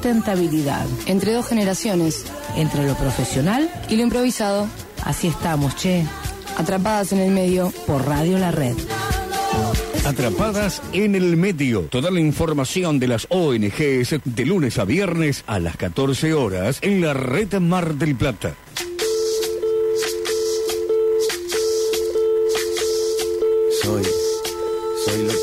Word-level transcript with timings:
sustentabilidad. 0.00 0.86
Entre 1.04 1.34
dos 1.34 1.46
generaciones. 1.46 2.24
Entre 2.56 2.86
lo 2.86 2.94
profesional 2.94 3.70
y 3.90 3.96
lo 3.96 4.02
improvisado. 4.02 4.66
Así 5.04 5.28
estamos, 5.28 5.76
che. 5.76 6.06
Atrapadas 6.56 7.12
en 7.12 7.18
el 7.18 7.30
medio 7.30 7.70
por 7.86 8.06
Radio 8.06 8.38
La 8.38 8.50
Red. 8.50 8.76
Atrapadas 10.06 10.80
en 10.94 11.14
el 11.14 11.36
medio. 11.36 11.82
Toda 11.82 12.10
la 12.10 12.20
información 12.20 12.98
de 12.98 13.08
las 13.08 13.26
ONGs 13.28 14.20
de 14.24 14.46
lunes 14.46 14.78
a 14.78 14.86
viernes 14.86 15.44
a 15.46 15.58
las 15.58 15.76
14 15.76 16.32
horas 16.32 16.78
en 16.80 17.02
la 17.02 17.12
red 17.12 17.52
Mar 17.60 17.94
del 17.94 18.16
Plata. 18.16 18.54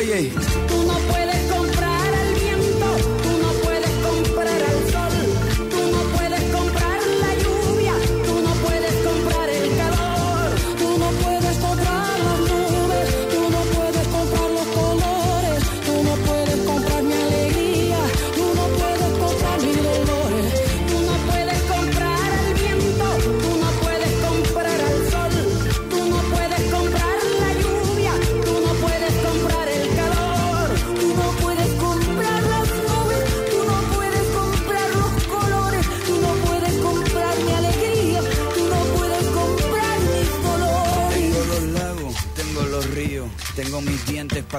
Oye, 0.00 0.32
tú 0.66 0.82
no 0.84 0.94
puedes 1.12 1.50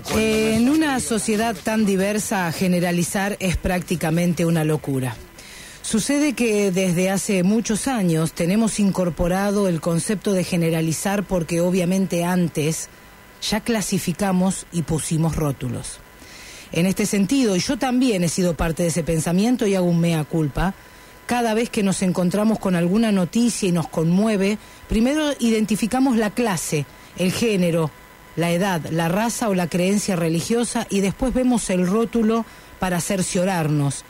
En 0.09 0.69
una 0.69 0.99
sociedad 0.99 1.55
tan 1.55 1.85
diversa, 1.85 2.51
generalizar 2.51 3.37
es 3.39 3.55
prácticamente 3.55 4.45
una 4.45 4.63
locura. 4.63 5.15
Sucede 5.81 6.33
que 6.33 6.71
desde 6.71 7.09
hace 7.09 7.43
muchos 7.43 7.87
años 7.87 8.33
tenemos 8.33 8.79
incorporado 8.79 9.67
el 9.67 9.79
concepto 9.79 10.33
de 10.33 10.43
generalizar 10.43 11.23
porque 11.23 11.61
obviamente 11.61 12.23
antes 12.23 12.89
ya 13.41 13.61
clasificamos 13.61 14.65
y 14.71 14.83
pusimos 14.83 15.35
rótulos. 15.35 15.99
En 16.71 16.85
este 16.85 17.05
sentido, 17.05 17.55
y 17.55 17.59
yo 17.59 17.77
también 17.77 18.23
he 18.23 18.29
sido 18.29 18.55
parte 18.55 18.83
de 18.83 18.89
ese 18.89 19.03
pensamiento 19.03 19.67
y 19.67 19.75
hago 19.75 19.87
un 19.87 19.99
mea 19.99 20.23
culpa, 20.23 20.73
cada 21.25 21.53
vez 21.53 21.69
que 21.69 21.83
nos 21.83 22.01
encontramos 22.01 22.59
con 22.59 22.75
alguna 22.75 23.11
noticia 23.11 23.69
y 23.69 23.71
nos 23.71 23.87
conmueve, 23.87 24.57
primero 24.87 25.31
identificamos 25.39 26.17
la 26.17 26.29
clase, 26.29 26.85
el 27.17 27.31
género, 27.31 27.91
la 28.35 28.51
edad, 28.51 28.81
la 28.89 29.07
raza 29.07 29.49
o 29.49 29.55
la 29.55 29.67
creencia 29.67 30.15
religiosa 30.15 30.87
y 30.89 31.01
después 31.01 31.33
vemos 31.33 31.69
el 31.69 31.87
rótulo 31.87 32.45
para 32.79 33.01
cerciorarnos. 33.01 34.03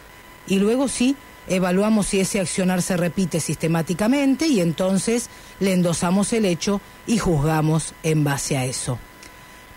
Y 0.47 0.59
luego 0.59 0.87
sí, 0.87 1.15
evaluamos 1.47 2.07
si 2.07 2.19
ese 2.19 2.39
accionar 2.39 2.81
se 2.81 2.97
repite 2.97 3.39
sistemáticamente 3.39 4.47
y 4.47 4.61
entonces 4.61 5.29
le 5.59 5.73
endosamos 5.73 6.33
el 6.33 6.45
hecho 6.45 6.81
y 7.07 7.17
juzgamos 7.17 7.93
en 8.03 8.23
base 8.23 8.57
a 8.57 8.65
eso. 8.65 8.99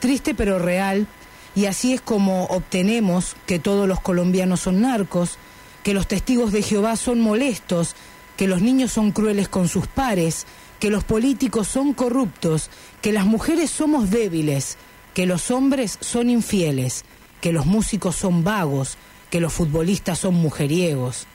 Triste 0.00 0.34
pero 0.34 0.59
real, 0.59 1.06
y 1.54 1.66
así 1.66 1.94
es 1.94 2.00
como 2.00 2.44
obtenemos 2.44 3.37
que 3.47 3.59
todos 3.59 3.88
los 3.88 4.00
colombianos 4.00 4.60
son 4.60 4.81
narcos, 4.81 5.38
que 5.83 5.94
los 5.94 6.06
testigos 6.06 6.53
de 6.53 6.62
Jehová 6.62 6.97
son 6.97 7.21
molestos, 7.21 7.94
que 8.37 8.49
los 8.49 8.60
niños 8.60 8.93
son 8.93 9.12
crueles 9.12 9.49
con 9.49 9.69
sus 9.69 9.87
pares, 9.87 10.47
que 10.81 10.91
los 10.91 11.04
políticos 11.04 11.69
son 11.69 11.94
corruptos, 11.94 12.71
que 13.04 13.12
las 13.12 13.26
mujeres 13.26 13.70
somos 13.70 14.09
débiles, 14.09 14.78
que 15.12 15.26
los 15.26 15.50
hombres 15.50 15.98
son 16.00 16.31
infieles, 16.31 17.04
que 17.42 17.53
los 17.53 17.66
músicos 17.66 18.16
son 18.16 18.44
vagos, 18.44 18.97
que 19.28 19.42
los 19.42 19.53
futbolistas 19.53 20.20
son 20.20 20.37
mujeriegos, 20.37 21.26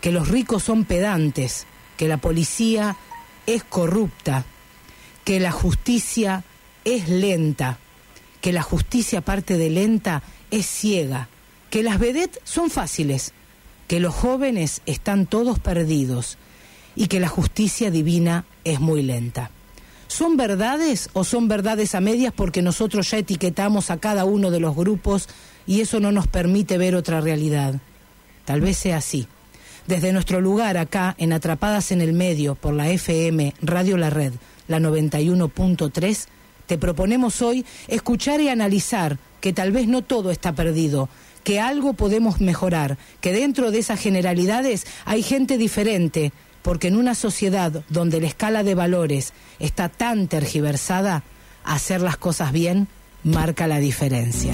que 0.00 0.12
los 0.12 0.28
ricos 0.28 0.62
son 0.62 0.84
pedantes, 0.84 1.66
que 1.96 2.06
la 2.06 2.18
policía 2.18 2.94
es 3.46 3.64
corrupta, 3.64 4.44
que 5.24 5.40
la 5.40 5.50
justicia 5.50 6.44
es 6.84 7.08
lenta, 7.08 7.80
que 8.40 8.52
la 8.52 8.62
justicia 8.62 9.18
aparte 9.18 9.58
de 9.58 9.70
lenta 9.70 10.22
es 10.52 10.66
ciega, 10.66 11.28
que 11.68 11.82
las 11.82 11.98
vedettes 11.98 12.40
son 12.44 12.70
fáciles, 12.70 13.32
que 13.88 13.98
los 13.98 14.14
jóvenes 14.14 14.82
están 14.86 15.26
todos 15.26 15.58
perdidos 15.58 16.38
y 16.94 17.08
que 17.08 17.18
la 17.18 17.26
justicia 17.26 17.90
divina 17.90 18.44
es 18.62 18.78
muy 18.78 19.02
lenta. 19.02 19.50
¿Son 20.08 20.38
verdades 20.38 21.10
o 21.12 21.22
son 21.22 21.48
verdades 21.48 21.94
a 21.94 22.00
medias 22.00 22.32
porque 22.34 22.62
nosotros 22.62 23.10
ya 23.10 23.18
etiquetamos 23.18 23.90
a 23.90 23.98
cada 23.98 24.24
uno 24.24 24.50
de 24.50 24.58
los 24.58 24.74
grupos 24.74 25.28
y 25.66 25.82
eso 25.82 26.00
no 26.00 26.12
nos 26.12 26.26
permite 26.26 26.78
ver 26.78 26.96
otra 26.96 27.20
realidad? 27.20 27.74
Tal 28.46 28.62
vez 28.62 28.78
sea 28.78 28.96
así. 28.96 29.28
Desde 29.86 30.12
nuestro 30.12 30.40
lugar 30.40 30.78
acá, 30.78 31.14
en 31.18 31.32
Atrapadas 31.32 31.92
en 31.92 32.00
el 32.00 32.14
Medio, 32.14 32.54
por 32.54 32.72
la 32.72 32.88
FM 32.88 33.54
Radio 33.60 33.98
La 33.98 34.08
Red, 34.08 34.32
la 34.66 34.80
91.3, 34.80 36.26
te 36.66 36.78
proponemos 36.78 37.42
hoy 37.42 37.64
escuchar 37.86 38.40
y 38.40 38.48
analizar 38.48 39.18
que 39.40 39.52
tal 39.52 39.72
vez 39.72 39.88
no 39.88 40.02
todo 40.02 40.30
está 40.30 40.54
perdido, 40.54 41.08
que 41.44 41.60
algo 41.60 41.92
podemos 41.92 42.40
mejorar, 42.40 42.98
que 43.20 43.32
dentro 43.32 43.70
de 43.70 43.78
esas 43.78 44.00
generalidades 44.00 44.86
hay 45.04 45.22
gente 45.22 45.56
diferente, 45.58 46.32
porque 46.68 46.88
en 46.88 46.96
una 46.96 47.14
sociedad 47.14 47.82
donde 47.88 48.20
la 48.20 48.26
escala 48.26 48.62
de 48.62 48.74
valores 48.74 49.32
está 49.58 49.88
tan 49.88 50.28
tergiversada, 50.28 51.22
hacer 51.64 52.02
las 52.02 52.18
cosas 52.18 52.52
bien 52.52 52.88
marca 53.24 53.66
la 53.66 53.78
diferencia. 53.78 54.52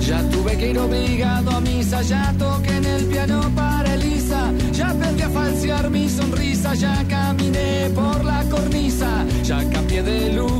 Ya 0.00 0.28
tuve 0.30 0.58
que 0.58 0.70
ir 0.70 0.78
obligado 0.80 1.50
a 1.52 1.60
misa, 1.60 2.02
ya 2.02 2.34
toqué 2.36 2.76
en 2.76 2.84
el 2.86 3.04
piano 3.06 3.52
para 3.54 3.94
Elisa, 3.94 4.52
ya 4.72 4.90
aprendí 4.90 5.22
a 5.22 5.30
falsear 5.30 5.90
mi 5.90 6.08
sonrisa, 6.08 6.74
ya 6.74 7.04
caminé 7.06 7.88
por 7.94 8.24
la 8.24 8.42
cornisa, 8.50 9.24
ya 9.44 9.58
cambié 9.70 10.02
de 10.02 10.32
lugar 10.32 10.59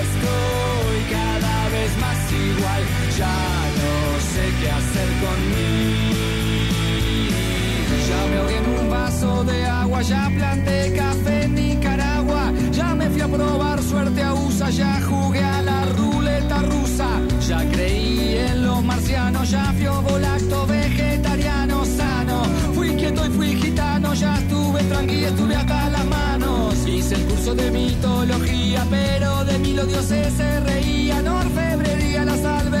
agua, 9.49 10.01
ya 10.01 10.29
planté 10.37 10.93
café 10.93 11.43
en 11.43 11.55
Nicaragua, 11.55 12.51
ya 12.71 12.93
me 12.93 13.09
fui 13.09 13.21
a 13.21 13.27
probar 13.27 13.81
suerte 13.81 14.21
a 14.21 14.33
USA, 14.33 14.69
ya 14.69 15.01
jugué 15.01 15.43
a 15.43 15.61
la 15.61 15.85
ruleta 15.97 16.59
rusa, 16.59 17.07
ya 17.47 17.59
creí 17.71 18.37
en 18.37 18.65
los 18.65 18.83
marcianos, 18.83 19.49
ya 19.49 19.73
fui 19.73 19.87
volacto 19.87 20.67
vegetariano 20.67 21.85
sano, 21.85 22.43
fui 22.73 22.89
quieto 22.95 23.25
y 23.25 23.29
fui 23.29 23.55
gitano, 23.55 24.13
ya 24.13 24.37
estuve 24.37 24.83
tranquilo, 24.83 25.27
estuve 25.27 25.55
hasta 25.55 25.89
las 25.89 26.05
manos, 26.05 26.75
hice 26.87 27.15
el 27.15 27.25
curso 27.25 27.55
de 27.55 27.71
mitología, 27.71 28.85
pero 28.89 29.43
de 29.45 29.57
mí 29.59 29.73
los 29.73 29.87
dioses 29.87 30.33
se 30.33 30.59
reían, 30.59 31.27
orfebrería, 31.27 32.25
la 32.25 32.37
salve 32.37 32.80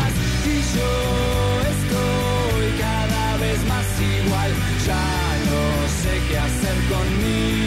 Yo 0.75 0.91
estoy 1.75 2.79
cada 2.79 3.37
vez 3.37 3.59
más 3.67 3.87
igual, 3.99 4.51
ya 4.87 5.05
no 5.49 5.63
sé 6.01 6.13
qué 6.29 6.37
hacer 6.37 6.77
conmigo. 6.89 7.60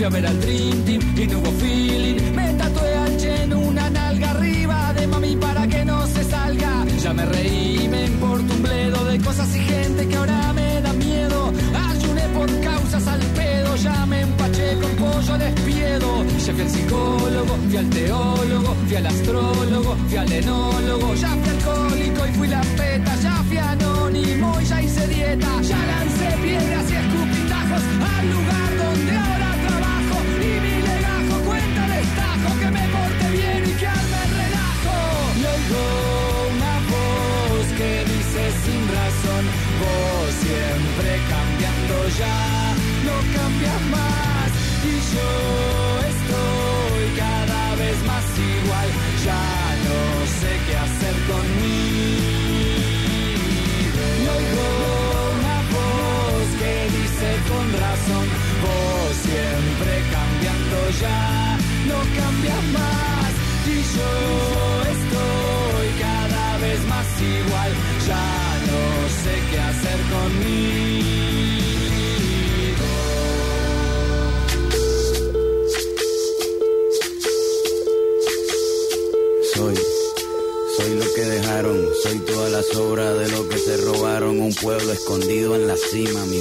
Fui 0.00 0.06
a 0.06 0.08
ver 0.08 0.26
al 0.26 0.40
Dream 0.40 0.82
Team 0.86 1.00
y 1.14 1.26
no 1.26 1.38
hubo 1.40 1.50
feeling. 1.60 2.32
Me 2.34 2.48
tatué 2.54 2.94
al 2.94 3.16
Chen 3.18 3.52
una 3.52 3.90
nalga 3.90 4.30
arriba 4.30 4.94
de 4.94 5.06
mami 5.06 5.36
para 5.36 5.66
que 5.66 5.84
no 5.84 6.06
se 6.06 6.24
salga. 6.24 6.86
Ya 7.02 7.12
me 7.12 7.26
reí, 7.26 7.86
me 7.86 8.06
importa 8.06 8.54
un 8.54 8.62
bledo 8.62 9.04
de 9.04 9.18
cosas 9.18 9.54
y 9.54 9.58
gente 9.58 10.08
que 10.08 10.16
ahora 10.16 10.54
me 10.54 10.80
da 10.80 10.92
miedo. 10.94 11.52
Ayuné 11.90 12.22
por 12.28 12.48
causas 12.60 13.06
al 13.08 13.20
pedo, 13.20 13.76
ya 13.76 14.06
me 14.06 14.22
empaché 14.22 14.78
con 14.80 14.92
pollo 15.02 15.36
despiedo. 15.36 16.24
Ya 16.46 16.52
fui 16.54 16.62
al 16.62 16.70
psicólogo, 16.70 17.52
fui 17.68 17.76
al 17.76 17.90
teólogo, 17.90 18.76
fui 18.86 18.96
al 18.96 19.06
astrólogo, 19.06 19.96
fui 20.08 20.16
al 20.16 20.32
enólogo. 20.32 21.14
Ya 21.14 21.28
fui 21.28 21.50
alcohólico 21.56 22.26
y 22.26 22.32
fui 22.38 22.48
la 22.48 22.62
peta, 22.78 23.12
ya 23.22 23.34
fui 23.46 23.58
anónimo 23.58 24.60
y 24.62 24.64
ya 24.64 24.82
hice 24.82 25.06
dieta. 25.08 25.60
Ya 25.60 25.78
lancé 25.90 26.28
piedras 26.42 26.86
y 26.90 26.94
escupitajos 26.94 27.82
al 28.16 28.30
lugar 28.32 28.59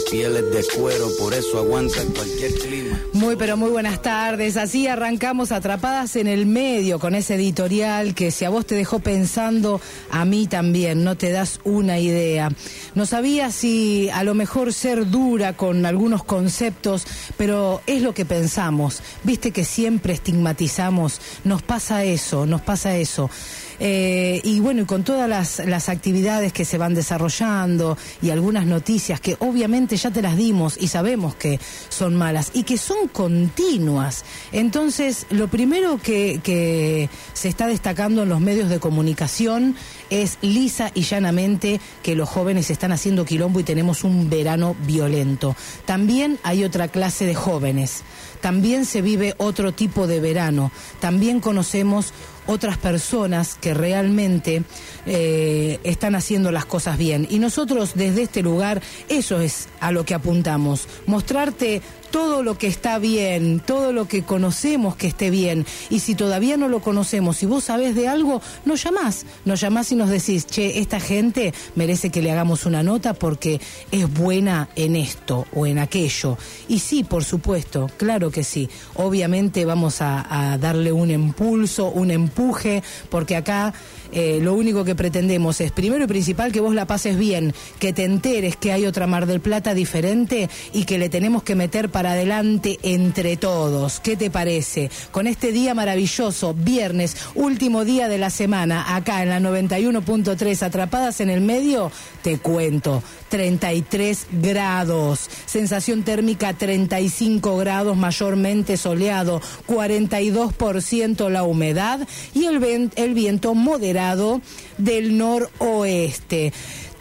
cima, 0.10 0.30
mi 0.30 0.34
piel 0.34 0.36
es 0.38 0.52
de 0.52 0.80
cuero, 0.80 1.08
por 1.20 1.34
eso 1.34 1.60
aguanta 1.60 1.98
cualquier 2.16 2.54
clima. 2.54 3.00
Muy, 3.14 3.36
pero 3.36 3.58
muy 3.58 3.70
buenas 3.70 4.02
tardes. 4.02 4.58
Así 4.58 4.88
arrancamos 4.88 5.52
atrapadas 5.52 6.16
en 6.16 6.28
el 6.28 6.46
medio 6.46 7.00
con 7.00 7.16
ese 7.16 7.36
editorial 7.36 8.14
que 8.16 8.32
si 8.32 8.46
a 8.46 8.50
vos 8.50 8.66
te 8.66 8.76
dejó 8.76 9.00
pensando, 9.00 9.82
a 10.10 10.26
mí 10.26 10.48
también, 10.48 11.04
no 11.04 11.16
te 11.16 11.32
das 11.32 11.60
una 11.64 12.00
idea. 12.00 12.50
No 12.96 13.06
sabía 13.06 13.52
si 13.52 14.10
a 14.10 14.24
lo 14.24 14.34
mejor 14.34 14.74
ser 14.74 15.10
dura 15.10 15.56
con 15.56 15.86
algunos 15.86 16.24
conceptos, 16.24 17.06
pero 17.38 17.82
es 17.88 18.02
lo 18.02 18.14
que 18.14 18.26
pensamos. 18.26 19.02
Viste 19.24 19.52
que 19.52 19.64
siempre 19.64 20.14
estigmatizamos, 20.14 21.20
nos 21.44 21.62
pasa 21.62 22.04
eso, 22.04 22.46
nos 22.46 22.62
pasa 22.62 22.98
eso. 22.98 23.30
Eh, 23.80 24.42
y 24.44 24.60
bueno, 24.60 24.82
y 24.82 24.86
con 24.86 25.04
todas 25.04 25.30
las, 25.30 25.90
actividades 25.90 26.54
que 26.54 26.66
se 26.66 26.78
van 26.78 26.94
desarrollando 26.94 27.98
y 28.22 28.30
algunas 28.30 28.66
noticias 28.66 29.20
que 29.20 29.38
obviamente 29.40 29.96
ya 29.98 30.12
te 30.12 30.22
las 30.22 30.36
dimos 30.36 30.78
y 30.80 30.88
sabemos 30.88 31.36
que 31.36 31.60
son 31.90 32.16
malas 32.16 32.52
y 32.54 32.64
que 32.64 32.78
son 32.78 33.08
continuas. 33.08 34.26
Entonces, 34.52 35.26
lo 35.30 35.48
primero 35.48 35.98
que 35.98 37.10
se 37.34 37.48
está 37.48 37.68
destacando 37.68 38.24
en 38.24 38.30
los 38.30 38.42
medios 38.42 38.70
de 38.70 38.80
comunicación 38.80 39.76
es 40.10 40.38
lisa 40.42 40.92
y 40.94 41.04
llanamente 41.04 41.80
que 42.04 42.16
los 42.16 42.30
jóvenes 42.30 42.70
están 42.70 42.92
haciendo 42.92 43.26
quilombo 43.26 43.60
y 43.60 43.64
tenemos 43.64 44.04
un 44.04 44.30
verano 44.30 44.76
violento. 44.86 45.56
También 45.86 46.40
hay 46.44 46.64
otra 46.64 46.88
clase 46.88 47.26
de 47.26 47.36
jóvenes, 47.36 48.04
también 48.42 48.86
se 48.86 49.02
vive 49.02 49.36
otro 49.38 49.72
tipo 49.72 50.08
de 50.08 50.20
verano, 50.20 50.72
también 51.00 51.40
conocemos 51.40 52.14
otras 52.50 52.78
personas 52.78 53.56
que 53.56 53.76
realmente 53.76 54.64
eh, 55.06 55.80
están 55.84 56.16
haciendo 56.16 56.52
las 56.52 56.66
cosas 56.66 56.98
bien. 56.98 57.28
Y 57.30 57.38
nosotros 57.38 57.92
desde 57.94 58.24
este 58.24 58.42
lugar, 58.42 58.82
eso 59.08 59.40
es 59.40 59.70
a 59.80 59.92
lo 59.92 60.04
que 60.04 60.16
apuntamos, 60.16 60.88
mostrarte 61.06 61.84
todo 62.12 62.44
lo 62.44 62.58
que 62.58 62.68
está 62.68 63.00
bien, 63.00 63.60
todo 63.60 63.94
lo 63.94 64.08
que 64.08 64.24
conocemos 64.24 64.96
que 64.96 65.08
esté 65.08 65.30
bien. 65.30 65.66
Y 65.90 66.00
si 66.00 66.16
todavía 66.16 66.58
no 66.58 66.68
lo 66.68 66.82
conocemos, 66.82 67.38
si 67.38 67.46
vos 67.46 67.66
sabés 67.66 67.96
de 67.96 68.08
algo, 68.08 68.42
nos 68.66 68.84
llamás, 68.84 69.26
nos 69.46 69.60
llamás 69.60 69.92
y 69.92 69.96
nos 69.96 70.10
decís, 70.10 70.46
che, 70.46 70.80
esta 70.80 71.00
gente 71.00 71.54
merece 71.76 72.10
que 72.10 72.22
le 72.22 72.32
hagamos 72.32 72.66
una 72.66 72.84
nota 72.84 73.14
porque 73.14 73.60
es 73.92 74.12
buena 74.12 74.70
en 74.76 74.96
esto 74.96 75.46
o 75.54 75.66
en 75.66 75.80
aquello. 75.80 76.38
Y 76.68 76.80
sí, 76.80 77.04
por 77.04 77.24
supuesto, 77.24 77.90
claro 77.98 78.32
que 78.32 78.44
sí. 78.44 78.70
Obviamente 78.96 79.66
vamos 79.66 80.02
a, 80.02 80.58
darle 80.60 80.92
un 80.92 81.12
impulso, 81.12 81.90
un 81.90 82.12
empuje, 82.12 82.84
porque 83.10 83.36
acá 83.36 83.74
eh, 84.12 84.40
lo 84.42 84.54
único 84.54 84.84
que 84.84 84.96
pretendemos 84.96 85.62
es, 85.62 85.72
primero 85.72 86.06
y 86.06 86.08
principal, 86.08 86.52
que 86.52 86.60
vos 86.60 86.74
la 86.74 86.86
pases 86.86 87.18
bien, 87.18 87.54
que 87.80 87.94
te 87.94 88.04
enteres 88.04 88.56
que 88.56 88.72
hay 88.72 88.86
otra 88.86 89.08
Mar 89.08 89.26
del 89.26 89.40
Plata 89.40 89.74
diferente 89.74 90.50
y 90.74 90.86
que 90.86 90.98
le 90.98 91.10
tenemos 91.10 91.44
que 91.44 91.56
meter 91.56 91.90
para 91.90 91.99
adelante 92.06 92.80
entre 92.84 93.38
todos. 93.38 94.00
¿Qué 94.00 94.16
te 94.16 94.30
parece? 94.30 94.90
Con 95.12 95.28
este 95.28 95.52
día 95.52 95.74
maravilloso, 95.74 96.54
viernes, 96.54 97.16
último 97.36 97.86
día 97.86 98.08
de 98.08 98.18
la 98.18 98.30
semana, 98.30 98.96
acá 98.96 99.24
en 99.24 99.30
la 99.30 99.40
91.3, 99.40 100.64
atrapadas 100.64 101.22
en 101.22 101.30
el 101.30 101.42
medio, 101.42 101.92
te 102.22 102.38
cuento, 102.38 103.04
33 103.30 104.28
grados, 104.42 105.30
sensación 105.46 106.04
térmica 106.04 106.54
35 106.54 107.58
grados, 107.58 107.96
mayormente 107.96 108.78
soleado, 108.78 109.42
42% 109.68 111.30
la 111.30 111.44
humedad 111.44 112.08
y 112.34 112.46
el, 112.46 112.92
el 112.96 113.14
viento 113.14 113.54
moderado 113.54 114.42
del 114.78 115.18
noroeste. 115.18 116.54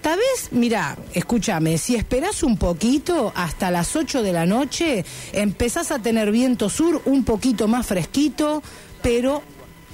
Tal 0.02 0.18
vez, 0.18 0.48
mira, 0.52 0.96
escúchame, 1.12 1.76
si 1.76 1.96
esperás 1.96 2.42
un 2.42 2.56
poquito 2.56 3.32
hasta 3.34 3.70
las 3.70 3.96
8 3.96 4.22
de 4.22 4.32
la 4.32 4.46
noche, 4.46 5.04
empezás 5.32 5.90
a 5.90 5.98
tener 5.98 6.30
viento 6.30 6.70
sur 6.70 7.02
un 7.04 7.24
poquito 7.24 7.68
más 7.68 7.86
fresquito, 7.86 8.62
pero 9.02 9.42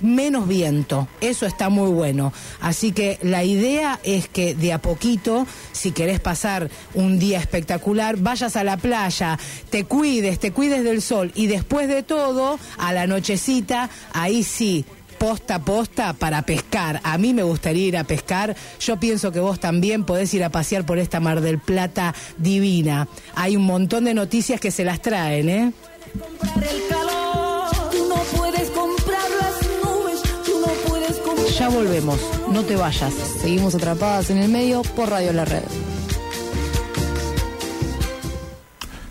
menos 0.01 0.47
viento. 0.47 1.09
Eso 1.21 1.47
está 1.47 1.69
muy 1.69 1.91
bueno. 1.91 2.33
Así 2.61 2.93
que 2.93 3.19
la 3.23 3.45
idea 3.45 3.99
es 4.03 4.29
que 4.29 4.55
de 4.55 4.73
a 4.73 4.79
poquito, 4.81 5.47
si 5.73 5.93
querés 5.93 6.21
pasar 6.21 6.71
un 6.95 7.19
día 7.19 7.41
espectacular, 7.41 8.17
vayas 8.19 8.57
a 8.57 8.65
la 8.65 8.77
playa, 8.77 9.39
te 9.71 9.85
cuides, 9.85 10.39
te 10.39 10.53
cuides 10.53 10.85
del 10.85 11.03
sol 11.03 11.33
y 11.35 11.47
después 11.47 11.89
de 11.89 12.03
todo, 12.03 12.59
a 12.77 12.93
la 12.93 13.07
nochecita, 13.07 13.89
ahí 14.13 14.43
sí 14.43 14.85
posta 15.19 15.59
posta 15.61 16.13
para 16.13 16.43
pescar. 16.43 17.01
A 17.05 17.19
mí 17.19 17.33
me 17.33 17.43
gustaría 17.43 17.87
ir 17.87 17.97
a 17.97 18.05
pescar. 18.05 18.55
Yo 18.81 18.99
pienso 18.99 19.33
que 19.33 19.41
vos 19.41 19.61
también 19.61 20.05
podés 20.05 20.33
ir 20.35 20.45
a 20.45 20.51
pasear 20.51 20.85
por 20.85 20.99
esta 20.99 21.21
Mar 21.21 21.41
del 21.41 21.59
Plata 21.59 22.15
divina. 22.39 23.09
Hay 23.35 23.57
un 23.57 23.65
montón 23.65 24.05
de 24.05 24.15
noticias 24.15 24.61
que 24.61 24.71
se 24.71 24.85
las 24.85 25.01
traen, 25.01 25.49
¿eh? 25.49 25.73
comprar 26.19 26.65
el 26.65 26.87
calor. 26.89 27.91
Tú 27.91 28.09
no 28.09 28.17
puedes 28.37 28.71
comprar 28.71 29.31
las 29.41 29.85
nubes. 29.85 30.23
Tú 30.45 30.61
no 30.61 30.73
puedes 30.89 31.17
comprar. 31.19 31.47
Ya 31.47 31.69
volvemos, 31.69 32.21
no 32.51 32.63
te 32.63 32.77
vayas. 32.77 33.13
Seguimos 33.41 33.75
atrapadas 33.75 34.31
en 34.31 34.39
el 34.39 34.49
medio 34.49 34.83
por 34.83 35.11
Radio 35.11 35.33
La 35.33 35.45
Red. 35.45 35.63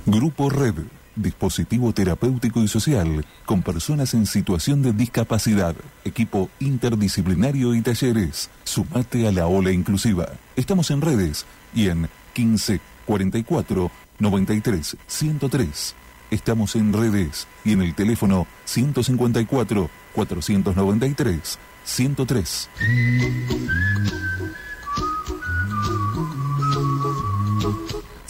Grupo 0.06 0.50
Red, 0.50 0.76
dispositivo 1.16 1.94
terapéutico 1.94 2.62
y 2.62 2.68
social 2.68 3.26
con 3.46 3.62
personas 3.62 4.14
en 4.14 4.26
situación 4.26 4.82
de 4.82 4.94
discapacidad, 4.94 5.76
equipo 6.06 6.50
interdisciplinario 6.60 7.76
y 7.76 7.82
talleres. 7.82 8.50
Sumate 8.64 9.28
a 9.28 9.32
la 9.32 9.48
ola 9.48 9.72
inclusiva. 9.72 10.28
Estamos 10.56 10.92
en 10.92 11.02
redes 11.02 11.46
y 11.74 11.90
en 11.90 12.10
15 12.34 12.80
44 13.06 13.92
93 14.20 14.98
103. 15.08 15.96
Estamos 16.32 16.76
en 16.76 16.94
redes 16.94 17.48
y 17.64 17.74
en 17.74 17.82
el 17.82 17.94
teléfono 17.94 18.48
154 18.66 19.90
493 20.14 21.60
103. 21.84 22.70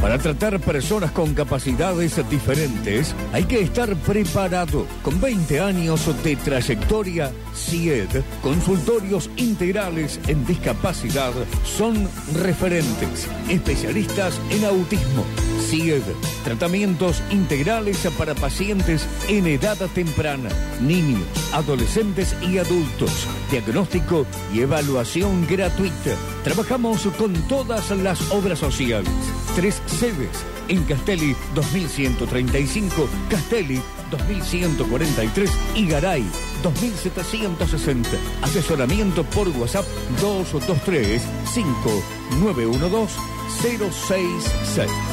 Para 0.03 0.17
tratar 0.17 0.59
personas 0.59 1.11
con 1.11 1.33
capacidades 1.33 2.19
diferentes 2.29 3.15
hay 3.31 3.45
que 3.45 3.61
estar 3.61 3.95
preparado. 3.95 4.85
Con 5.01 5.21
20 5.21 5.61
años 5.61 6.11
de 6.25 6.35
trayectoria, 6.35 7.31
CIED, 7.55 8.21
consultorios 8.41 9.29
integrales 9.37 10.19
en 10.27 10.45
discapacidad, 10.45 11.31
son 11.63 12.09
referentes, 12.33 13.29
especialistas 13.47 14.41
en 14.51 14.65
autismo. 14.65 15.23
CIED, 15.61 16.03
tratamientos 16.43 17.21
integrales 17.31 17.97
para 18.17 18.35
pacientes 18.35 19.07
en 19.27 19.47
edad 19.47 19.77
temprana, 19.93 20.49
niños, 20.81 21.23
adolescentes 21.53 22.35
y 22.41 22.57
adultos, 22.57 23.27
diagnóstico 23.51 24.25
y 24.53 24.61
evaluación 24.61 25.47
gratuita. 25.47 26.15
Trabajamos 26.43 27.07
con 27.17 27.33
todas 27.47 27.91
las 27.91 28.31
obras 28.31 28.59
sociales. 28.59 29.09
Tres 29.55 29.81
sedes 29.87 30.45
en 30.67 30.83
Castelli 30.83 31.35
2135, 31.55 33.07
Castelli 33.29 33.81
2143 34.11 35.51
y 35.75 35.87
Garay 35.87 36.25
2760. 36.63 38.09
Asesoramiento 38.41 39.23
por 39.23 39.49
WhatsApp 39.49 39.85
223 40.21 41.21
5912 41.45 43.33
066. 43.61 45.12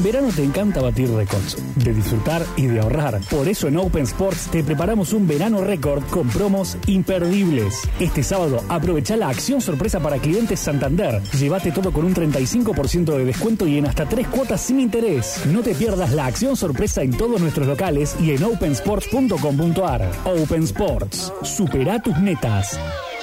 En 0.00 0.04
verano 0.04 0.28
te 0.34 0.42
encanta 0.44 0.80
batir 0.80 1.10
récords, 1.10 1.58
de 1.74 1.92
disfrutar 1.92 2.42
y 2.56 2.66
de 2.66 2.80
ahorrar. 2.80 3.20
Por 3.28 3.48
eso 3.48 3.68
en 3.68 3.76
Open 3.76 4.04
Sports 4.04 4.48
te 4.50 4.64
preparamos 4.64 5.12
un 5.12 5.26
verano 5.26 5.62
récord 5.62 6.02
con 6.04 6.28
promos 6.28 6.78
imperdibles. 6.86 7.82
Este 7.98 8.22
sábado 8.22 8.62
aprovecha 8.68 9.16
la 9.16 9.28
acción 9.28 9.60
sorpresa 9.60 10.00
para 10.00 10.18
clientes 10.18 10.60
Santander. 10.60 11.20
Llévate 11.38 11.70
todo 11.72 11.92
con 11.92 12.06
un 12.06 12.14
35% 12.14 13.16
de 13.16 13.24
descuento 13.26 13.66
y 13.66 13.78
en 13.78 13.86
hasta 13.86 14.08
tres 14.08 14.28
cuotas 14.28 14.62
sin 14.62 14.80
interés. 14.80 15.42
No 15.46 15.60
te 15.60 15.74
pierdas 15.74 16.12
la 16.12 16.24
acción 16.26 16.56
sorpresa 16.56 17.02
en 17.02 17.10
todos 17.10 17.40
nuestros 17.40 17.66
locales 17.66 18.16
y 18.20 18.30
en 18.30 18.44
opensports.com.ar. 18.44 20.10
Open 20.24 20.62
Sports, 20.62 21.32
supera 21.42 22.00
tus 22.00 22.16
metas. 22.16 22.78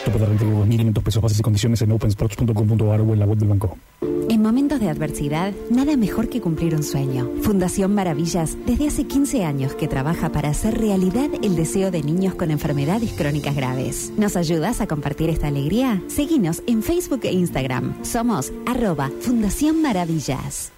Tope 0.08 0.20
de 0.20 0.26
renta 0.26 0.46
de 0.46 0.52
2.500 0.52 1.04
pesos, 1.04 1.40
y 1.40 1.42
condiciones 1.42 1.82
en 1.82 1.92
opensports.com.ar 1.92 3.02
o 3.02 3.14
en 3.14 3.20
la 3.20 3.26
web 3.26 3.38
del 3.38 3.50
banco. 3.50 3.78
En 4.30 4.42
momentos 4.42 4.80
de 4.80 4.90
adversidad, 4.90 5.54
nada 5.70 5.98
mejor 5.98 6.30
que 6.30 6.40
cumplir 6.40 6.76
un 6.76 6.84
sueño. 6.84 7.30
Fundación 7.42 7.94
Maravillas, 7.94 8.58
desde 8.66 8.88
hace 8.88 9.06
15 9.06 9.44
años 9.44 9.74
que 9.76 9.90
trabaja 9.90 10.30
para 10.30 10.50
hacer 10.50 10.78
realidad 10.78 11.30
el 11.44 11.58
deseo 11.58 11.92
de 11.92 12.04
niños 12.04 12.36
con 12.36 12.52
enfermedades 12.52 13.12
crónicas 13.14 13.56
graves. 13.56 14.14
¿Nos 14.18 14.38
ayudas 14.38 14.80
a 14.80 14.88
compartir 14.88 15.30
esta 15.30 15.48
alegría? 15.48 16.02
Seguinos 16.08 16.64
en 16.68 16.84
Facebook 16.84 17.22
e 17.24 17.34
Instagram. 17.34 18.06
Somos 18.06 18.54
arroba 18.66 19.12
Fundación 19.22 19.82
Maravillas. 19.82 20.72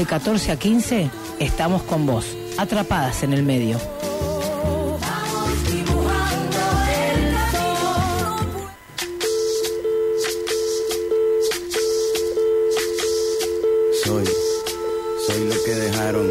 De 0.00 0.06
14 0.06 0.52
a 0.52 0.58
15, 0.58 1.10
estamos 1.40 1.82
con 1.82 2.06
vos, 2.06 2.24
atrapadas 2.56 3.22
en 3.22 3.34
el 3.34 3.42
medio. 3.42 3.78
Soy, 14.02 14.24
soy 15.26 15.44
lo 15.50 15.64
que 15.64 15.74
dejaron, 15.74 16.30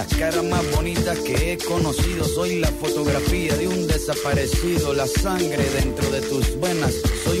Las 0.00 0.14
caras 0.14 0.42
más 0.44 0.62
bonitas 0.74 1.18
que 1.18 1.52
he 1.52 1.58
conocido, 1.58 2.24
soy 2.24 2.58
la 2.58 2.68
fotografía 2.68 3.54
de 3.54 3.68
un 3.68 3.86
desaparecido, 3.86 4.94
la 4.94 5.06
sangre 5.06 5.62
dentro 5.74 6.08
de 6.10 6.22
tus 6.22 6.58
venas. 6.58 6.94
Soy 7.22 7.39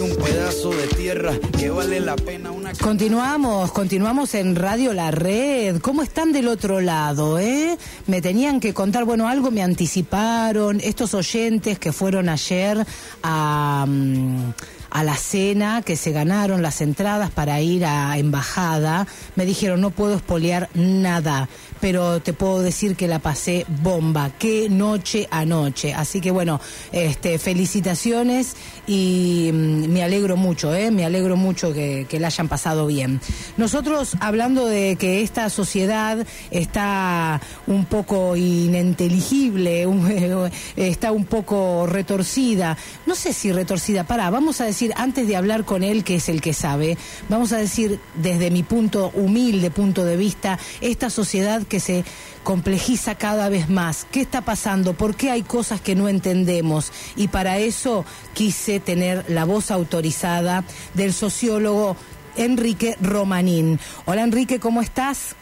Continuamos, 2.80 3.72
continuamos 3.72 4.34
en 4.34 4.56
Radio 4.56 4.92
La 4.92 5.10
Red. 5.10 5.80
¿Cómo 5.80 6.02
están 6.02 6.32
del 6.32 6.48
otro 6.48 6.80
lado, 6.80 7.38
eh? 7.38 7.76
Me 8.06 8.20
tenían 8.20 8.60
que 8.60 8.74
contar, 8.74 9.04
bueno, 9.04 9.28
algo 9.28 9.50
me 9.50 9.62
anticiparon. 9.62 10.80
Estos 10.80 11.14
oyentes 11.14 11.78
que 11.78 11.92
fueron 11.92 12.28
ayer 12.28 12.84
a, 13.22 13.84
mm, 13.88 14.52
a 14.90 15.04
la 15.04 15.16
cena, 15.16 15.82
que 15.82 15.96
se 15.96 16.10
ganaron 16.12 16.62
las 16.62 16.80
entradas 16.80 17.30
para 17.30 17.60
ir 17.60 17.84
a 17.84 18.18
embajada, 18.18 19.06
me 19.36 19.46
dijeron, 19.46 19.80
no 19.80 19.90
puedo 19.90 20.16
espolear 20.16 20.68
nada, 20.74 21.48
pero 21.80 22.20
te 22.20 22.32
puedo 22.32 22.60
decir 22.60 22.96
que 22.96 23.08
la 23.08 23.20
pasé 23.20 23.64
bomba. 23.82 24.32
Qué 24.38 24.68
noche 24.68 25.28
anoche. 25.30 25.94
Así 25.94 26.20
que 26.20 26.30
bueno, 26.30 26.60
este, 26.92 27.38
felicitaciones 27.38 28.56
y 28.86 29.50
mm, 29.52 29.92
me 29.92 30.02
alegro 30.10 30.36
mucho, 30.36 30.74
¿eh? 30.74 30.90
me 30.90 31.04
alegro 31.04 31.36
mucho 31.36 31.72
que, 31.72 32.06
que 32.08 32.18
la 32.18 32.26
hayan 32.26 32.48
pasado 32.48 32.86
bien. 32.86 33.20
Nosotros 33.56 34.16
hablando 34.18 34.66
de 34.66 34.96
que 34.96 35.22
esta 35.22 35.48
sociedad 35.50 36.26
está 36.50 37.40
un 37.68 37.84
poco 37.84 38.34
ininteligible, 38.34 39.86
está 40.76 41.12
un 41.12 41.26
poco 41.26 41.86
retorcida, 41.86 42.76
no 43.06 43.14
sé 43.14 43.32
si 43.32 43.52
retorcida, 43.52 44.02
para, 44.02 44.28
vamos 44.30 44.60
a 44.60 44.64
decir, 44.64 44.92
antes 44.96 45.28
de 45.28 45.36
hablar 45.36 45.64
con 45.64 45.84
él, 45.84 46.02
que 46.02 46.16
es 46.16 46.28
el 46.28 46.40
que 46.40 46.54
sabe, 46.54 46.98
vamos 47.28 47.52
a 47.52 47.58
decir 47.58 48.00
desde 48.14 48.50
mi 48.50 48.64
punto 48.64 49.12
humilde 49.14 49.70
punto 49.70 50.04
de 50.04 50.16
vista, 50.16 50.58
esta 50.80 51.08
sociedad 51.08 51.62
que 51.62 51.78
se 51.78 52.04
complejiza 52.42 53.14
cada 53.14 53.48
vez 53.48 53.68
más. 53.68 54.06
¿Qué 54.10 54.20
está 54.20 54.40
pasando? 54.40 54.94
¿Por 54.94 55.14
qué 55.14 55.30
hay 55.30 55.42
cosas 55.42 55.80
que 55.80 55.94
no 55.94 56.08
entendemos? 56.08 56.92
Y 57.16 57.28
para 57.28 57.58
eso 57.58 58.04
quise 58.34 58.80
tener 58.80 59.24
la 59.28 59.44
voz 59.44 59.70
autorizada 59.70 60.64
del 60.94 61.12
sociólogo 61.12 61.96
Enrique 62.36 62.96
Romanín. 63.00 63.78
Hola 64.06 64.22
Enrique, 64.22 64.60
¿cómo 64.60 64.82
estás? 64.82 65.36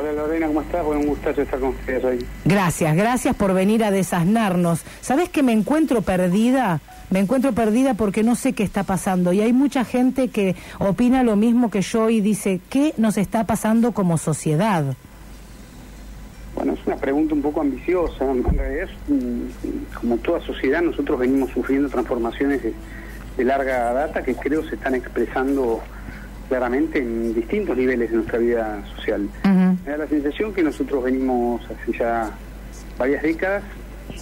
Hola 0.00 0.12
Lorena, 0.12 0.46
¿cómo 0.46 0.62
estás? 0.62 0.84
Bueno, 0.84 1.00
un 1.00 1.08
gustazo 1.08 1.42
estar 1.42 1.58
con 1.58 1.70
ustedes 1.70 2.04
hoy. 2.04 2.24
Gracias, 2.44 2.96
gracias 2.96 3.34
por 3.34 3.52
venir 3.52 3.82
a 3.82 3.90
desasnarnos. 3.90 4.82
¿Sabes 5.00 5.28
que 5.28 5.42
me 5.42 5.52
encuentro 5.52 6.02
perdida? 6.02 6.80
Me 7.10 7.18
encuentro 7.18 7.52
perdida 7.52 7.94
porque 7.94 8.22
no 8.22 8.36
sé 8.36 8.52
qué 8.52 8.62
está 8.62 8.84
pasando 8.84 9.32
y 9.32 9.40
hay 9.40 9.52
mucha 9.52 9.84
gente 9.84 10.28
que 10.28 10.54
opina 10.78 11.24
lo 11.24 11.36
mismo 11.36 11.70
que 11.70 11.82
yo 11.82 12.10
y 12.10 12.20
dice, 12.20 12.60
¿qué 12.70 12.94
nos 12.96 13.16
está 13.16 13.44
pasando 13.44 13.92
como 13.92 14.18
sociedad? 14.18 14.94
Bueno, 16.58 16.72
es 16.72 16.84
una 16.88 16.96
pregunta 16.96 17.34
un 17.34 17.42
poco 17.42 17.60
ambiciosa. 17.60 18.28
En 18.28 18.42
realidad, 18.42 18.88
es, 18.88 18.90
como 19.94 20.16
toda 20.16 20.40
sociedad, 20.40 20.82
nosotros 20.82 21.20
venimos 21.20 21.50
sufriendo 21.52 21.88
transformaciones 21.88 22.64
de, 22.64 22.72
de 23.36 23.44
larga 23.44 23.92
data 23.92 24.24
que 24.24 24.34
creo 24.34 24.64
se 24.68 24.74
están 24.74 24.96
expresando 24.96 25.80
claramente 26.48 26.98
en 26.98 27.32
distintos 27.32 27.76
niveles 27.76 28.10
de 28.10 28.16
nuestra 28.16 28.40
vida 28.40 28.82
social. 28.96 29.28
Me 29.84 29.92
da 29.92 29.98
la 29.98 30.08
sensación 30.08 30.52
que 30.52 30.64
nosotros 30.64 31.04
venimos 31.04 31.62
hace 31.70 31.96
ya 31.96 32.32
varias 32.98 33.22
décadas 33.22 33.62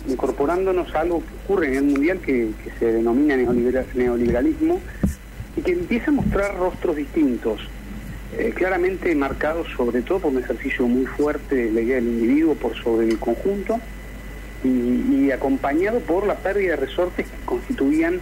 incorporándonos 0.06 0.94
a 0.94 1.00
algo 1.00 1.20
que 1.20 1.32
ocurre 1.44 1.68
en 1.68 1.74
el 1.76 1.84
mundial 1.84 2.18
que, 2.18 2.50
que 2.62 2.70
se 2.78 2.92
denomina 2.92 3.34
neoliberal- 3.34 3.86
neoliberalismo 3.94 4.78
y 5.56 5.62
que 5.62 5.72
empieza 5.72 6.10
a 6.10 6.14
mostrar 6.14 6.54
rostros 6.58 6.96
distintos, 6.96 7.60
eh, 8.38 8.52
claramente 8.54 9.14
marcados 9.14 9.66
sobre 9.76 10.02
todo 10.02 10.20
por 10.20 10.32
un 10.32 10.42
ejercicio 10.42 10.86
muy 10.86 11.06
fuerte 11.06 11.54
de 11.54 11.70
la 11.70 11.80
idea 11.80 11.96
del 11.96 12.08
individuo 12.08 12.54
por 12.54 12.76
sobre 12.76 13.08
el 13.08 13.18
conjunto 13.18 13.80
y, 14.62 15.26
y 15.26 15.30
acompañado 15.32 16.00
por 16.00 16.26
la 16.26 16.36
pérdida 16.36 16.70
de 16.72 16.76
resortes 16.76 17.26
que 17.26 17.44
constituían 17.44 18.20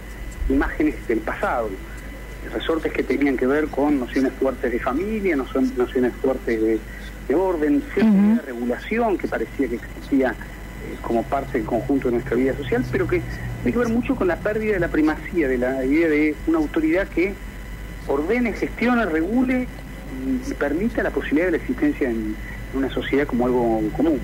imágenes 0.49 0.95
del 1.07 1.19
pasado, 1.19 1.69
resortes 2.53 2.93
que 2.93 3.03
tenían 3.03 3.37
que 3.37 3.47
ver 3.47 3.67
con 3.67 3.99
nociones 3.99 4.31
fuertes 4.33 4.71
de 4.71 4.79
familia, 4.79 5.35
nociones 5.35 6.13
fuertes 6.21 6.61
de, 6.61 6.79
de 7.27 7.35
orden, 7.35 7.83
cierta 7.93 8.11
idea 8.11 8.35
de 8.35 8.41
regulación 8.41 9.17
que 9.17 9.27
parecía 9.27 9.67
que 9.67 9.75
existía 9.75 10.31
eh, 10.31 10.97
como 11.01 11.23
parte 11.23 11.57
del 11.57 11.67
conjunto 11.67 12.07
de 12.07 12.15
nuestra 12.15 12.35
vida 12.35 12.55
social, 12.55 12.85
pero 12.91 13.07
que 13.07 13.21
tiene 13.63 13.71
que 13.71 13.79
ver 13.79 13.89
mucho 13.89 14.15
con 14.15 14.27
la 14.27 14.35
pérdida 14.37 14.73
de 14.73 14.79
la 14.79 14.89
primacía, 14.89 15.47
de 15.47 15.57
la 15.57 15.83
idea 15.83 16.07
de 16.07 16.35
una 16.47 16.59
autoridad 16.59 17.07
que 17.07 17.33
ordene, 18.07 18.53
gestione, 18.53 19.05
regule 19.05 19.67
y, 20.47 20.53
permita 20.53 21.03
la 21.03 21.11
posibilidad 21.11 21.47
de 21.47 21.51
la 21.51 21.57
existencia 21.57 22.09
en, 22.09 22.35
en 22.73 22.77
una 22.77 22.89
sociedad 22.89 23.27
como 23.27 23.45
algo 23.45 23.81
común. 23.95 24.19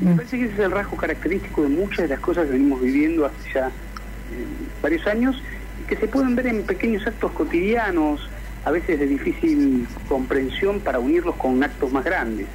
Me 0.00 0.14
parece 0.14 0.38
que 0.38 0.44
ese 0.44 0.54
es 0.54 0.60
el 0.60 0.70
rasgo 0.70 0.96
característico 0.96 1.62
de 1.62 1.68
muchas 1.68 1.98
de 1.98 2.08
las 2.08 2.20
cosas 2.20 2.46
que 2.46 2.52
venimos 2.52 2.80
viviendo 2.80 3.26
hace 3.26 3.52
ya 3.54 3.68
eh, 3.68 4.46
varios 4.82 5.06
años 5.06 5.42
y 5.82 5.88
que 5.88 5.96
se 5.96 6.08
pueden 6.08 6.34
ver 6.34 6.46
en 6.46 6.62
pequeños 6.62 7.06
actos 7.06 7.32
cotidianos, 7.32 8.28
a 8.64 8.70
veces 8.70 8.98
de 9.00 9.06
difícil 9.06 9.86
comprensión 10.08 10.80
para 10.80 10.98
unirlos 10.98 11.34
con 11.36 11.62
actos 11.62 11.92
más 11.92 12.04
grandes. 12.04 12.46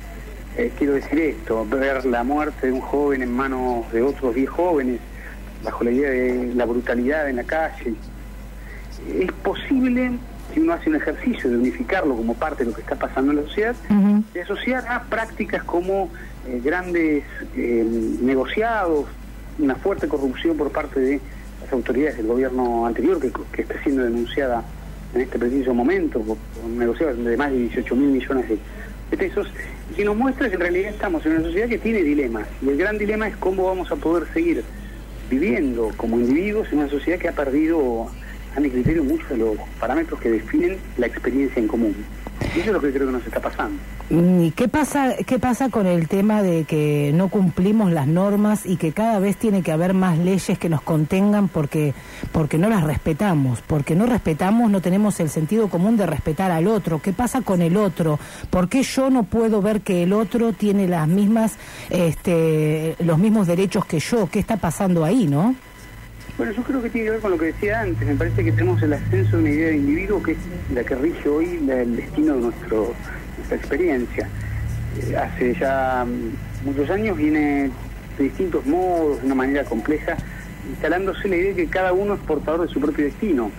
Eh, 0.57 0.71
quiero 0.77 0.93
decir 0.93 1.19
esto, 1.19 1.65
ver 1.69 2.05
la 2.05 2.23
muerte 2.23 2.67
de 2.67 2.73
un 2.73 2.81
joven 2.81 3.21
en 3.21 3.31
manos 3.31 3.91
de 3.91 4.01
otros 4.01 4.33
diez 4.33 4.49
jóvenes, 4.49 4.99
bajo 5.63 5.83
la 5.83 5.91
idea 5.91 6.09
de 6.09 6.53
la 6.55 6.65
brutalidad 6.65 7.29
en 7.29 7.35
la 7.35 7.43
calle. 7.43 7.93
Es 9.19 9.31
posible, 9.43 10.17
si 10.53 10.59
uno 10.59 10.73
hace 10.73 10.89
un 10.89 10.95
ejercicio 10.95 11.49
de 11.49 11.57
unificarlo 11.57 12.15
como 12.15 12.33
parte 12.33 12.63
de 12.63 12.71
lo 12.71 12.75
que 12.75 12.81
está 12.81 12.95
pasando 12.95 13.31
en 13.31 13.37
la 13.37 13.43
sociedad, 13.43 13.75
de 14.33 14.41
asociar 14.41 14.87
a 14.87 15.03
prácticas 15.03 15.63
como 15.63 16.09
eh, 16.47 16.61
grandes 16.63 17.23
eh, 17.55 17.85
negociados, 18.21 19.05
una 19.59 19.75
fuerte 19.75 20.07
corrupción 20.07 20.57
por 20.57 20.71
parte 20.71 20.99
de 20.99 21.21
las 21.61 21.73
autoridades 21.73 22.17
del 22.17 22.27
gobierno 22.27 22.85
anterior 22.85 23.19
que, 23.19 23.31
que 23.51 23.61
está 23.63 23.81
siendo 23.83 24.03
denunciada 24.03 24.63
en 25.13 25.21
este 25.21 25.39
preciso 25.39 25.73
momento 25.73 26.21
por, 26.21 26.37
por 26.37 26.69
negociados 26.69 27.23
de 27.23 27.37
más 27.37 27.51
de 27.51 27.57
18 27.57 27.95
mil 27.95 28.09
millones 28.09 28.49
de, 28.49 28.59
de 29.11 29.17
pesos 29.17 29.47
y 29.91 29.95
que 29.95 30.05
nos 30.05 30.15
muestra 30.15 30.49
que 30.49 30.55
en 30.55 30.61
realidad 30.61 30.91
estamos 30.91 31.25
en 31.25 31.33
una 31.33 31.43
sociedad 31.43 31.67
que 31.67 31.77
tiene 31.77 32.03
dilemas 32.03 32.47
y 32.61 32.69
el 32.69 32.77
gran 32.77 32.97
dilema 32.97 33.27
es 33.27 33.35
cómo 33.37 33.65
vamos 33.65 33.91
a 33.91 33.95
poder 33.95 34.27
seguir 34.33 34.63
viviendo 35.29 35.91
como 35.97 36.19
individuos 36.19 36.67
en 36.71 36.79
una 36.79 36.89
sociedad 36.89 37.19
que 37.19 37.29
ha 37.29 37.33
perdido 37.33 38.09
a 38.57 38.59
mi 38.59 38.71
criterio 38.71 39.03
muchos 39.03 39.29
de 39.29 39.37
los 39.37 39.55
parámetros 39.79 40.19
que 40.19 40.31
definen 40.31 40.77
la 40.97 41.05
experiencia 41.05 41.61
en 41.61 41.67
común. 41.67 41.95
Y 42.55 42.59
eso 42.59 42.69
es 42.69 42.73
lo 42.73 42.81
que 42.81 42.91
creo 42.91 43.05
que 43.05 43.13
nos 43.13 43.25
está 43.25 43.39
pasando. 43.39 43.79
¿Y 44.09 44.51
qué 44.51 44.67
pasa, 44.67 45.15
qué 45.25 45.37
pasa 45.37 45.69
con 45.69 45.85
el 45.85 46.07
tema 46.07 46.41
de 46.41 46.63
que 46.63 47.11
no 47.13 47.29
cumplimos 47.29 47.91
las 47.91 48.07
normas 48.07 48.65
y 48.65 48.77
que 48.77 48.93
cada 48.93 49.19
vez 49.19 49.37
tiene 49.37 49.61
que 49.61 49.71
haber 49.71 49.93
más 49.93 50.17
leyes 50.17 50.57
que 50.57 50.69
nos 50.69 50.81
contengan 50.81 51.49
porque, 51.49 51.93
porque 52.31 52.57
no 52.57 52.69
las 52.69 52.83
respetamos? 52.83 53.61
Porque 53.61 53.95
no 53.95 54.07
respetamos, 54.07 54.71
no 54.71 54.81
tenemos 54.81 55.19
el 55.19 55.29
sentido 55.29 55.69
común 55.69 55.97
de 55.97 56.07
respetar 56.07 56.49
al 56.49 56.67
otro. 56.67 56.99
¿Qué 56.99 57.13
pasa 57.13 57.41
con 57.41 57.61
el 57.61 57.77
otro? 57.77 58.17
¿Por 58.49 58.69
qué 58.69 58.81
yo 58.81 59.11
no 59.11 59.23
puedo 59.23 59.61
ver 59.61 59.81
que 59.81 60.03
el 60.03 60.13
otro 60.13 60.53
tiene 60.53 60.87
las 60.87 61.07
mismas, 61.07 61.57
este, 61.91 62.95
los 62.99 63.19
mismos 63.19 63.45
derechos 63.45 63.85
que 63.85 63.99
yo? 63.99 64.29
¿Qué 64.31 64.39
está 64.39 64.57
pasando 64.57 65.03
ahí, 65.03 65.27
no? 65.27 65.53
Bueno, 66.37 66.51
yo 66.53 66.61
creo 66.63 66.81
que 66.83 66.89
tiene 66.89 67.05
que 67.05 67.11
ver 67.11 67.19
con 67.19 67.31
lo 67.31 67.37
que 67.37 67.45
decía 67.47 67.81
antes. 67.81 68.07
Me 68.07 68.15
parece 68.15 68.43
que 68.43 68.51
tenemos 68.51 68.81
el 68.83 68.93
ascenso 68.93 69.37
de 69.37 69.43
una 69.43 69.49
idea 69.51 69.67
de 69.69 69.77
individuo 69.77 70.21
que 70.21 70.33
es 70.33 70.37
la 70.73 70.83
que 70.83 70.95
rige 70.95 71.27
hoy 71.29 71.59
la- 71.65 71.81
el 71.81 71.95
destino 71.95 72.35
de 72.35 72.41
nuestro, 72.41 72.93
nuestra 73.37 73.57
experiencia. 73.57 74.29
Eh, 75.09 75.15
hace 75.17 75.55
ya 75.59 76.05
mm, 76.07 76.67
muchos 76.67 76.89
años 76.91 77.17
viene 77.17 77.71
de 78.17 78.23
distintos 78.23 78.65
modos, 78.67 79.19
de 79.19 79.25
una 79.25 79.35
manera 79.35 79.63
compleja, 79.63 80.15
instalándose 80.69 81.27
la 81.27 81.35
idea 81.37 81.49
de 81.49 81.55
que 81.55 81.67
cada 81.67 81.93
uno 81.93 82.13
es 82.15 82.19
portador 82.21 82.67
de 82.67 82.73
su 82.73 82.79
propio 82.79 83.05
destino. 83.05 83.51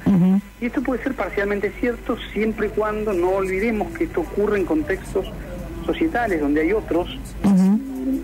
Y 0.60 0.66
esto 0.66 0.80
puede 0.82 1.02
ser 1.02 1.14
parcialmente 1.14 1.72
cierto 1.80 2.16
siempre 2.32 2.68
y 2.68 2.70
cuando 2.70 3.12
no 3.12 3.30
olvidemos 3.30 3.92
que 3.96 4.04
esto 4.04 4.20
ocurre 4.20 4.58
en 4.58 4.64
contextos 4.66 5.26
societales 5.86 6.40
donde 6.40 6.60
hay 6.60 6.72
otros, 6.72 7.08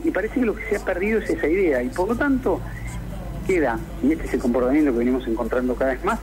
y 0.04 0.08
y 0.08 0.10
parece 0.10 0.34
que 0.40 0.46
lo 0.46 0.54
que 0.54 0.64
se 0.68 0.76
ha 0.76 0.84
perdido 0.84 1.18
es 1.20 1.30
esa 1.30 1.46
idea 1.48 1.82
y 1.82 1.88
por 1.88 2.08
lo 2.08 2.14
tanto 2.16 2.60
queda, 3.46 3.78
y 4.02 4.12
este 4.12 4.26
es 4.26 4.35
el 4.35 4.40
comportamiento 4.40 4.92
que 4.92 4.98
venimos 4.98 5.26
encontrando 5.26 5.74
cada 5.74 5.92
vez 5.92 6.04
más, 6.04 6.18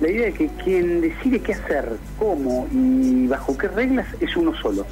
la 0.00 0.10
idea 0.10 0.26
de 0.26 0.32
que 0.32 0.48
quien 0.62 1.00
decide 1.00 1.40
qué 1.40 1.54
hacer, 1.54 1.92
cómo 2.18 2.68
y 2.70 3.26
bajo 3.26 3.56
qué 3.56 3.68
reglas 3.68 4.06
es 4.20 4.36
uno 4.36 4.54
solo. 4.54 4.86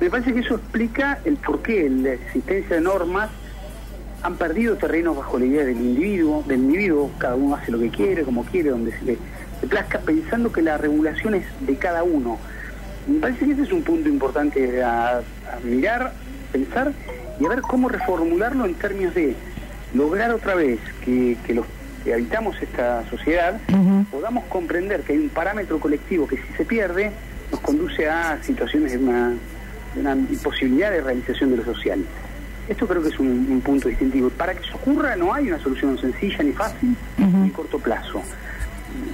Me 0.00 0.10
parece 0.10 0.32
que 0.32 0.40
eso 0.40 0.54
explica 0.54 1.18
el 1.24 1.36
por 1.36 1.60
qué 1.60 1.90
la 1.90 2.12
existencia 2.12 2.76
de 2.76 2.82
normas 2.82 3.30
han 4.22 4.36
perdido 4.36 4.76
terrenos 4.76 5.16
bajo 5.16 5.38
la 5.38 5.46
idea 5.46 5.64
del 5.64 5.76
individuo, 5.76 6.44
del 6.46 6.60
individuo, 6.60 7.10
cada 7.18 7.34
uno 7.34 7.56
hace 7.56 7.72
lo 7.72 7.78
que 7.78 7.90
quiere, 7.90 8.22
como 8.22 8.44
quiere, 8.44 8.70
donde 8.70 8.92
se 8.92 9.04
le, 9.04 9.18
se 9.60 9.66
plazca, 9.66 9.98
pensando 10.00 10.52
que 10.52 10.62
la 10.62 10.78
regulación 10.78 11.34
es 11.34 11.44
de 11.60 11.76
cada 11.76 12.04
uno. 12.04 12.38
Me 13.08 13.18
parece 13.20 13.46
que 13.46 13.52
ese 13.52 13.62
es 13.62 13.72
un 13.72 13.82
punto 13.82 14.08
importante 14.08 14.82
a 14.82 15.22
mirar, 15.64 16.12
pensar 16.52 16.92
y 17.40 17.46
a 17.46 17.48
ver 17.48 17.62
cómo 17.62 17.88
reformularlo 17.88 18.66
en 18.66 18.74
términos 18.74 19.14
de 19.14 19.34
lograr 19.94 20.32
otra 20.32 20.54
vez 20.54 20.78
que, 21.04 21.36
que 21.46 21.54
los 21.54 21.66
que 22.04 22.14
habitamos 22.14 22.60
esta 22.62 23.08
sociedad 23.10 23.60
podamos 24.10 24.44
comprender 24.44 25.02
que 25.02 25.12
hay 25.12 25.18
un 25.18 25.28
parámetro 25.28 25.78
colectivo 25.78 26.26
que 26.26 26.36
si 26.36 26.52
se 26.56 26.64
pierde 26.64 27.10
nos 27.50 27.60
conduce 27.60 28.08
a 28.08 28.38
situaciones 28.42 28.92
de 28.92 28.98
una, 28.98 29.30
de 29.94 30.00
una 30.00 30.12
imposibilidad 30.12 30.90
de 30.90 31.00
realización 31.00 31.50
de 31.50 31.56
lo 31.58 31.64
social. 31.64 32.04
Esto 32.68 32.86
creo 32.86 33.02
que 33.02 33.08
es 33.08 33.18
un, 33.18 33.46
un 33.50 33.60
punto 33.62 33.88
distintivo. 33.88 34.28
Para 34.28 34.54
que 34.54 34.62
eso 34.62 34.76
ocurra 34.76 35.16
no 35.16 35.32
hay 35.32 35.48
una 35.48 35.58
solución 35.58 35.98
sencilla 35.98 36.44
ni 36.44 36.52
fácil 36.52 36.94
ni 37.16 37.50
corto 37.50 37.78
plazo. 37.78 38.22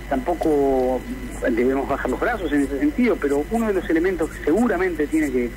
Tampoco 0.09 1.01
debemos 1.43 1.89
bajar 1.89 2.11
los 2.11 2.21
brazos 2.21 2.53
en 2.53 2.63
ese 2.63 2.79
sentido, 2.79 3.17
pero 3.17 3.45
uno 3.51 3.69
de 3.69 3.75
los 3.75 3.89
elementos 3.89 4.31
que 4.31 4.45
seguramente 4.45 5.07
tiene 5.07 5.31
que 5.31 5.51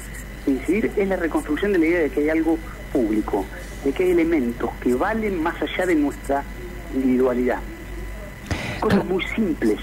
incidir 0.46 0.92
es 0.96 1.08
la 1.08 1.16
reconstrucción 1.16 1.74
de 1.74 1.80
la 1.80 1.86
idea 1.86 2.00
de 2.02 2.10
que 2.10 2.22
hay 2.22 2.30
algo 2.30 2.58
público, 2.94 3.46
de 3.88 3.94
que 3.94 4.04
hay 4.04 4.12
elementos 4.12 4.70
que 4.82 4.94
valen 4.94 5.42
más 5.42 5.56
allá 5.62 5.86
de 5.86 5.96
nuestra 5.96 6.44
individualidad. 6.94 7.60
Cosas 8.82 9.06
muy 9.06 9.24
simples. 9.34 9.80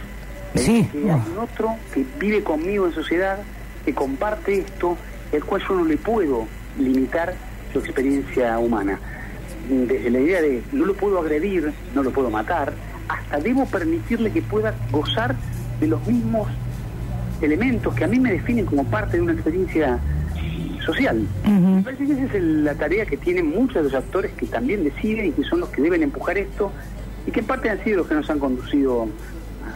Sí. 0.57 0.87
Que 0.93 1.11
hay 1.11 1.23
un 1.33 1.39
otro 1.39 1.75
que 1.95 2.05
vive 2.19 2.45
conmigo 2.45 2.85
en 2.85 2.93
sociedad, 2.93 3.39
que 3.83 3.95
comparte 3.95 4.59
esto, 4.59 4.99
el 5.33 5.43
cual 5.43 5.63
yo 5.67 5.77
no 5.77 5.85
le 5.87 5.97
puedo 5.97 6.47
limitar 6.79 7.35
su 7.73 7.79
experiencia 7.79 8.59
humana. 8.59 9.01
Desde 9.71 10.11
la 10.11 10.21
idea 10.21 10.43
de 10.43 10.63
no 10.73 10.85
lo 10.85 10.93
puedo 10.93 11.19
agredir, 11.19 11.73
no 11.95 12.03
lo 12.03 12.11
puedo 12.11 12.29
matar, 12.29 12.75
hasta 13.09 13.39
debo 13.39 13.65
permitirle 13.65 14.31
que 14.31 14.43
pueda 14.43 14.75
gozar 14.93 15.35
de 15.81 15.87
los 15.87 16.07
mismos 16.07 16.47
elementos 17.41 17.95
que 17.95 18.05
a 18.05 18.07
mí 18.07 18.21
me 18.21 18.33
definen 18.33 18.67
como 18.67 18.85
parte 18.85 19.17
de 19.17 19.23
una 19.23 19.33
experiencia 19.33 19.99
social. 20.85 21.27
Me 21.45 21.83
parece 21.83 22.07
que 22.07 22.13
esa 22.13 22.25
es 22.25 22.35
el- 22.35 22.65
la 22.65 22.75
tarea 22.75 23.07
que 23.07 23.17
tienen 23.17 23.51
muchos 23.51 23.77
de 23.77 23.83
los 23.85 23.95
actores 23.95 24.33
que 24.33 24.47
también 24.47 24.85
deciden 24.85 25.27
y 25.27 25.31
que 25.33 25.43
son 25.45 25.61
los 25.61 25.69
que 25.71 25.83
deben 25.83 26.03
empujar 26.03 26.39
esto 26.39 26.71
y 27.27 27.31
que 27.31 27.41
en 27.41 27.47
parte 27.47 27.71
han 27.71 27.83
sido 27.83 27.99
los 27.99 28.07
que 28.07 28.15
nos 28.15 28.29
han 28.31 28.39
conducido 28.39 29.09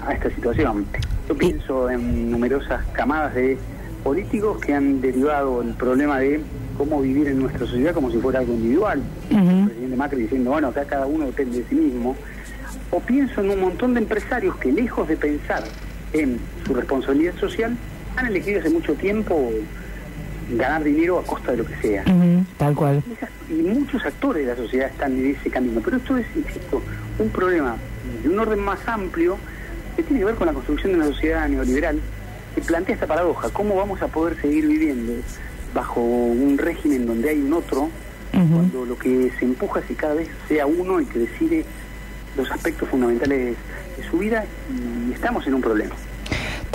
a 0.06 0.12
esta 0.12 0.30
situación. 0.30 0.84
Yo 1.28 1.34
pienso 1.36 1.90
en 1.90 2.30
numerosas 2.30 2.84
camadas 2.92 3.34
de 3.34 3.56
políticos 4.04 4.58
que 4.60 4.74
han 4.74 5.00
derivado 5.00 5.62
el 5.62 5.74
problema 5.74 6.18
de 6.18 6.40
cómo 6.76 7.00
vivir 7.00 7.28
en 7.28 7.40
nuestra 7.40 7.66
sociedad 7.66 7.92
como 7.94 8.10
si 8.10 8.18
fuera 8.18 8.38
algo 8.40 8.54
individual. 8.54 9.02
El 9.30 9.64
presidente 9.66 9.96
Macri 9.96 10.22
diciendo, 10.22 10.50
bueno, 10.50 10.68
acá 10.68 10.84
cada 10.84 11.06
uno 11.06 11.26
depende 11.26 11.58
de 11.58 11.64
sí 11.68 11.74
mismo. 11.74 12.16
O 12.90 13.00
pienso 13.00 13.40
en 13.42 13.50
un 13.50 13.60
montón 13.60 13.94
de 13.94 14.00
empresarios 14.00 14.56
que 14.56 14.72
lejos 14.72 15.08
de 15.08 15.16
pensar 15.16 15.64
en 16.12 16.38
su 16.66 16.72
responsabilidad 16.74 17.34
social, 17.36 17.76
han 18.16 18.26
elegido 18.26 18.60
hace 18.60 18.70
mucho 18.70 18.94
tiempo 18.94 19.50
ganar 20.50 20.82
dinero 20.84 21.18
a 21.18 21.24
costa 21.24 21.52
de 21.52 21.58
lo 21.58 21.66
que 21.66 21.76
sea. 21.76 22.04
Tal 22.56 22.74
cual. 22.74 23.02
Y 23.48 23.54
muchos 23.54 24.04
actores 24.04 24.46
de 24.46 24.52
la 24.52 24.56
sociedad 24.56 24.88
están 24.88 25.12
en 25.12 25.34
ese 25.34 25.50
camino. 25.50 25.80
Pero 25.84 25.96
esto 25.96 26.16
es, 26.16 26.26
insisto, 26.34 26.82
un 27.18 27.30
problema 27.30 27.76
de 28.22 28.28
un 28.28 28.38
orden 28.38 28.60
más 28.60 28.80
amplio 28.86 29.36
que 29.96 30.02
tiene 30.02 30.20
que 30.20 30.26
ver 30.26 30.34
con 30.34 30.46
la 30.46 30.52
construcción 30.52 30.92
de 30.92 30.98
una 30.98 31.06
sociedad 31.08 31.48
neoliberal 31.48 32.00
que 32.54 32.60
plantea 32.62 32.94
esta 32.94 33.06
paradoja. 33.06 33.50
¿Cómo 33.50 33.76
vamos 33.76 34.00
a 34.02 34.08
poder 34.08 34.40
seguir 34.40 34.66
viviendo 34.66 35.14
bajo 35.74 36.00
un 36.00 36.56
régimen 36.58 37.06
donde 37.06 37.30
hay 37.30 37.40
un 37.40 37.52
otro 37.52 37.90
cuando 38.30 38.84
lo 38.84 38.96
que 38.96 39.32
se 39.38 39.44
empuja 39.44 39.80
es 39.80 39.86
que 39.86 39.94
cada 39.94 40.14
vez 40.14 40.28
sea 40.46 40.66
uno 40.66 41.00
el 41.00 41.06
que 41.06 41.18
decide 41.18 41.64
los 42.36 42.48
aspectos 42.52 42.88
fundamentales 42.88 43.56
de 43.96 44.08
su 44.08 44.18
vida 44.18 44.44
y 45.08 45.12
estamos 45.12 45.46
en 45.46 45.54
un 45.54 45.60
problema. 45.60 45.94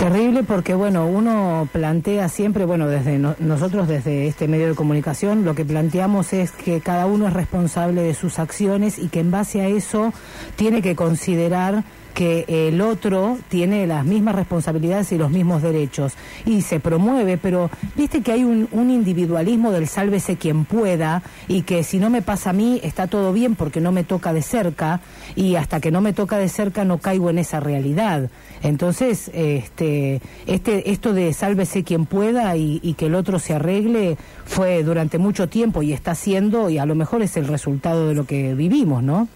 Terrible 0.04 0.42
porque, 0.42 0.74
bueno, 0.74 1.06
uno 1.06 1.66
plantea 1.72 2.28
siempre, 2.28 2.66
bueno, 2.66 2.88
desde 2.88 3.18
no- 3.18 3.36
nosotros 3.38 3.88
desde 3.88 4.26
este 4.26 4.48
medio 4.48 4.68
de 4.68 4.74
comunicación, 4.74 5.46
lo 5.46 5.54
que 5.54 5.64
planteamos 5.64 6.34
es 6.34 6.50
que 6.50 6.82
cada 6.82 7.06
uno 7.06 7.26
es 7.26 7.32
responsable 7.32 8.02
de 8.02 8.12
sus 8.12 8.38
acciones 8.38 8.98
y 8.98 9.08
que 9.08 9.20
en 9.20 9.30
base 9.30 9.62
a 9.62 9.66
eso 9.68 10.12
tiene 10.56 10.82
que 10.82 10.94
considerar 10.94 11.84
que 12.14 12.44
el 12.48 12.80
otro 12.80 13.38
tiene 13.48 13.86
las 13.86 14.04
mismas 14.04 14.36
responsabilidades 14.36 15.12
y 15.12 15.18
los 15.18 15.30
mismos 15.30 15.62
derechos. 15.62 16.14
Y 16.46 16.62
se 16.62 16.80
promueve, 16.80 17.36
pero 17.36 17.70
viste 17.96 18.22
que 18.22 18.32
hay 18.32 18.44
un, 18.44 18.68
un 18.70 18.90
individualismo 18.90 19.72
del 19.72 19.88
sálvese 19.88 20.36
quien 20.36 20.64
pueda 20.64 21.22
y 21.48 21.62
que 21.62 21.82
si 21.82 21.98
no 21.98 22.10
me 22.10 22.22
pasa 22.22 22.50
a 22.50 22.52
mí 22.52 22.80
está 22.82 23.08
todo 23.08 23.32
bien 23.32 23.56
porque 23.56 23.80
no 23.80 23.92
me 23.92 24.04
toca 24.04 24.32
de 24.32 24.42
cerca 24.42 25.00
y 25.34 25.56
hasta 25.56 25.80
que 25.80 25.90
no 25.90 26.00
me 26.00 26.12
toca 26.12 26.38
de 26.38 26.48
cerca 26.48 26.84
no 26.84 26.98
caigo 26.98 27.30
en 27.30 27.38
esa 27.38 27.60
realidad. 27.60 28.30
Entonces, 28.62 29.30
este, 29.34 30.20
este, 30.46 30.90
esto 30.90 31.12
de 31.12 31.32
sálvese 31.32 31.82
quien 31.82 32.06
pueda 32.06 32.56
y, 32.56 32.80
y 32.82 32.94
que 32.94 33.06
el 33.06 33.14
otro 33.14 33.38
se 33.38 33.54
arregle 33.54 34.16
fue 34.44 34.84
durante 34.84 35.18
mucho 35.18 35.48
tiempo 35.48 35.82
y 35.82 35.92
está 35.92 36.14
siendo, 36.14 36.70
y 36.70 36.78
a 36.78 36.86
lo 36.86 36.94
mejor 36.94 37.22
es 37.22 37.36
el 37.36 37.48
resultado 37.48 38.08
de 38.08 38.14
lo 38.14 38.24
que 38.24 38.54
vivimos, 38.54 39.02
¿no? 39.02 39.28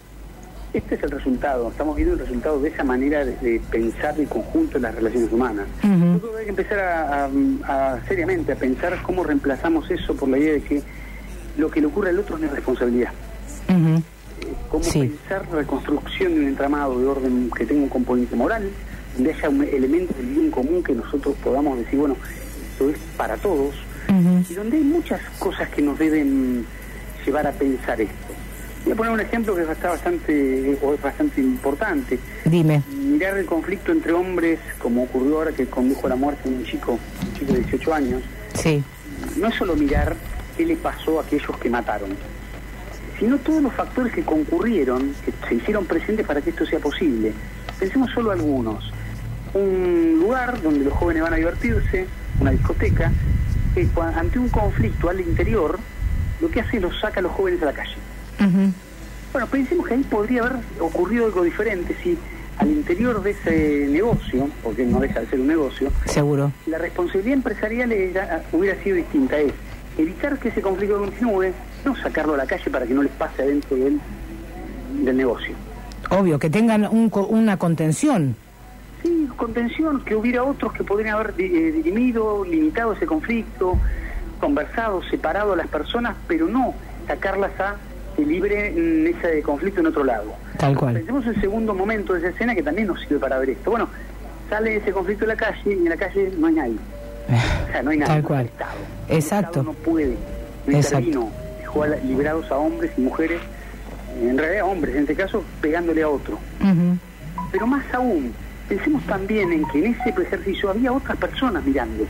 Este 0.74 0.96
es 0.96 1.02
el 1.02 1.10
resultado, 1.10 1.68
estamos 1.70 1.96
viendo 1.96 2.14
el 2.14 2.20
resultado 2.20 2.60
de 2.60 2.68
esa 2.68 2.84
manera 2.84 3.24
de, 3.24 3.60
pensar 3.70 4.18
el 4.20 4.28
conjunto 4.28 4.74
de 4.74 4.80
las 4.80 4.94
relaciones 4.94 5.32
humanas. 5.32 5.66
Yo 5.82 6.18
creo 6.20 6.32
que 6.32 6.38
hay 6.38 6.44
que 6.44 6.50
empezar 6.50 6.78
a, 6.78 7.24
a- 7.66 7.94
a 7.94 8.04
seriamente 8.06 8.52
a 8.52 8.56
pensar 8.56 9.00
cómo 9.02 9.24
reemplazamos 9.24 9.90
eso 9.90 10.14
por 10.14 10.28
la 10.28 10.38
idea 10.38 10.52
de 10.54 10.60
que 10.62 10.82
lo 11.56 11.70
que 11.70 11.80
le 11.80 11.86
ocurre 11.86 12.10
al 12.10 12.18
otro 12.18 12.36
es 12.36 12.42
mi 12.42 12.48
responsabilidad. 12.48 13.12
Ujú. 13.68 14.02
Cómo 14.70 14.84
pensar 14.92 15.46
la 15.50 15.56
reconstrucción 15.56 16.34
de 16.34 16.40
un 16.42 16.46
entramado 16.48 16.98
de 17.00 17.06
orden 17.06 17.50
que 17.56 17.64
tenga 17.64 17.82
un 17.82 17.88
componente 17.88 18.36
moral, 18.36 18.68
donde 19.14 19.32
haya 19.32 19.48
un 19.48 19.64
elemento 19.64 20.14
del 20.18 20.26
bien 20.26 20.50
común 20.50 20.82
que 20.82 20.92
nosotros 20.94 21.34
podamos 21.42 21.78
decir, 21.78 21.98
bueno, 21.98 22.14
esto 22.72 22.90
es 22.90 22.98
para 23.16 23.36
todos, 23.38 23.74
y 24.48 24.54
donde 24.54 24.76
hay 24.76 24.84
muchas 24.84 25.20
cosas 25.38 25.68
que 25.70 25.80
nos 25.82 25.98
deben 25.98 26.64
llevar 27.24 27.46
a 27.46 27.52
pensar 27.52 28.00
esto. 28.00 28.14
Voy 28.84 28.92
a 28.92 28.96
poner 28.96 29.12
un 29.12 29.20
ejemplo 29.20 29.54
que 29.54 29.62
está 29.70 29.90
bastante, 29.90 30.78
o 30.82 30.94
es 30.94 31.02
bastante 31.02 31.40
importante. 31.40 32.18
Dime. 32.44 32.82
Mirar 32.90 33.36
el 33.38 33.44
conflicto 33.46 33.92
entre 33.92 34.12
hombres, 34.12 34.58
como 34.78 35.02
ocurrió 35.04 35.38
ahora 35.38 35.52
que 35.52 35.66
condujo 35.66 36.06
a 36.06 36.10
la 36.10 36.16
muerte 36.16 36.48
de 36.48 36.54
un 36.56 36.64
chico, 36.64 36.92
un 36.92 37.34
chico 37.34 37.52
de 37.52 37.58
18 37.60 37.94
años, 37.94 38.22
Sí. 38.54 38.82
no 39.36 39.48
es 39.48 39.54
solo 39.56 39.74
mirar 39.76 40.16
qué 40.56 40.64
le 40.64 40.76
pasó 40.76 41.20
a 41.20 41.22
aquellos 41.22 41.56
que 41.58 41.68
mataron, 41.68 42.10
sino 43.18 43.36
todos 43.38 43.62
los 43.62 43.72
factores 43.74 44.12
que 44.12 44.22
concurrieron, 44.22 45.12
que 45.24 45.32
se 45.48 45.54
hicieron 45.56 45.84
presentes 45.84 46.26
para 46.26 46.40
que 46.40 46.50
esto 46.50 46.64
sea 46.64 46.78
posible. 46.78 47.32
Pensemos 47.78 48.10
solo 48.12 48.30
algunos. 48.30 48.92
Un 49.54 50.18
lugar 50.20 50.60
donde 50.62 50.84
los 50.84 50.92
jóvenes 50.94 51.22
van 51.22 51.32
a 51.34 51.36
divertirse, 51.36 52.06
una 52.40 52.52
discoteca, 52.52 53.12
que 53.74 53.86
ante 54.16 54.38
un 54.38 54.48
conflicto 54.48 55.08
al 55.10 55.20
interior, 55.20 55.78
lo 56.40 56.50
que 56.50 56.60
hace 56.60 56.76
es 56.76 56.82
los 56.82 56.98
saca 57.00 57.20
a 57.20 57.22
los 57.22 57.32
jóvenes 57.32 57.60
a 57.62 57.66
la 57.66 57.72
calle. 57.72 57.94
Bueno, 59.32 59.46
pensemos 59.50 59.86
que 59.86 59.94
ahí 59.94 60.02
podría 60.04 60.42
haber 60.42 60.56
ocurrido 60.80 61.26
algo 61.26 61.42
diferente 61.42 61.94
si 62.02 62.16
al 62.58 62.70
interior 62.70 63.22
de 63.22 63.30
ese 63.30 63.86
negocio, 63.90 64.48
porque 64.64 64.84
no 64.84 64.98
deja 65.00 65.20
de 65.20 65.26
ser 65.28 65.40
un 65.40 65.46
negocio, 65.46 65.90
Seguro. 66.06 66.50
la 66.66 66.78
responsabilidad 66.78 67.34
empresarial 67.34 67.92
era- 67.92 68.42
hubiera 68.52 68.82
sido 68.82 68.96
distinta. 68.96 69.38
Es 69.38 69.52
evitar 69.96 70.38
que 70.38 70.48
ese 70.48 70.60
conflicto 70.60 70.98
continúe, 70.98 71.52
no 71.84 71.94
sacarlo 71.96 72.34
a 72.34 72.38
la 72.38 72.46
calle 72.46 72.68
para 72.70 72.84
que 72.86 72.94
no 72.94 73.02
les 73.02 73.12
pase 73.12 73.42
adentro 73.42 73.76
del, 73.76 74.00
del 75.04 75.16
negocio. 75.16 75.54
Obvio, 76.10 76.38
que 76.38 76.50
tengan 76.50 76.86
un 76.90 77.10
una 77.28 77.58
contención. 77.58 78.34
Sí, 79.02 79.28
contención, 79.36 80.02
que 80.04 80.16
hubiera 80.16 80.42
otros 80.42 80.72
que 80.72 80.82
podrían 80.82 81.14
haber 81.14 81.34
eh, 81.38 81.70
dirimido, 81.72 82.44
limitado 82.44 82.94
ese 82.94 83.06
conflicto, 83.06 83.78
conversado, 84.40 85.02
separado 85.04 85.52
a 85.52 85.56
las 85.56 85.68
personas, 85.68 86.16
pero 86.26 86.48
no 86.48 86.74
sacarlas 87.06 87.52
a 87.60 87.76
que 88.18 88.26
libren 88.26 89.06
ese 89.06 89.40
conflicto 89.42 89.78
en 89.80 89.86
otro 89.86 90.02
lado. 90.02 90.34
Tal 90.58 90.76
cual. 90.76 90.94
Pensemos 90.94 91.24
el 91.24 91.40
segundo 91.40 91.72
momento 91.72 92.14
de 92.14 92.18
esa 92.18 92.28
escena 92.30 92.52
que 92.52 92.64
también 92.64 92.88
nos 92.88 93.00
sirve 93.00 93.18
para 93.20 93.38
ver 93.38 93.50
esto. 93.50 93.70
Bueno, 93.70 93.88
sale 94.50 94.74
ese 94.76 94.90
conflicto 94.90 95.24
de 95.24 95.28
la 95.28 95.36
calle 95.36 95.60
y 95.66 95.72
en 95.72 95.88
la 95.88 95.96
calle 95.96 96.32
no 96.36 96.48
hay 96.48 96.54
nadie. 96.54 96.76
O 97.68 97.70
sea, 97.70 97.82
no 97.84 97.90
hay 97.90 97.98
nadie. 97.98 98.12
Tal 98.14 98.22
cual. 98.24 98.40
hay 98.40 98.46
Estado. 98.46 98.78
Exacto. 99.08 99.62
no 99.62 99.72
puede, 99.72 100.16
no 100.66 100.76
Exacto. 100.76 100.98
intervino, 100.98 101.30
dejó 101.60 101.82
a 101.84 101.86
la- 101.88 101.96
librados 101.98 102.50
a 102.50 102.56
hombres 102.56 102.90
y 102.96 103.02
mujeres, 103.02 103.40
en 104.20 104.36
realidad 104.36 104.64
hombres 104.66 104.96
en 104.96 105.02
este 105.02 105.14
caso, 105.14 105.44
pegándole 105.60 106.02
a 106.02 106.08
otro. 106.08 106.40
Pero 107.52 107.66
más 107.68 107.84
aún, 107.94 108.32
pensemos 108.68 109.04
también 109.04 109.52
en 109.52 109.64
que 109.68 109.78
en 109.86 109.94
ese 109.94 110.08
ejercicio 110.10 110.70
había 110.70 110.92
otras 110.92 111.16
personas 111.18 111.64
mirando. 111.64 112.04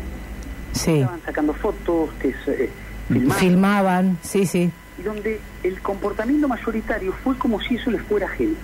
Sí. 0.73 1.01
Estaban 1.01 1.21
sacando 1.27 1.53
fotos, 1.53 2.09
que 2.23 2.33
se, 2.47 2.65
eh, 2.65 2.71
filmaban. 3.09 3.39
Filmaban, 3.39 4.19
sí, 4.23 4.47
sí. 4.47 4.71
Y 4.99 5.03
donde 5.03 5.41
el 5.63 5.81
comportamiento 5.81 6.49
mayoritario 6.49 7.13
fue 7.25 7.37
como 7.37 7.61
si 7.61 7.77
eso 7.77 7.91
les 7.91 8.03
fuera 8.03 8.27
ajeno. 8.27 8.57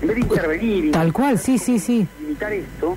En 0.00 0.08
vez 0.08 0.16
de 0.16 0.22
intervenir 0.22 0.84
y 0.86 0.90
Tal 0.90 1.12
cual, 1.12 1.38
sí, 1.38 1.58
sí, 1.58 1.78
sí. 1.78 2.06
limitar 2.20 2.52
esto, 2.52 2.96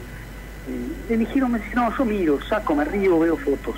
eh, 0.69 1.13
eligieron 1.13 1.53
decir, 1.53 1.75
no, 1.75 1.95
yo 1.97 2.05
miro, 2.05 2.41
saco, 2.41 2.75
me 2.75 2.85
río, 2.85 3.19
veo 3.19 3.37
fotos. 3.37 3.75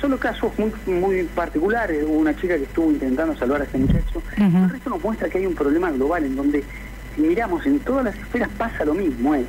Solo 0.00 0.18
casos 0.18 0.52
muy, 0.58 0.72
muy 0.86 1.22
particulares, 1.24 2.04
hubo 2.04 2.18
una 2.18 2.34
chica 2.34 2.56
que 2.56 2.64
estuvo 2.64 2.90
intentando 2.90 3.36
salvar 3.36 3.60
a 3.60 3.64
este 3.64 3.78
muchacho, 3.78 4.20
el 4.36 4.70
resto 4.70 4.90
nos 4.90 5.00
muestra 5.00 5.28
que 5.28 5.38
hay 5.38 5.46
un 5.46 5.54
problema 5.54 5.92
global 5.92 6.24
en 6.24 6.34
donde, 6.34 6.64
si 7.14 7.22
miramos 7.22 7.64
en 7.66 7.78
todas 7.78 8.06
las 8.06 8.16
esferas 8.16 8.48
pasa 8.58 8.84
lo 8.84 8.94
mismo, 8.94 9.36
es, 9.36 9.46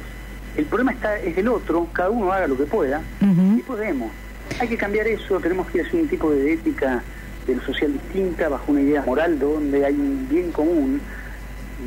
el 0.55 0.65
problema 0.65 0.91
está 0.91 1.17
es 1.17 1.35
el 1.35 1.47
otro, 1.47 1.87
cada 1.91 2.11
uno 2.11 2.31
haga 2.31 2.45
lo 2.45 2.55
que 2.55 2.65
pueda, 2.65 3.01
y 3.19 3.61
podemos. 3.63 4.11
Hay 4.59 4.67
que 4.67 4.77
cambiar 4.77 5.07
eso, 5.07 5.39
tenemos 5.39 5.65
que 5.67 5.79
ir 5.79 5.87
hacia 5.87 5.99
un 5.99 6.07
tipo 6.07 6.29
de 6.29 6.53
ética 6.53 7.01
del 7.45 7.61
social 7.61 7.93
distinta, 7.93 8.49
bajo 8.49 8.71
una 8.71 8.81
idea 8.81 9.03
moral 9.05 9.39
donde 9.39 9.85
hay 9.85 9.93
un 9.93 10.27
bien 10.29 10.51
común 10.51 11.01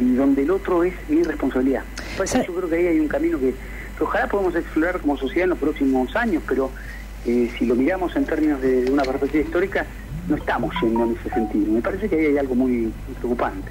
y 0.01 0.15
donde 0.15 0.43
el 0.43 0.51
otro 0.51 0.85
es 0.85 0.95
mi 1.09 1.23
responsabilidad. 1.23 1.83
Por 2.17 2.27
eso 2.27 2.43
yo 2.43 2.55
creo 2.55 2.69
que 2.69 2.77
ahí 2.77 2.87
hay 2.87 3.01
un 3.01 3.09
camino 3.09 3.39
que, 3.39 3.55
que 3.97 4.05
ojalá 4.05 4.27
podamos 4.29 4.55
explorar 4.55 5.01
como 5.01 5.17
sociedad 5.17 5.45
en 5.45 5.51
los 5.51 5.59
próximos 5.59 6.15
años, 6.17 6.43
pero 6.47 6.71
eh, 7.25 7.51
si 7.59 7.67
lo 7.67 7.75
miramos 7.75 8.15
en 8.17 8.25
términos 8.25 8.61
de, 8.61 8.85
de 8.85 8.91
una 8.91 9.03
perspectiva 9.03 9.45
histórica, 9.45 9.87
no 10.29 10.37
estamos 10.37 10.75
yendo 10.83 11.05
en 11.05 11.17
ese 11.21 11.31
sentido. 11.31 11.73
Me 11.73 11.81
parece 11.81 12.09
que 12.09 12.17
ahí 12.17 12.27
hay 12.27 12.39
algo 12.39 12.55
muy, 12.55 12.73
muy 12.73 13.15
preocupante. 13.19 13.71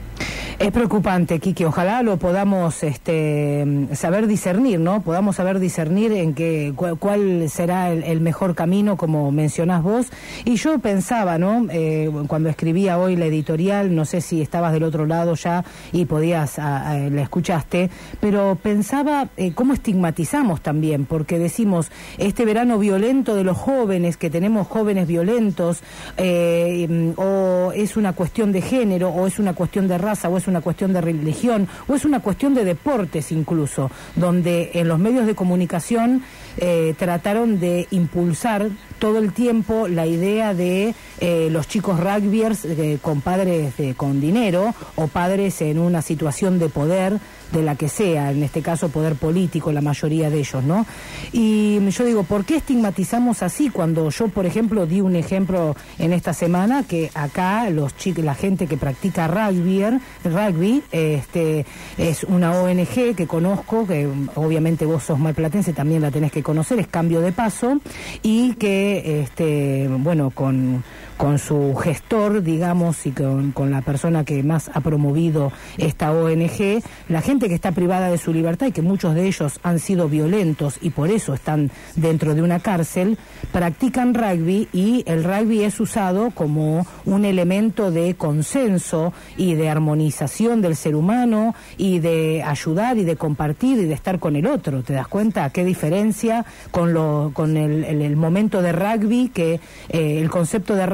Es 0.58 0.72
preocupante, 0.72 1.40
Kiki. 1.40 1.66
Ojalá 1.66 2.02
lo 2.02 2.16
podamos 2.18 2.82
este, 2.82 3.66
saber 3.94 4.26
discernir, 4.26 4.80
¿no? 4.80 5.02
Podamos 5.02 5.36
saber 5.36 5.60
discernir 5.60 6.14
en 6.14 6.34
qué, 6.34 6.74
cuál, 6.98 7.50
será 7.50 7.92
el, 7.92 8.04
el 8.04 8.22
mejor 8.22 8.56
camino, 8.56 8.96
como 8.96 9.32
mencionás 9.34 9.84
vos. 9.84 10.08
Y 10.46 10.56
yo 10.56 10.80
pensaba, 10.80 11.38
¿no? 11.38 11.68
Eh, 11.70 12.10
cuando 12.28 12.48
escribía 12.48 12.98
hoy 12.98 13.18
la 13.18 13.26
editorial, 13.26 13.94
no 13.94 14.06
sé 14.06 14.22
si 14.22 14.42
estabas 14.42 14.72
del 14.72 14.84
otro 14.84 15.06
lado 15.06 15.36
ya 15.36 15.66
y 15.92 16.06
podías, 16.06 16.58
a- 16.58 16.96
la 17.10 17.22
escuchaste, 17.22 17.90
pero 18.22 18.58
pensaba 18.62 19.28
eh, 19.36 19.52
cómo 19.54 19.74
estigmatizamos 19.74 20.62
también, 20.62 21.06
porque 21.06 21.38
decimos, 21.38 21.92
este 22.18 22.46
verano 22.46 22.80
violento 22.80 23.36
de 23.36 23.44
los 23.44 23.58
jóvenes, 23.58 24.16
que 24.16 24.30
tenemos 24.30 24.68
jóvenes 24.68 25.06
violentos, 25.06 25.82
eh, 26.16 27.14
o 27.18 27.74
es 27.76 27.98
una 27.98 28.14
cuestión 28.14 28.54
de 28.54 28.62
género, 28.62 29.10
o 29.10 29.28
es 29.28 29.38
una 29.38 29.54
cuestión 29.54 29.90
de 29.90 29.98
raza, 29.98 30.30
o 30.30 30.38
es 30.38 30.45
una 30.48 30.62
cuestión 30.62 30.94
de 30.94 31.02
religión, 31.02 31.68
o 31.88 31.96
es 31.96 32.06
una 32.06 32.20
cuestión 32.22 32.54
de 32.54 32.66
deportes 32.66 33.32
incluso, 33.32 33.92
donde 34.16 34.72
en 34.74 34.88
los 34.88 35.00
medios 35.00 35.26
de 35.26 35.36
comunicación 35.36 36.24
eh, 36.58 36.94
trataron 36.98 37.60
de 37.60 37.88
impulsar 37.92 38.70
todo 39.00 39.20
el 39.20 39.34
tiempo 39.34 39.88
la 39.88 40.06
idea 40.08 40.54
de 40.54 40.96
eh, 41.20 41.50
los 41.52 41.68
chicos 41.68 42.00
rugbyers 42.00 42.64
eh, 42.66 42.98
con 43.02 43.22
padres 43.22 43.76
de- 43.78 43.94
con 43.94 44.22
dinero 44.22 44.74
o 44.96 45.08
padres 45.08 45.62
en 45.62 45.80
una 45.80 46.02
situación 46.02 46.60
de 46.60 46.70
poder 46.70 47.20
de 47.52 47.64
la 47.64 47.76
que 47.76 47.90
sea, 47.90 48.32
en 48.32 48.44
este 48.44 48.62
caso 48.62 48.90
poder 48.90 49.16
político, 49.16 49.72
la 49.72 49.82
mayoría 49.82 50.30
de 50.30 50.40
ellos, 50.40 50.64
¿no? 50.64 50.86
Y 51.32 51.80
yo 51.90 52.06
digo, 52.06 52.24
¿por 52.24 52.46
qué 52.46 52.58
estigmatizamos 52.58 53.44
así 53.44 53.70
cuando 53.70 54.10
yo, 54.10 54.28
por 54.30 54.46
ejemplo, 54.46 54.86
di 54.86 55.02
un 55.02 55.16
ejemplo 55.16 55.76
en 56.00 56.14
esta 56.14 56.34
semana 56.34 56.84
que 56.84 57.12
acá 57.14 57.70
los 57.70 57.96
chicos, 57.98 58.24
la 58.24 58.36
gente 58.36 58.68
que 58.68 58.78
practica 58.78 59.28
rugby, 59.28 59.84
rugby, 60.24 60.84
este, 60.92 61.66
es 61.98 62.24
una 62.24 62.54
ONG 62.54 63.16
que 63.16 63.28
conozco, 63.28 63.86
que 63.86 64.08
obviamente 64.36 64.86
vos 64.86 65.04
sos 65.04 65.20
malplatense, 65.20 65.74
también 65.74 66.02
la 66.02 66.12
tenés 66.12 66.32
que 66.32 66.44
conocer, 66.44 66.80
es 66.80 66.88
Cambio 66.88 67.22
de 67.22 67.32
Paso, 67.32 67.80
y 68.24 68.54
que, 68.54 69.22
este, 69.22 69.88
bueno, 69.90 70.32
con 70.32 70.84
con 71.18 71.40
su 71.40 71.76
gestor, 71.76 72.44
digamos, 72.44 73.06
y 73.06 73.12
con, 73.12 73.52
con 73.52 73.72
la 73.72 73.82
persona 73.82 74.26
que 74.26 74.44
más 74.44 74.70
ha 74.74 74.82
promovido 74.82 75.52
esta 75.78 76.12
ONG, 76.12 76.82
la 77.10 77.22
gente 77.22 77.48
que 77.48 77.56
está 77.56 77.72
privada 77.72 78.10
de 78.10 78.18
su 78.18 78.34
libertad 78.34 78.68
y 78.68 78.72
que 78.72 78.82
muchos 78.82 79.16
de 79.16 79.28
ellos 79.28 79.60
han 79.64 79.80
sido 79.80 80.10
violentos 80.10 80.78
y 80.82 80.90
por 80.90 81.10
eso 81.10 81.34
están 81.34 81.72
dentro 81.96 82.36
de 82.36 82.42
una 82.42 82.60
cárcel, 82.60 83.18
practican 83.52 84.14
rugby 84.14 84.68
y 84.74 85.04
el 85.08 85.24
rugby 85.24 85.64
es 85.64 85.80
usado 85.80 86.32
como 86.32 86.86
un 87.06 87.26
elemento 87.26 87.92
de 87.92 88.16
consenso 88.16 89.14
y 89.38 89.56
de 89.56 89.70
armonización 89.70 90.62
del 90.62 90.76
ser 90.76 90.96
humano 90.96 91.56
y 91.78 92.00
de 92.00 92.44
ayudar 92.44 92.98
y 92.98 93.04
de 93.06 93.16
compartir 93.16 93.80
y 93.80 93.86
de 93.86 93.94
estar 93.94 94.20
con 94.20 94.36
el 94.36 94.48
otro. 94.48 94.84
¿Te 94.84 94.94
das 94.94 95.08
cuenta? 95.08 95.50
¿Qué 95.50 95.64
diferencia 95.64 96.46
con, 96.72 96.94
lo, 96.94 97.32
con 97.34 97.58
el, 97.58 97.84
el- 97.86 98.02
el 98.02 98.16
momento 98.18 98.62
de 98.62 98.72
rugby, 98.72 99.30
que 99.34 99.60
eh, 99.90 100.20
el 100.22 100.30
concepto 100.30 100.76
de 100.76 100.86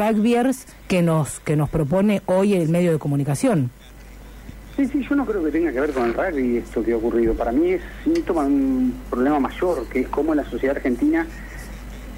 que 0.88 1.02
nos, 1.02 1.39
que 1.39 1.56
nos 1.56 1.69
propone 1.69 2.21
hoy 2.26 2.54
el 2.54 2.69
medio 2.69 2.91
de 2.91 3.00
comunicación? 3.00 3.71
Sí, 4.76 4.86
sí, 4.88 5.06
yo 5.08 5.15
no 5.15 5.26
creo 5.26 5.43
que 5.43 5.52
tenga 5.52 5.71
que 5.71 5.80
ver 5.80 5.91
con 5.91 6.06
el 6.06 6.13
rugby 6.13 6.58
esto 6.58 6.84
que 6.84 6.93
ha 6.93 6.97
ocurrido. 6.97 7.34
Para 7.34 7.52
mí 7.52 7.71
es 7.71 7.82
síntoma 8.04 8.43
de 8.43 8.50
un 8.50 8.93
problema 9.10 9.39
mayor, 9.39 9.86
que 9.88 10.02
es 10.02 10.08
cómo 10.08 10.34
la 10.34 10.43
sociedad 10.45 10.78
argentina 10.78 11.28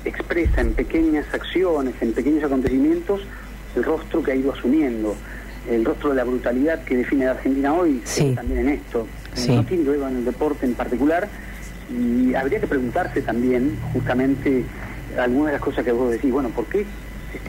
expresa 0.05 0.61
en 0.61 0.73
pequeñas 0.73 1.25
acciones, 1.33 1.95
en 2.01 2.13
pequeños 2.13 2.43
acontecimientos, 2.43 3.21
el 3.75 3.83
rostro 3.83 4.23
que 4.23 4.31
ha 4.31 4.35
ido 4.35 4.53
asumiendo. 4.53 5.15
El 5.69 5.85
rostro 5.85 6.09
de 6.09 6.17
la 6.17 6.23
brutalidad 6.25 6.83
que 6.83 6.97
define 6.97 7.25
la 7.25 7.31
Argentina 7.31 7.73
hoy 7.73 8.01
ve 8.17 8.33
también 8.35 8.59
en 8.59 8.69
esto. 8.69 9.07
Sí. 9.33 9.55
No 9.55 9.63
tiene 9.63 9.85
con 9.97 10.15
el 10.15 10.25
deporte 10.25 10.65
en 10.65 10.73
particular. 10.73 11.27
Y 11.89 12.33
habría 12.33 12.59
que 12.59 12.67
preguntarse 12.67 13.21
también, 13.21 13.77
justamente, 13.93 14.65
algunas 15.17 15.47
de 15.47 15.53
las 15.53 15.61
cosas 15.61 15.85
que 15.85 15.91
vos 15.91 16.11
decís. 16.11 16.31
Bueno, 16.31 16.49
¿por 16.49 16.65
qué 16.65 16.85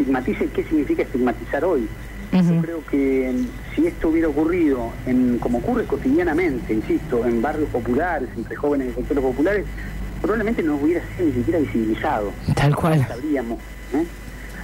y 0.02 0.48
qué 0.48 0.64
significa 0.64 1.02
estigmatizar 1.02 1.64
hoy? 1.64 1.88
Yo 2.33 2.61
creo 2.62 2.85
que 2.87 3.33
mm, 3.33 3.74
si 3.74 3.87
esto 3.87 4.09
hubiera 4.09 4.26
ocurrido, 4.28 4.90
en, 5.07 5.38
como 5.38 5.59
ocurre 5.59 5.85
cotidianamente, 5.85 6.74
insisto, 6.74 7.24
en 7.24 7.40
barrios 7.40 7.68
populares, 7.68 8.28
entre 8.37 8.57
jóvenes 8.57 8.88
de 8.88 8.94
sectores 8.94 9.22
populares, 9.22 9.66
probablemente 10.20 10.62
no 10.62 10.74
hubiera 10.74 11.00
sido 11.16 11.28
ni 11.28 11.33
siquiera 11.35 11.61
visibilizado. 11.61 12.33
Tal 12.57 12.74
cual. 12.74 12.98
No 12.98 13.07
sabríamos. 13.07 13.59
¿eh? 13.92 14.04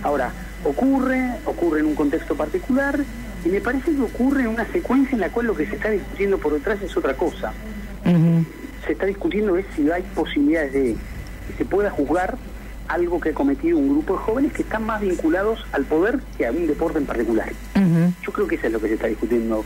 Ahora, 0.02 0.32
ocurre, 0.64 1.36
ocurre 1.44 1.80
en 1.80 1.86
un 1.86 1.94
contexto 1.94 2.34
particular 2.34 2.98
y 3.44 3.48
me 3.48 3.60
parece 3.60 3.94
que 3.94 4.02
ocurre 4.02 4.42
en 4.42 4.48
una 4.48 4.66
secuencia 4.72 5.14
en 5.14 5.20
la 5.20 5.28
cual 5.30 5.46
lo 5.46 5.54
que 5.54 5.66
se 5.66 5.76
está 5.76 5.90
discutiendo 5.90 6.38
por 6.38 6.52
detrás 6.52 6.82
es 6.82 6.96
otra 6.96 7.14
cosa. 7.14 7.52
Se 8.86 8.92
está 8.92 9.06
discutiendo 9.06 9.56
es 9.56 9.66
si 9.76 9.88
hay 9.90 10.02
posibilidades 10.14 10.72
de 10.72 10.96
que 11.46 11.56
se 11.56 11.64
pueda 11.64 11.90
juzgar 11.90 12.36
algo 12.90 13.20
que 13.20 13.30
ha 13.30 13.34
cometido 13.34 13.78
un 13.78 13.88
grupo 13.88 14.14
de 14.14 14.18
jóvenes 14.18 14.52
que 14.52 14.62
están 14.62 14.84
más 14.84 15.00
vinculados 15.00 15.64
al 15.72 15.84
poder 15.84 16.18
que 16.36 16.46
a 16.46 16.50
un 16.50 16.66
deporte 16.66 16.98
en 16.98 17.06
particular. 17.06 17.52
Yo 18.22 18.32
creo 18.32 18.48
que 18.48 18.56
eso 18.56 18.66
es 18.66 18.72
lo 18.72 18.80
que 18.80 18.88
se 18.88 18.94
está 18.94 19.06
discutiendo 19.06 19.64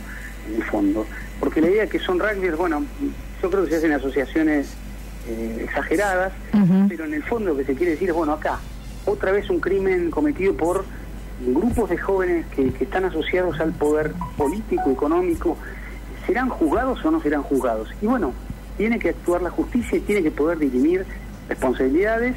en 0.48 0.56
el 0.56 0.62
fondo. 0.64 1.06
Porque 1.40 1.60
la 1.60 1.70
idea 1.70 1.86
que 1.86 1.98
son 1.98 2.18
rugbyers, 2.18 2.56
bueno, 2.56 2.84
yo 3.42 3.50
creo 3.50 3.64
que 3.64 3.70
se 3.70 3.76
hacen 3.76 3.92
asociaciones 3.92 4.74
eh, 5.26 5.62
exageradas, 5.64 6.32
pero 6.88 7.06
en 7.06 7.14
el 7.14 7.22
fondo 7.22 7.50
lo 7.50 7.56
que 7.56 7.64
se 7.64 7.74
quiere 7.74 7.92
decir 7.92 8.10
es, 8.10 8.14
bueno, 8.14 8.32
acá, 8.32 8.58
otra 9.06 9.32
vez 9.32 9.48
un 9.48 9.60
crimen 9.60 10.10
cometido 10.10 10.54
por 10.54 10.84
grupos 11.46 11.90
de 11.90 11.96
jóvenes 11.96 12.46
que, 12.54 12.72
que 12.72 12.84
están 12.84 13.06
asociados 13.06 13.58
al 13.58 13.72
poder 13.72 14.12
político, 14.36 14.90
económico, 14.90 15.56
¿serán 16.26 16.50
juzgados 16.50 17.02
o 17.04 17.10
no 17.10 17.22
serán 17.22 17.42
juzgados? 17.42 17.88
Y 18.02 18.06
bueno, 18.06 18.32
tiene 18.76 18.98
que 18.98 19.10
actuar 19.10 19.40
la 19.40 19.50
justicia 19.50 19.96
y 19.96 20.02
tiene 20.02 20.22
que 20.22 20.30
poder 20.30 20.58
dirimir 20.58 21.06
responsabilidades, 21.48 22.36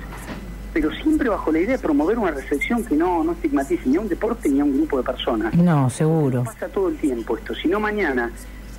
pero 0.73 0.91
siempre 0.91 1.30
bajo 1.30 1.51
la 1.51 1.60
idea 1.60 1.77
de 1.77 1.82
promover 1.82 2.19
una 2.19 2.32
reflexión 2.32 2.84
que 2.84 2.95
no, 2.95 3.23
no 3.23 3.32
estigmatice 3.34 3.84
ni 3.86 3.97
a 3.97 4.01
un 4.01 4.10
deporte 4.10 4.49
ni 4.49 4.60
a 4.60 4.63
un 4.63 4.77
grupo 4.77 4.97
de 4.97 5.03
personas. 5.03 5.53
No, 5.56 5.89
seguro. 5.89 6.43
Pasa 6.43 6.67
todo 6.67 6.89
el 6.89 6.97
tiempo 6.97 7.38
esto. 7.38 7.56
Si 7.56 7.67
no 7.67 7.80
mañana, 7.80 8.32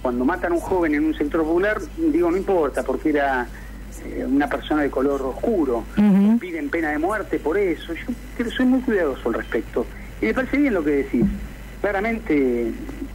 cuando 0.03 0.24
matan 0.24 0.53
a 0.53 0.55
un 0.57 0.61
joven 0.61 0.94
en 0.94 1.05
un 1.05 1.14
sector 1.14 1.42
popular, 1.42 1.81
digo, 1.96 2.31
no 2.31 2.37
importa, 2.37 2.83
porque 2.83 3.11
era 3.11 3.46
eh, 4.05 4.24
una 4.24 4.48
persona 4.48 4.83
de 4.83 4.90
color 4.90 5.22
oscuro, 5.22 5.85
piden 6.38 6.68
pena 6.68 6.90
de 6.90 6.98
muerte 6.98 7.38
por 7.38 7.59
eso. 7.59 7.92
Yo 8.38 8.51
soy 8.51 8.66
muy 8.66 8.81
cuidadoso 8.81 9.29
al 9.29 9.35
respecto. 9.35 9.87
Y 10.20 10.27
me 10.27 10.35
parece 10.35 10.57
bien 10.57 10.74
lo 10.74 10.85
que 10.85 10.90
decís. 10.90 11.24
Claramente, 11.81 12.72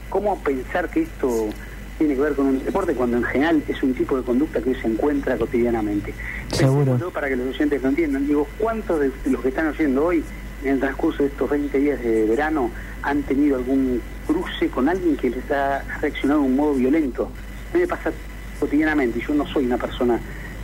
¿cómo 0.09 0.39
pensar 0.39 0.89
que 0.89 1.03
esto 1.03 1.49
tiene 1.97 2.15
que 2.15 2.21
ver 2.21 2.33
con 2.33 2.47
un 2.47 2.63
deporte 2.63 2.93
cuando 2.93 3.17
en 3.17 3.23
general 3.23 3.63
es 3.67 3.81
un 3.83 3.93
tipo 3.93 4.17
de 4.17 4.23
conducta 4.23 4.61
que 4.61 4.75
se 4.75 4.87
encuentra 4.87 5.37
cotidianamente? 5.37 6.13
Seguro. 6.51 6.97
Para 7.11 7.29
que 7.29 7.35
los 7.35 7.47
oyentes 7.47 7.81
lo 7.81 7.89
entiendan. 7.89 8.27
Digo, 8.27 8.47
¿cuántos 8.57 8.99
de 8.99 9.11
los 9.25 9.41
que 9.41 9.49
están 9.49 9.67
oyendo 9.67 10.05
hoy, 10.05 10.23
en 10.63 10.73
el 10.73 10.79
transcurso 10.79 11.23
de 11.23 11.29
estos 11.29 11.49
20 11.49 11.77
días 11.77 12.01
de 12.01 12.25
verano, 12.25 12.71
han 13.01 13.23
tenido 13.23 13.57
algún 13.57 14.01
cruce 14.25 14.69
con 14.69 14.89
alguien 14.89 15.15
que 15.17 15.29
les 15.29 15.51
ha 15.51 15.83
reaccionado 16.01 16.41
de 16.41 16.47
un 16.47 16.55
modo 16.55 16.73
violento? 16.73 17.29
A 17.71 17.75
mí 17.75 17.81
me 17.81 17.87
pasa 17.87 18.11
cotidianamente, 18.59 19.19
yo 19.19 19.33
no 19.33 19.45
soy 19.47 19.65
una 19.65 19.77
persona 19.77 20.19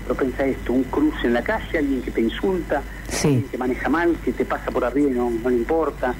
propensa 0.05 0.43
a 0.43 0.47
esto, 0.47 0.73
un 0.73 0.83
cruce 0.83 1.27
en 1.27 1.33
la 1.33 1.43
calle, 1.43 1.77
alguien 1.77 2.01
que 2.01 2.11
te 2.11 2.21
insulta, 2.21 2.81
alguien 3.23 3.43
que 3.43 3.57
maneja 3.57 3.89
mal, 3.89 4.15
que 4.23 4.31
te 4.31 4.45
pasa 4.45 4.71
por 4.71 4.83
arriba 4.83 5.09
y 5.11 5.13
no, 5.13 5.29
no 5.29 5.49
le 5.49 5.57
importa, 5.57 6.15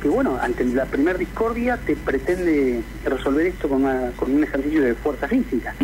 que 0.00 0.08
bueno, 0.08 0.38
ante 0.40 0.64
la 0.64 0.86
primer 0.86 1.18
discordia 1.18 1.76
te 1.76 1.94
pretende 1.96 2.82
resolver 3.04 3.46
esto 3.46 3.68
con, 3.68 3.84
una- 3.84 4.10
con 4.16 4.34
un 4.34 4.42
ejercicio 4.44 4.82
de 4.82 4.94
fuerza 4.94 5.28
física. 5.28 5.74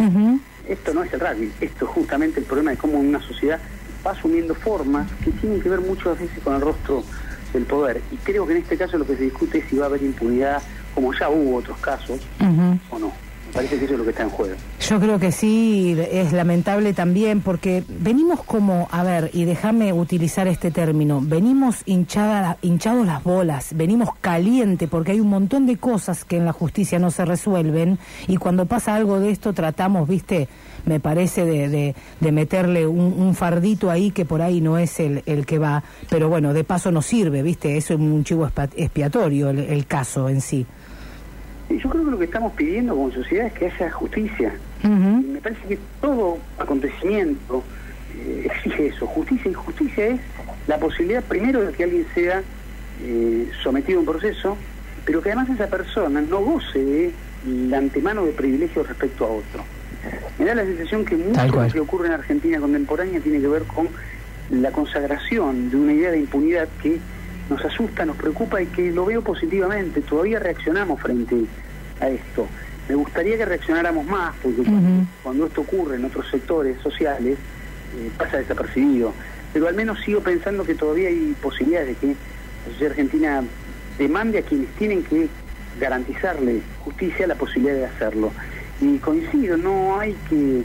Esto 0.69 0.95
no 0.95 1.03
es 1.05 1.13
el 1.13 1.21
rugby, 1.21 1.53
esto 1.61 1.85
es 1.85 1.91
justamente 1.93 2.41
el 2.41 2.47
problema 2.47 2.71
de 2.73 2.77
cómo 2.77 2.99
una 2.99 3.21
sociedad 3.21 3.61
va 4.07 4.13
asumiendo 4.13 4.55
formas 4.55 5.11
que 5.23 5.31
tienen 5.33 5.61
que 5.61 5.69
ver 5.69 5.81
muchas 5.81 6.19
veces 6.19 6.39
con 6.43 6.55
el 6.55 6.61
rostro 6.61 7.05
del 7.53 7.65
poder. 7.65 8.01
Y 8.11 8.17
creo 8.17 8.47
que 8.47 8.53
en 8.55 8.59
este 8.63 8.77
caso 8.77 8.99
lo 8.99 9.07
que 9.07 9.17
se 9.17 9.23
discute 9.25 9.59
es 9.59 9.69
si 9.69 9.77
va 9.77 9.85
a 9.85 9.89
haber 9.89 10.03
impunidad, 10.03 10.61
como 10.95 11.13
ya 11.15 11.29
hubo 11.29 11.57
otros 11.57 11.79
casos, 11.79 12.21
o 12.91 12.99
no. 12.99 13.13
Parece 13.57 13.79
que 13.79 13.85
eso 13.87 13.95
es 13.95 13.99
lo 13.99 14.05
que 14.05 14.11
está 14.11 14.23
en 14.25 14.29
juego. 14.31 14.55
Yo 14.81 15.01
creo 15.01 15.19
que 15.19 15.33
sí, 15.33 15.97
es 16.13 16.33
lamentable 16.33 16.93
también 16.93 17.41
porque 17.41 17.83
venimos 17.89 18.43
como, 18.45 18.87
a 18.93 19.03
ver, 19.03 19.31
y 19.33 19.45
déjame 19.47 19.93
utilizar 19.95 20.47
este 20.47 20.71
término, 20.71 21.21
venimos 21.25 21.77
hinchada, 21.87 22.59
hinchados 22.63 23.07
las 23.07 23.25
bolas, 23.25 23.71
venimos 23.75 24.11
caliente 24.21 24.87
porque 24.89 25.13
hay 25.13 25.21
un 25.21 25.31
montón 25.31 25.65
de 25.67 25.79
cosas 25.79 26.25
que 26.25 26.37
en 26.37 26.45
la 26.45 26.53
justicia 26.53 26.99
no 26.99 27.11
se 27.11 27.25
resuelven 27.25 27.99
y 28.29 28.37
cuando 28.37 28.67
pasa 28.67 28.95
algo 28.95 29.19
de 29.21 29.31
esto 29.31 29.55
tratamos, 29.55 30.07
viste, 30.07 30.49
me 30.85 31.01
parece 31.01 31.45
de, 31.47 31.69
de- 31.69 31.95
de 32.21 32.33
meterle 32.33 32.87
un, 32.87 33.35
fardito 33.35 33.91
ahí 33.91 34.11
que 34.11 34.25
por 34.27 34.43
ahí 34.43 34.61
no 34.61 34.77
es 34.79 35.01
el, 35.01 35.23
el 35.27 35.47
que 35.47 35.59
va, 35.59 35.83
pero 36.11 36.29
bueno, 36.29 36.53
de 36.53 36.63
paso 36.63 36.93
nos 36.93 37.07
sirve, 37.07 37.43
viste, 37.43 37.77
eso 37.77 37.95
es 37.95 38.01
un 38.01 38.23
chivo 38.23 38.47
expiatorio 38.77 39.49
el- 39.51 39.59
el 39.61 39.87
caso 39.87 40.29
en 40.29 40.41
sí. 40.43 40.67
Y 41.69 41.79
yo 41.79 41.91
creo 41.91 42.05
que 42.05 42.11
lo 42.11 42.19
que 42.19 42.25
estamos 42.27 42.53
pidiendo 42.53 42.95
como 42.95 43.11
sociedad 43.11 43.47
es 43.47 43.53
que 43.53 43.67
haya 43.67 43.91
justicia. 43.91 44.53
Me 44.83 45.41
parece 45.41 45.67
que 45.67 45.79
todo 46.01 46.39
acontecimiento 46.59 47.65
eh, 48.17 48.47
exige 48.47 48.89
eso, 48.89 49.07
justicia. 49.07 49.51
Y 49.51 49.55
justicia 49.55 50.07
es 50.07 50.21
la 50.67 50.79
posibilidad 50.79 51.25
primero 51.25 51.63
de 51.63 51.73
que 51.73 51.85
alguien 51.85 52.07
sea 52.15 52.43
eh, 53.03 53.51
sometido 53.63 53.99
a 53.99 54.01
un 54.01 54.07
proceso, 54.07 54.57
pero 55.05 55.21
que 55.21 55.31
además 55.31 55.51
esa 55.51 55.67
persona 55.67 56.21
no 56.21 56.41
goce 56.41 56.79
de 56.79 57.13
la 57.47 57.79
antemano 57.79 58.25
de 58.25 58.33
privilegios 58.33 58.87
respecto 58.87 59.25
a 59.25 59.29
otro. 59.29 59.65
Me 60.39 60.45
da 60.45 60.55
la 60.55 60.65
sensación 60.65 61.05
que 61.05 61.17
mucho 61.17 61.41
de 61.41 61.49
lo 61.49 61.69
que 61.69 61.81
ocurre 61.81 62.07
en 62.07 62.15
Argentina 62.15 62.61
contemporánea 62.61 63.21
tiene 63.21 63.41
que 63.41 63.49
ver 63.49 63.65
con 63.65 63.89
la 64.51 64.71
consagración 64.71 65.71
de 65.71 65.77
una 65.77 65.93
idea 65.93 66.11
de 66.11 66.21
impunidad 66.21 66.69
que 66.81 67.01
nos 67.49 67.65
asusta, 67.65 68.05
nos 68.05 68.17
preocupa 68.17 68.61
y 68.61 68.67
que 68.67 68.91
lo 68.91 69.05
veo 69.05 69.23
positivamente. 69.23 70.01
Todavía 70.01 70.39
reaccionamos 70.39 71.01
frente 71.01 71.45
a 72.01 72.09
esto. 72.09 72.47
Me 72.89 72.95
gustaría 72.95 73.37
que 73.37 73.45
reaccionáramos 73.45 74.07
más, 74.07 74.35
porque 74.43 74.63
cuando, 74.63 75.07
cuando 75.23 75.47
esto 75.47 75.61
ocurre 75.63 75.97
en 75.97 76.05
otros 76.05 76.29
sectores 76.31 76.81
sociales, 76.81 77.39
eh, 77.97 78.11
pasa 78.17 78.39
desapercibido. 78.39 79.13
Pero 79.53 79.69
al 79.69 79.75
menos 79.75 80.01
sigo 80.01 80.21
pensando 80.21 80.65
que 80.65 80.75
todavía 80.75 81.09
hay 81.09 81.35
posibilidades 81.41 81.89
de 81.89 81.95
que 81.95 82.07
la 82.09 82.73
sociedad 82.73 82.93
argentina 82.93 83.43
demande 83.99 84.39
a 84.39 84.43
quienes 84.43 84.69
tienen 84.75 85.03
que 85.03 85.29
garantizarle 85.81 86.63
justicia 86.85 87.27
la 87.27 87.35
posibilidad 87.35 87.75
de 87.75 87.87
hacerlo. 87.87 88.33
Y 88.81 88.99
coincido, 88.99 89.57
no 89.57 89.99
hay 89.99 90.15
que 90.29 90.63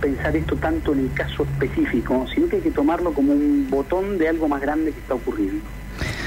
pensar 0.00 0.36
esto 0.36 0.56
tanto 0.56 0.92
en 0.92 1.00
el 1.00 1.12
caso 1.12 1.44
específico, 1.44 2.26
sino 2.34 2.48
que 2.48 2.56
hay 2.56 2.62
que 2.62 2.70
tomarlo 2.70 3.12
como 3.12 3.32
un 3.32 3.68
botón 3.70 4.18
de 4.18 4.28
algo 4.28 4.48
más 4.48 4.60
grande 4.60 4.92
que 4.92 4.98
está 4.98 5.14
ocurriendo. 5.14 5.64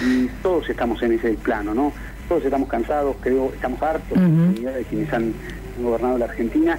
Y 0.06 0.28
todos 0.42 0.70
estamos 0.70 1.02
en 1.04 1.14
ese 1.14 1.34
plano, 1.34 1.74
¿no? 1.74 1.94
Todos 2.28 2.46
estamos 2.46 2.70
cansados, 2.70 3.16
creo, 3.22 3.52
estamos 3.54 3.82
hartos 3.82 4.18
Ujú. 4.18 4.62
de 4.66 4.86
quienes 4.90 5.12
han 5.14 5.34
gobernado 5.82 6.18
la 6.18 6.26
Argentina 6.26 6.78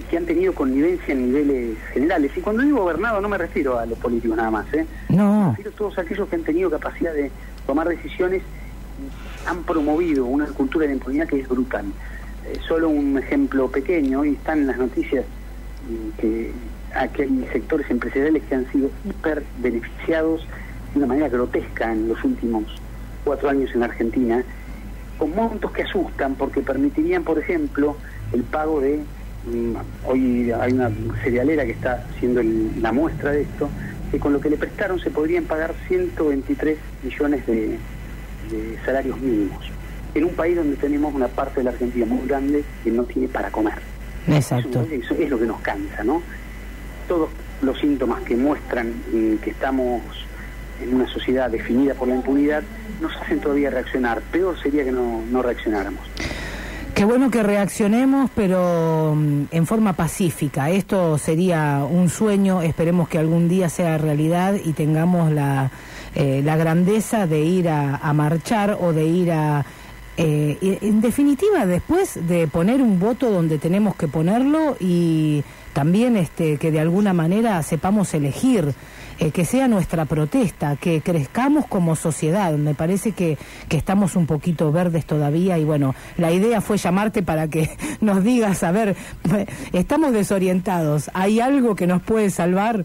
y 0.00 0.02
que 0.04 0.16
han 0.16 0.24
tenido 0.26 0.54
connivencia 0.54 1.12
en 1.12 1.26
niveles 1.26 1.78
generales. 1.92 2.32
Y 2.36 2.40
cuando 2.40 2.62
digo 2.62 2.78
gobernado 2.78 3.20
no 3.20 3.28
me 3.28 3.38
refiero 3.38 3.78
a 3.78 3.86
los 3.86 3.98
políticos 3.98 4.36
nada 4.36 4.50
más, 4.50 4.72
¿eh? 4.74 4.86
No. 5.08 5.42
Me 5.44 5.48
refiero 5.50 5.70
a 5.70 5.74
todos 5.74 5.98
aquellos 5.98 6.28
que 6.28 6.36
han 6.36 6.42
tenido 6.42 6.70
capacidad 6.70 7.12
de 7.12 7.30
tomar 7.66 7.88
decisiones 7.88 8.42
y 8.42 9.48
han 9.48 9.62
promovido 9.64 10.24
una 10.26 10.46
cultura 10.46 10.86
de 10.86 10.94
impunidad 10.94 11.26
que 11.28 11.40
es 11.40 11.48
brutal. 11.48 11.86
Eh, 12.46 12.58
solo 12.66 12.88
un 12.88 13.18
ejemplo 13.18 13.68
pequeño, 13.70 14.24
y 14.24 14.34
están 14.34 14.60
en 14.60 14.66
las 14.66 14.78
noticias 14.78 15.24
mm, 15.88 16.20
que 16.20 16.52
aquí 16.94 17.22
hay 17.22 17.48
sectores 17.52 17.90
empresariales 17.90 18.42
que 18.48 18.54
han 18.54 18.70
sido 18.70 18.90
hiper 19.04 19.42
beneficiados 19.60 20.46
de 20.94 20.98
una 20.98 21.06
manera 21.08 21.28
grotesca 21.28 21.92
en 21.92 22.08
los 22.08 22.22
últimos 22.24 22.64
cuatro 23.24 23.48
años 23.50 23.70
en 23.74 23.82
Argentina, 23.82 24.42
con 25.18 25.34
montos 25.34 25.70
que 25.72 25.82
asustan 25.82 26.34
porque 26.36 26.60
permitirían, 26.60 27.24
por 27.24 27.38
ejemplo, 27.38 27.96
el 28.32 28.42
pago 28.44 28.80
de, 28.80 28.98
mm, 29.46 29.74
hoy 30.06 30.50
hay 30.52 30.72
una 30.72 30.90
cerealera 31.22 31.64
que 31.64 31.72
está 31.72 32.04
haciendo 32.14 32.40
el- 32.40 32.80
la 32.80 32.92
muestra 32.92 33.32
de 33.32 33.42
esto, 33.42 33.68
que 34.10 34.18
con 34.18 34.32
lo 34.32 34.40
que 34.40 34.50
le 34.50 34.56
prestaron 34.56 35.00
se 35.00 35.10
podrían 35.10 35.44
pagar 35.44 35.74
123 35.88 36.78
millones 37.02 37.44
de, 37.46 37.78
de 38.50 38.78
salarios 38.84 39.20
mínimos, 39.20 39.64
en 40.14 40.24
un 40.24 40.34
país 40.34 40.56
donde 40.56 40.76
tenemos 40.76 41.12
una 41.12 41.26
parte 41.28 41.60
de 41.60 41.64
la 41.64 41.70
Argentina 41.70 42.06
muy 42.06 42.26
grande 42.28 42.62
que 42.84 42.90
no 42.90 43.02
tiene 43.04 43.26
para 43.28 43.50
comer. 43.50 43.74
Exacto. 44.28 44.82
Eso, 44.90 45.14
eso 45.14 45.14
es 45.22 45.30
lo 45.30 45.38
que 45.38 45.46
nos 45.46 45.60
cansa, 45.60 46.04
¿no? 46.04 46.22
Todos 47.08 47.30
los 47.62 47.78
síntomas 47.80 48.22
que 48.22 48.36
muestran 48.36 48.88
mm, 49.12 49.36
que 49.42 49.50
estamos 49.50 50.02
en 50.82 50.94
una 50.94 51.06
sociedad 51.08 51.50
definida 51.50 51.94
por 51.94 52.08
la 52.08 52.14
impunidad 52.16 52.62
nos 53.00 53.14
hacen 53.16 53.40
todavía 53.40 53.70
reaccionar. 53.70 54.20
Peor 54.32 54.60
sería 54.62 54.84
que 54.84 54.92
no, 54.92 55.22
no 55.30 55.42
reaccionáramos. 55.42 56.00
Qué 56.94 57.04
bueno 57.04 57.28
que 57.28 57.42
reaccionemos, 57.42 58.30
pero 58.36 59.14
mm, 59.16 59.44
en 59.50 59.66
forma 59.66 59.94
pacífica. 59.94 60.70
Esto 60.70 61.18
sería 61.18 61.84
un 61.90 62.08
sueño, 62.08 62.62
esperemos 62.62 63.08
que 63.08 63.18
algún 63.18 63.48
día 63.48 63.68
sea 63.68 63.98
realidad 63.98 64.54
y 64.64 64.72
tengamos 64.74 65.32
la, 65.32 65.72
eh, 66.14 66.40
la 66.44 66.56
grandeza 66.56 67.26
de 67.26 67.40
ir 67.40 67.68
a, 67.68 67.96
a 67.96 68.12
marchar 68.12 68.78
o 68.80 68.92
de 68.92 69.04
ir 69.06 69.32
a... 69.32 69.64
eh, 70.16 70.78
en 70.82 71.00
definitiva, 71.00 71.66
después 71.66 72.28
de 72.28 72.46
poner 72.46 72.80
un 72.80 73.00
voto 73.00 73.28
donde 73.28 73.58
tenemos 73.58 73.96
que 73.96 74.06
ponerlo 74.06 74.76
y 74.78 75.42
también 75.72 76.16
este, 76.16 76.56
que 76.58 76.70
de 76.70 76.78
alguna 76.78 77.12
manera 77.12 77.60
sepamos 77.64 78.14
elegir 78.14 78.72
eh, 79.18 79.30
que 79.30 79.44
sea 79.44 79.68
nuestra 79.68 80.04
protesta, 80.04 80.76
que 80.76 81.00
crezcamos 81.00 81.66
como 81.66 81.96
sociedad. 81.96 82.52
Me 82.54 82.74
parece 82.74 83.12
que, 83.12 83.38
que 83.68 83.76
estamos 83.76 84.16
un 84.16 84.26
poquito 84.26 84.72
verdes 84.72 85.04
todavía 85.06 85.58
y 85.58 85.64
bueno, 85.64 85.94
la 86.16 86.32
idea 86.32 86.60
fue 86.60 86.76
llamarte 86.76 87.22
para 87.22 87.48
que 87.48 87.70
nos 88.00 88.22
digas, 88.24 88.62
a 88.62 88.72
ver, 88.72 88.96
estamos 89.72 90.12
desorientados, 90.12 91.10
¿hay 91.14 91.40
algo 91.40 91.74
que 91.74 91.86
nos 91.86 92.02
puede 92.02 92.30
salvar? 92.30 92.84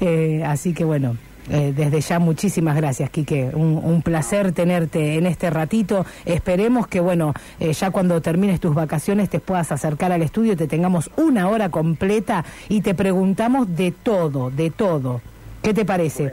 Eh, 0.00 0.42
así 0.46 0.72
que 0.72 0.84
bueno. 0.84 1.16
eh, 1.50 1.72
desde 1.74 2.00
ya 2.00 2.18
muchísimas 2.18 2.76
gracias, 2.76 3.10
Quique. 3.10 3.50
Un, 3.52 3.80
un 3.82 4.02
placer 4.02 4.52
tenerte 4.52 5.16
en 5.16 5.26
este 5.26 5.50
ratito. 5.50 6.06
Esperemos 6.24 6.86
que, 6.86 7.00
bueno, 7.00 7.34
eh, 7.58 7.72
ya 7.72 7.90
cuando 7.90 8.20
termines 8.20 8.60
tus 8.60 8.74
vacaciones 8.74 9.28
te 9.28 9.40
puedas 9.40 9.72
acercar 9.72 10.12
al 10.12 10.22
estudio, 10.22 10.56
te 10.56 10.68
tengamos 10.68 11.10
una 11.16 11.48
hora 11.48 11.68
completa 11.68 12.44
y 12.68 12.82
te 12.82 12.94
preguntamos 12.94 13.74
de 13.76 13.90
todo, 13.90 14.50
de 14.50 14.70
todo. 14.70 15.20
¿Qué 15.62 15.74
te 15.74 15.84
parece? 15.84 16.30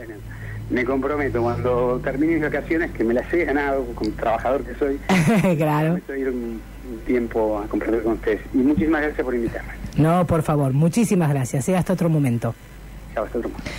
Me 0.70 0.84
comprometo 0.84 1.42
cuando 1.42 2.00
termine 2.02 2.34
mis 2.34 2.42
vacaciones, 2.42 2.90
que 2.92 3.02
me 3.04 3.14
las 3.14 3.32
he 3.32 3.44
ganado 3.44 3.84
como 3.94 4.10
trabajador 4.10 4.62
que 4.64 4.74
soy, 4.74 4.98
claro. 5.56 5.86
prometo 5.94 6.14
ir 6.14 6.28
un, 6.28 6.60
un 6.92 6.98
tiempo 7.06 7.58
a 7.58 7.66
compartir 7.68 8.02
con 8.02 8.12
ustedes. 8.14 8.40
Y 8.52 8.58
muchísimas 8.58 9.02
gracias 9.02 9.24
por 9.24 9.34
invitarme. 9.34 9.72
No, 9.96 10.26
por 10.26 10.42
favor, 10.42 10.72
muchísimas 10.74 11.30
gracias. 11.30 11.68
¿eh? 11.68 11.76
Hasta 11.76 11.94
otro 11.94 12.08
momento. 12.10 12.54
Chao, 13.14 13.24
hasta 13.24 13.38
otro 13.38 13.50
momento. 13.50 13.70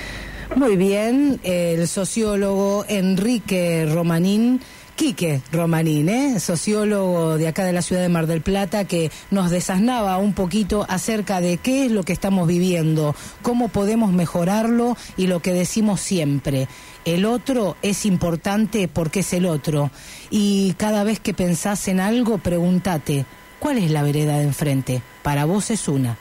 Muy 0.55 0.75
bien, 0.77 1.39
el 1.43 1.87
sociólogo 1.87 2.83
Enrique 2.87 3.87
Romanín, 3.93 4.59
Quique 4.99 5.41
Romanín, 5.53 6.09
¿eh? 6.09 6.41
sociólogo 6.41 7.37
de 7.37 7.47
acá 7.47 7.63
de 7.63 7.71
la 7.71 7.81
ciudad 7.81 8.01
de 8.01 8.09
Mar 8.09 8.27
del 8.27 8.41
Plata, 8.41 8.83
que 8.83 9.11
nos 9.31 9.49
desasnaba 9.49 10.17
un 10.17 10.33
poquito 10.33 10.85
acerca 10.89 11.39
de 11.39 11.55
qué 11.55 11.85
es 11.85 11.91
lo 11.93 12.03
que 12.03 12.11
estamos 12.11 12.45
viviendo, 12.49 13.15
cómo 13.41 13.69
podemos 13.69 14.11
mejorarlo 14.11 14.97
y 15.15 15.27
lo 15.27 15.41
que 15.41 15.53
decimos 15.53 16.01
siempre. 16.01 16.67
El 17.05 17.23
otro 17.23 17.77
es 17.81 18.05
importante 18.05 18.89
porque 18.89 19.21
es 19.21 19.31
el 19.31 19.45
otro. 19.45 19.89
Y 20.31 20.73
cada 20.73 21.05
vez 21.05 21.21
que 21.21 21.33
pensás 21.33 21.87
en 21.87 22.01
algo, 22.01 22.37
pregúntate, 22.39 23.25
¿cuál 23.59 23.77
es 23.77 23.91
la 23.91 24.03
vereda 24.03 24.37
de 24.37 24.43
enfrente? 24.43 25.01
Para 25.23 25.45
vos 25.45 25.71
es 25.71 25.87
una 25.87 26.17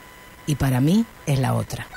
y 0.47 0.55
para 0.55 0.81
mí 0.81 1.05
es 1.27 1.41
la 1.41 1.55
otra. 1.55 1.89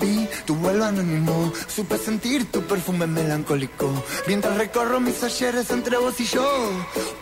Vi 0.00 0.28
tu 0.44 0.54
vuelo 0.54 0.84
anónimo, 0.84 1.52
supe 1.66 1.98
sentir 1.98 2.52
tu 2.52 2.62
perfume 2.62 3.08
melancólico. 3.08 3.90
Mientras 4.28 4.56
recorro 4.56 5.00
mis 5.00 5.20
ayeres 5.24 5.68
entre 5.70 5.96
vos 5.96 6.20
y 6.20 6.24
yo, 6.24 6.48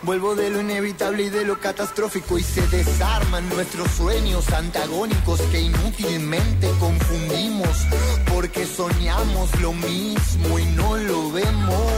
vuelvo 0.03 0.35
de 0.35 0.51
lo 0.51 0.61
inevitable 0.61 1.23
y 1.23 1.29
de 1.31 1.43
lo 1.43 1.59
catastrófico. 1.59 2.37
Y 2.37 2.43
se 2.43 2.61
desarman 2.67 3.49
nuestros 3.49 3.89
sueños 3.93 4.47
antagónicos 4.53 5.41
que 5.41 5.61
inútilmente 5.61 6.69
confundimos. 6.79 7.87
Porque 8.31 8.67
soñamos 8.67 9.49
lo 9.59 9.73
mismo 9.73 10.59
y 10.59 10.65
no 10.65 10.97
lo 10.97 11.31
vemos. 11.31 11.91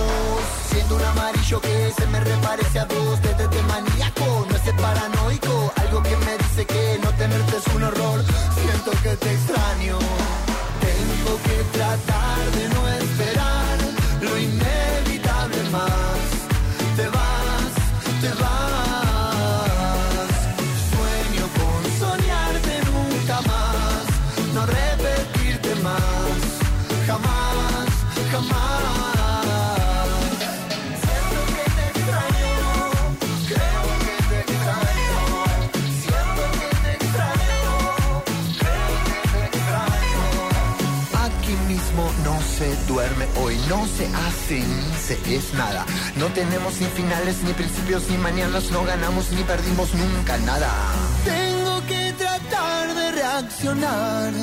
Siendo 0.72 0.96
un 0.96 1.04
amarillo 1.04 1.60
que 1.60 1.92
se 1.98 2.08
me 2.08 2.22
reparece 2.22 2.80
a 2.80 2.86
vos, 2.86 3.22
desde 3.22 3.50
de 3.50 3.62
maníaco, 3.64 4.48
no 4.50 4.56
es 4.56 4.82
paranoico. 4.82 5.74
Algo 5.76 6.04
que 6.04 6.16
me 6.16 6.47
dice 6.58 6.66
que 6.66 7.00
no 7.04 7.12
tenerte 7.14 7.58
es 7.58 7.76
un 7.76 7.84
horror. 7.84 8.24
Siento 8.56 8.92
que 9.04 9.16
te 9.16 9.32
extraño. 9.32 10.00
Tengo 10.82 11.38
que 11.44 11.78
tratar 11.78 12.52
de 12.52 12.70
no 12.70 12.88
esperar 12.88 13.37
no 43.70 43.86
se 43.86 44.08
hace 44.08 44.60
ni 44.60 44.96
se 44.96 45.36
es 45.36 45.54
nada. 45.54 45.86
No 46.16 46.28
tenemos 46.28 46.80
ni 46.80 46.88
finales, 46.88 47.44
ni 47.44 47.54
principios, 47.54 48.08
ni 48.10 48.18
mañanas, 48.18 48.72
no 48.72 48.84
ganamos 48.84 49.32
ni 49.32 49.44
perdimos 49.44 49.94
nunca 49.94 50.38
nada. 50.38 50.70
Tengo 51.26 51.82
que 51.88 52.14
tratar 52.14 52.96
de 52.96 53.12
reaccionar. 53.12 54.34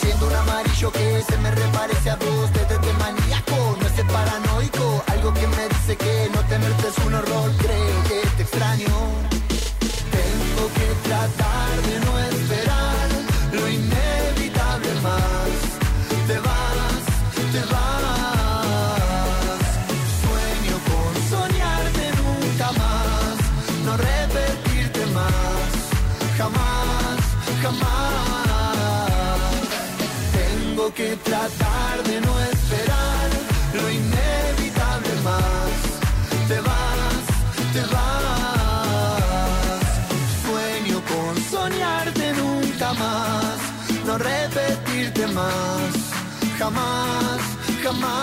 Siendo 0.00 0.26
un 0.26 0.34
amarillo 0.34 0.92
que 0.92 1.22
se 1.28 1.36
me 1.38 1.50
reparece 1.50 2.10
a 2.10 2.16
vos, 2.16 2.52
desde 2.52 2.78
de 2.78 2.92
maníaco, 2.94 3.76
no 3.80 3.86
es 3.86 4.12
paranoico. 4.12 5.04
Algo 5.06 5.34
que 5.34 5.46
me 5.46 5.68
dice 5.68 5.96
que 5.96 6.30
no 6.34 6.40
tenerte 6.46 6.88
es 6.88 6.98
un 7.06 7.14
horror, 7.14 7.50
creo 7.58 8.02
que 8.08 8.28
te 8.36 8.42
extraño. 8.42 8.94
Tengo 10.18 10.64
que 10.76 11.08
tratar 11.08 11.72
de 11.88 12.00
no 12.06 12.18
esperar 12.18 13.08
lo 13.52 13.68
inevitable 13.68 14.94
más. 15.02 15.50
Te 16.26 16.38
vas, 16.38 16.69
te 17.52 17.60
vas. 17.72 19.30
Sueño 20.22 20.76
con 20.88 21.12
soñarte 21.30 22.04
nunca 22.20 22.68
más, 22.80 23.36
no 23.84 23.92
repetirte 23.96 25.02
más. 25.06 25.70
Jamás, 26.38 27.18
jamás. 27.62 29.40
Tengo 30.38 30.86
que 30.94 31.16
tratar 31.16 32.02
de 32.04 32.20
no 32.20 32.40
esperar 32.40 33.28
lo 33.74 33.90
inevitable 33.90 35.14
más. 35.24 35.70
Te 36.48 36.60
vas, 36.60 37.22
te 37.74 37.82
vas. 37.94 39.20
Sueño 40.44 40.98
con 41.10 41.32
soñarte 41.50 42.26
nunca 42.34 42.92
más, 42.94 43.58
no 44.06 44.18
repetirte 44.18 45.26
más. 45.28 45.99
Jamás, 46.60 47.40
jamás. 47.82 48.20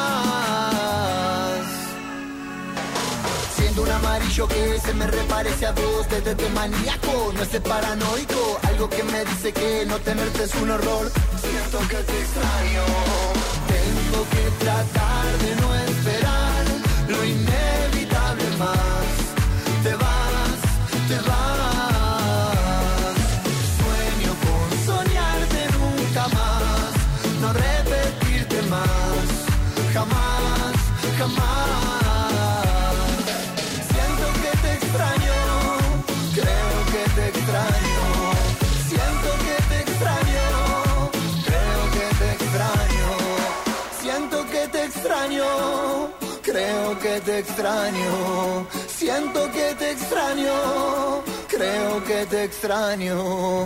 Siendo 3.55 3.81
un 3.81 3.89
amarillo 3.89 4.47
que 4.47 4.79
se 4.79 4.93
me 4.93 5.07
reparece 5.07 5.65
a 5.65 5.71
vos 5.71 6.07
desde 6.07 6.35
de 6.35 6.49
maníaco, 6.49 7.33
no 7.33 7.41
es 7.41 7.49
paranoico, 7.61 8.59
algo 8.61 8.87
que 8.91 9.01
me 9.05 9.25
dice 9.25 9.51
que 9.51 9.87
no 9.87 9.97
tenerte 9.97 10.43
es 10.43 10.53
un 10.53 10.69
horror. 10.69 11.11
Siento 11.41 11.79
que 11.89 11.95
te 11.95 12.21
extraño, 12.21 12.85
tengo 13.73 14.29
que 14.29 14.63
tratar 14.63 15.37
de 15.39 15.55
no 15.55 15.75
esperar 15.89 16.65
lo 17.07 17.25
inevitable 17.25 18.57
más. 18.59 18.96
Te 47.21 47.39
extraño. 47.39 48.67
Siento 48.87 49.51
que 49.51 49.75
te 49.75 49.91
extraño, 49.91 51.23
creo 51.47 52.03
que 52.03 52.25
te 52.25 52.43
extraño. 52.43 53.65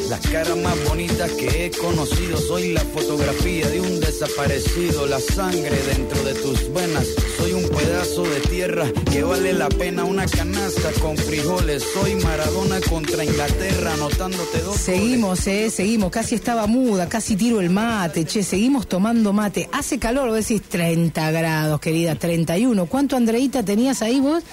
Las 0.11 0.27
caras 0.27 0.57
más 0.57 0.75
bonitas 0.89 1.31
que 1.31 1.65
he 1.65 1.71
conocido, 1.71 2.35
soy 2.35 2.73
la 2.73 2.81
fotografía 2.81 3.65
de 3.69 3.79
un 3.79 4.01
desaparecido, 4.01 5.07
la 5.07 5.21
sangre 5.21 5.81
dentro 5.83 6.21
de 6.25 6.33
tus 6.33 6.73
venas. 6.73 7.07
Soy 7.37 7.53
un 7.53 7.63
pedazo 7.69 8.23
de 8.23 8.41
tierra 8.41 8.91
que 9.09 9.23
vale 9.23 9.53
la 9.53 9.69
pena 9.69 10.03
una 10.03 10.25
canasta 10.25 10.91
con 10.99 11.15
frijoles. 11.15 11.85
Soy 11.93 12.15
Maradona 12.15 12.81
contra 12.89 13.23
Inglaterra, 13.23 13.93
anotándote 13.93 14.59
dos. 14.59 14.75
Seguimos, 14.75 15.47
eh, 15.47 15.69
seguimos. 15.69 16.11
Casi 16.11 16.35
estaba 16.35 16.67
muda, 16.67 17.07
casi 17.07 17.37
tiro 17.37 17.61
el 17.61 17.69
mate, 17.69 18.25
che, 18.25 18.43
seguimos 18.43 18.87
tomando 18.89 19.31
mate. 19.31 19.69
Hace 19.71 19.97
calor, 19.97 20.33
decís 20.33 20.61
30 20.61 21.31
grados, 21.31 21.79
querida, 21.79 22.15
31. 22.15 22.85
¿Cuánto, 22.87 23.15
Andreita, 23.15 23.63
tenías 23.63 24.01
ahí 24.01 24.19
vos? 24.19 24.43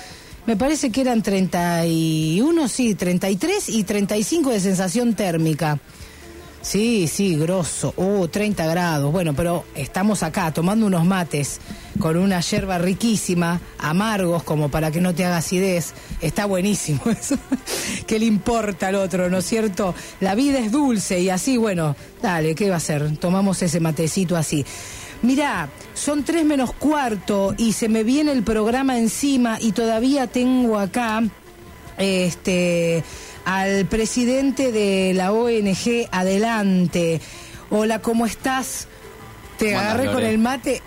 Me 0.49 0.57
parece 0.57 0.91
que 0.91 1.03
eran 1.03 1.23
31, 1.23 2.69
sí, 2.69 2.95
33 2.95 3.69
y 3.69 3.85
35 3.85 4.49
de 4.49 4.61
sensación 4.61 5.13
térmica. 5.13 5.79
Sí, 6.63 7.07
sí, 7.07 7.37
grosso. 7.37 7.93
Oh, 7.99 8.29
30 8.29 8.67
grados. 8.67 9.13
Bueno, 9.13 9.35
pero 9.35 9.67
estamos 9.75 10.23
acá 10.23 10.51
tomando 10.51 10.87
unos 10.87 11.05
mates 11.05 11.61
con 11.99 12.17
una 12.17 12.41
yerba 12.41 12.79
riquísima, 12.79 13.61
amargos 13.79 14.43
como 14.43 14.71
para 14.71 14.91
que 14.91 15.03
no 15.03 15.15
te 15.15 15.27
haga 15.27 15.37
acidez. 15.37 15.93
Está 16.23 16.47
buenísimo 16.47 17.03
eso. 17.11 17.37
¿Qué 18.07 18.19
le 18.19 18.25
importa 18.25 18.89
al 18.89 18.95
otro, 18.95 19.29
no 19.29 19.39
es 19.39 19.45
cierto? 19.45 19.95
La 20.21 20.35
vida 20.35 20.61
es 20.61 20.73
dulce 20.73 21.21
y 21.21 21.29
así, 21.29 21.59
bueno, 21.59 21.95
dale, 22.23 22.55
¿qué 22.55 22.71
va 22.71 22.77
a 22.77 22.81
ser? 22.81 23.19
Tomamos 23.19 23.61
ese 23.61 23.81
matecito 23.81 24.35
así. 24.35 24.65
Mirá, 25.23 25.69
son 25.95 26.23
tres 26.25 26.45
menos 26.45 26.73
cuarto 26.73 27.55
y 27.59 27.73
se 27.73 27.89
me 27.89 28.05
viene 28.05 28.33
el 28.33 28.43
programa 28.45 28.99
encima 28.99 29.59
y 29.61 29.73
todavía 29.73 30.27
tengo 30.29 30.79
acá 30.79 31.23
este 31.99 33.03
al 33.45 33.87
presidente 33.87 34.73
de 34.73 35.12
la 35.14 35.33
ONG 35.33 36.07
Adelante. 36.12 37.21
Hola, 37.71 38.01
¿cómo 38.01 38.27
estás? 38.27 38.87
Te 39.59 39.66
¿Cómo 39.73 39.79
andás, 39.81 39.95
agarré 39.95 40.12
con 40.12 40.23
el 40.25 40.39
mate. 40.39 40.83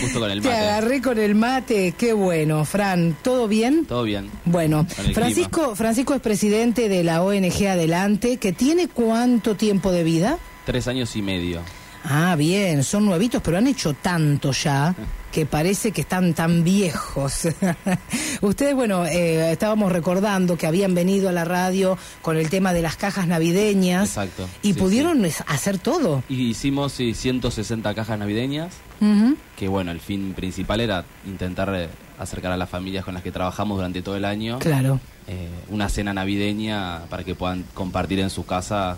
Justo 0.00 0.20
con 0.20 0.30
el 0.30 0.40
Te 0.42 0.48
mate. 0.48 0.60
agarré 0.60 1.02
con 1.02 1.18
el 1.18 1.34
mate. 1.34 1.92
Qué 1.98 2.12
bueno, 2.14 2.64
Fran. 2.64 3.16
¿Todo 3.22 3.48
bien? 3.48 3.84
Todo 3.84 4.04
bien. 4.04 4.30
Bueno, 4.44 4.86
Francisco, 5.12 5.74
Francisco 5.76 6.14
es 6.14 6.20
presidente 6.20 6.88
de 6.88 7.04
la 7.04 7.22
ONG 7.22 7.66
Adelante, 7.68 8.38
que 8.38 8.52
tiene 8.52 8.88
cuánto 8.88 9.56
tiempo 9.56 9.92
de 9.92 10.04
vida? 10.04 10.38
Tres 10.64 10.88
años 10.88 11.14
y 11.16 11.22
medio. 11.22 11.60
Ah, 12.04 12.34
bien, 12.36 12.82
son 12.84 13.04
nuevitos, 13.06 13.40
pero 13.42 13.58
han 13.58 13.66
hecho 13.66 13.94
tanto 13.94 14.52
ya 14.52 14.94
que 15.30 15.46
parece 15.46 15.92
que 15.92 16.02
están 16.02 16.34
tan 16.34 16.62
viejos. 16.64 17.48
Ustedes, 18.42 18.74
bueno, 18.74 19.06
eh, 19.06 19.52
estábamos 19.52 19.90
recordando 19.92 20.56
que 20.58 20.66
habían 20.66 20.94
venido 20.94 21.28
a 21.28 21.32
la 21.32 21.44
radio 21.44 21.96
con 22.20 22.36
el 22.36 22.50
tema 22.50 22.72
de 22.72 22.82
las 22.82 22.96
cajas 22.96 23.26
navideñas 23.26 24.10
Exacto. 24.10 24.48
y 24.62 24.74
Sí, 24.74 24.78
pudieron 24.78 25.24
hacer 25.46 25.78
todo. 25.78 26.22
Y 26.28 26.50
hicimos 26.50 26.92
sí, 26.92 27.14
160 27.14 27.94
cajas 27.94 28.18
navideñas, 28.18 28.74
que 29.56 29.68
bueno, 29.68 29.90
el 29.90 30.00
fin 30.00 30.32
principal 30.34 30.80
era 30.80 31.04
intentar 31.26 31.72
eh, 31.74 31.88
acercar 32.18 32.52
a 32.52 32.56
las 32.56 32.68
familias 32.68 33.04
con 33.04 33.14
las 33.14 33.22
que 33.22 33.32
trabajamos 33.32 33.78
durante 33.78 34.02
todo 34.02 34.16
el 34.16 34.24
año. 34.24 34.58
Claro. 34.58 35.00
eh, 35.28 35.48
una 35.70 35.88
cena 35.88 36.12
navideña 36.12 37.02
para 37.08 37.24
que 37.24 37.34
puedan 37.34 37.64
compartir 37.74 38.20
en 38.20 38.28
su 38.30 38.44
casa 38.44 38.96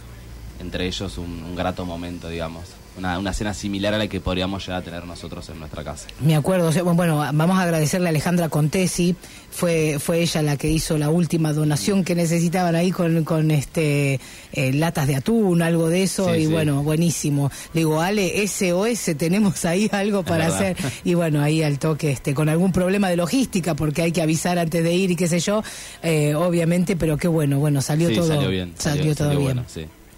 entre 0.61 0.87
ellos 0.87 1.17
un, 1.19 1.43
un 1.43 1.55
grato 1.57 1.85
momento, 1.87 2.29
digamos. 2.29 2.65
Una, 2.97 3.19
una 3.19 3.33
cena 3.33 3.53
similar 3.55 3.93
a 3.95 3.99
la 3.99 4.07
que 4.07 4.21
podríamos 4.21 4.65
llegar 4.65 4.83
a 4.83 4.85
tener 4.85 5.05
nosotros 5.05 5.49
en 5.49 5.59
nuestra 5.59 5.83
casa. 5.83 6.07
Me 6.21 6.37
acuerdo, 6.37 6.69
o 6.69 6.73
sea, 6.73 6.85
bueno, 6.85 7.17
vamos 7.17 7.59
a 7.59 7.63
agradecerle 7.63 8.07
a 8.07 8.11
Alejandra 8.11 8.49
Contesi, 8.49 9.17
fue, 9.51 9.99
fue 9.99 10.21
ella 10.21 10.43
la 10.43 10.57
que 10.57 10.69
hizo 10.69 10.97
la 10.97 11.11
última 11.11 11.53
donación 11.53 12.05
que 12.05 12.15
necesitaban 12.15 12.75
ahí 12.77 12.93
con, 12.93 13.25
con 13.25 13.51
este 13.51 14.21
eh, 14.53 14.73
latas 14.73 15.07
de 15.09 15.17
atún, 15.17 15.63
algo 15.63 15.89
de 15.89 16.05
eso, 16.05 16.33
Sí, 16.33 16.41
y 16.43 16.47
sí. 16.47 16.53
bueno, 16.53 16.83
buenísimo. 16.85 17.51
Le 17.73 17.81
digo, 17.81 18.01
Ale, 18.01 18.47
SOS, 18.47 19.17
tenemos 19.17 19.65
ahí 19.65 19.89
algo 19.93 20.23
para 20.25 20.47
hacer. 20.47 20.77
Y 21.03 21.15
bueno, 21.15 21.43
ahí 21.43 21.63
al 21.63 21.79
toque, 21.81 22.13
este, 22.13 22.33
con 22.35 22.49
algún 22.49 22.71
problema 22.73 23.09
de 23.09 23.17
logística, 23.17 23.75
porque 23.75 24.03
hay 24.03 24.13
que 24.13 24.23
avisar 24.23 24.59
antes 24.59 24.85
de 24.85 24.93
ir 24.95 25.11
y 25.11 25.17
qué 25.17 25.27
sé 25.29 25.41
yo, 25.41 25.63
eh, 26.03 26.35
obviamente, 26.37 26.95
pero 26.97 27.17
qué 27.17 27.27
bueno, 27.29 27.59
bueno, 27.59 27.83
salió 27.83 28.09
sí, 28.09 28.15
todo 28.15 28.29
salió 28.29 28.49
bien. 28.51 28.73
Salió, 28.79 29.15
todo 29.17 29.31
bien. 29.31 29.43
bueno. 29.43 29.65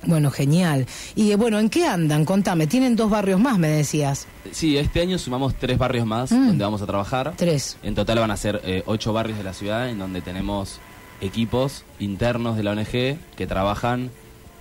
Bueno, 0.07 0.31
genial. 0.31 0.87
Y 1.15 1.31
eh, 1.33 1.37
bueno, 1.37 1.59
¿en 1.59 1.69
qué 1.69 1.87
andan? 1.87 2.25
Contame, 2.25 2.67
tienen 2.67 2.97
dos 2.97 3.11
barrios 3.11 3.41
más, 3.41 3.59
me 3.59 3.69
decías. 3.69 4.27
Sí, 4.53 4.77
este 4.79 5.01
año 5.01 5.19
sumamos 5.19 5.55
tres 5.57 5.77
barrios 5.79 6.07
más 6.07 6.31
Mm. 6.33 6.47
donde 6.49 6.65
vamos 6.65 6.83
a 6.83 6.87
trabajar. 6.87 7.35
Tres. 7.37 7.77
En 7.83 7.95
total 7.95 8.19
van 8.21 8.31
a 8.31 8.37
ser 8.37 8.61
eh, 8.65 8.83
ocho 8.87 9.13
barrios 9.13 9.39
de 9.39 9.45
la 9.45 9.53
ciudad 9.53 9.89
en 9.91 9.99
donde 9.99 10.21
tenemos 10.21 10.79
equipos 11.21 11.85
internos 11.99 12.57
de 12.57 12.63
la 12.63 12.73
ONG 12.73 13.17
que 13.37 13.47
trabajan 13.47 14.11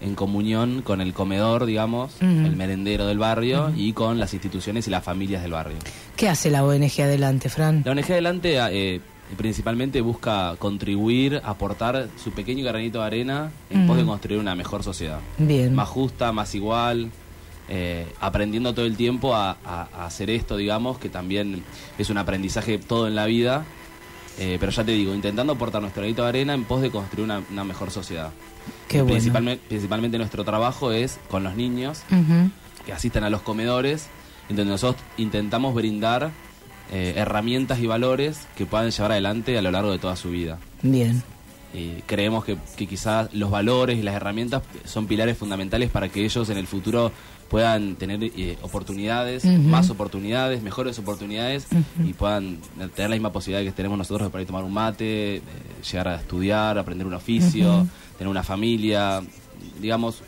en 0.02 0.14
comunión 0.16 0.82
con 0.82 1.00
el 1.02 1.14
comedor, 1.14 1.66
digamos, 1.66 2.12
el 2.22 2.56
merendero 2.56 3.08
del 3.08 3.18
barrio 3.18 3.72
y 3.76 3.94
con 3.94 4.20
las 4.20 4.34
instituciones 4.34 4.88
y 4.88 4.92
las 4.92 5.04
familias 5.04 5.42
del 5.42 5.54
barrio. 5.54 5.78
¿Qué 6.18 6.28
hace 6.30 6.52
la 6.52 6.64
ONG 6.66 7.02
adelante, 7.02 7.50
Fran? 7.50 7.82
La 7.86 7.92
ONG 7.92 8.12
Adelante 8.12 8.58
eh, 8.72 9.02
principalmente 9.38 10.02
busca 10.02 10.56
contribuir, 10.60 11.42
aportar 11.44 12.08
su 12.24 12.32
pequeño 12.32 12.64
granito 12.66 13.00
de 13.00 13.06
arena 13.06 13.52
en 13.70 13.88
pos 13.88 13.98
de 13.98 14.06
construir 14.06 14.40
una 14.40 14.56
mejor 14.56 14.84
sociedad. 14.84 15.20
Bien. 15.38 15.74
Más 15.74 15.90
justa, 15.90 16.32
más 16.32 16.54
igual, 16.56 17.12
eh, 17.68 18.08
aprendiendo 18.22 18.74
todo 18.74 18.86
el 18.86 18.96
tiempo 18.96 19.34
a, 19.36 19.58
a- 19.66 19.88
a 19.94 20.06
hacer 20.06 20.30
esto, 20.30 20.56
digamos, 20.58 21.00
que 21.00 21.10
también 21.10 21.64
es 21.98 22.10
un 22.10 22.18
aprendizaje 22.18 22.78
todo 22.78 23.08
en 23.08 23.16
la 23.16 23.26
vida. 23.26 23.66
eh, 24.38 24.58
pero 24.60 24.70
ya 24.72 24.84
te 24.84 24.92
digo, 24.92 25.16
intentando 25.16 25.54
aportar 25.54 25.82
nuestro 25.82 26.02
granito 26.02 26.22
de 26.24 26.28
arena 26.30 26.54
en 26.54 26.66
pos 26.66 26.82
de 26.82 26.92
construir 26.92 27.24
una, 27.24 27.42
una 27.50 27.64
mejor 27.64 27.90
sociedad. 27.90 28.32
Qué 28.88 28.98
bueno. 28.98 29.14
principalmente, 29.14 29.64
principalmente 29.70 30.18
nuestro 30.18 30.44
trabajo 30.44 30.92
es 30.92 31.20
con 31.30 31.42
los 31.44 31.56
niños 31.56 32.02
que 32.86 32.92
asistan 32.94 33.24
a 33.24 33.30
los 33.30 33.42
comedores, 33.42 34.08
en 34.50 34.58
donde 34.58 34.72
nosotros 34.74 35.02
intentamos 35.18 35.74
brindar 35.74 36.32
eh, 36.92 37.14
herramientas 37.18 37.80
y 37.80 37.88
valores 37.88 38.48
que 38.56 38.66
puedan 38.66 38.90
llevar 38.90 39.12
adelante 39.12 39.58
a 39.58 39.62
lo 39.62 39.72
largo 39.72 39.92
de 39.92 40.00
toda 40.00 40.16
su 40.16 40.32
vida. 40.32 40.60
Bien. 40.82 41.24
Y 41.74 42.02
creemos 42.06 42.46
que, 42.46 42.58
que 42.78 42.88
quizás 42.88 43.34
los 43.34 43.52
valores 43.52 43.98
y 43.98 44.02
las 44.02 44.16
herramientas 44.16 44.64
son 44.86 45.08
pilares 45.08 45.38
fundamentales 45.38 45.90
para 45.90 46.08
que 46.10 46.24
ellos 46.24 46.50
en 46.50 46.58
el 46.58 46.68
futuro 46.68 47.12
puedan 47.50 47.96
tener 47.96 48.24
eh, 48.24 48.58
oportunidades, 48.62 49.46
más 49.46 49.90
oportunidades, 49.90 50.64
mejores 50.64 50.98
oportunidades 51.00 51.68
y 52.04 52.14
puedan 52.14 52.58
tener 52.96 53.10
la 53.10 53.16
misma 53.16 53.32
posibilidad 53.32 53.64
que 53.64 53.76
tenemos 53.76 53.98
nosotros 53.98 54.28
de 54.28 54.32
poder 54.32 54.48
tomar 54.48 54.64
un 54.64 54.74
mate, 54.74 55.38
eh, 55.38 55.42
llegar 55.90 56.08
a 56.08 56.16
estudiar, 56.16 56.78
aprender 56.78 57.06
un 57.06 57.14
oficio, 57.14 57.88
tener 58.18 58.30
una 58.30 58.44
familia, 58.44 59.22
digamos, 59.80 60.24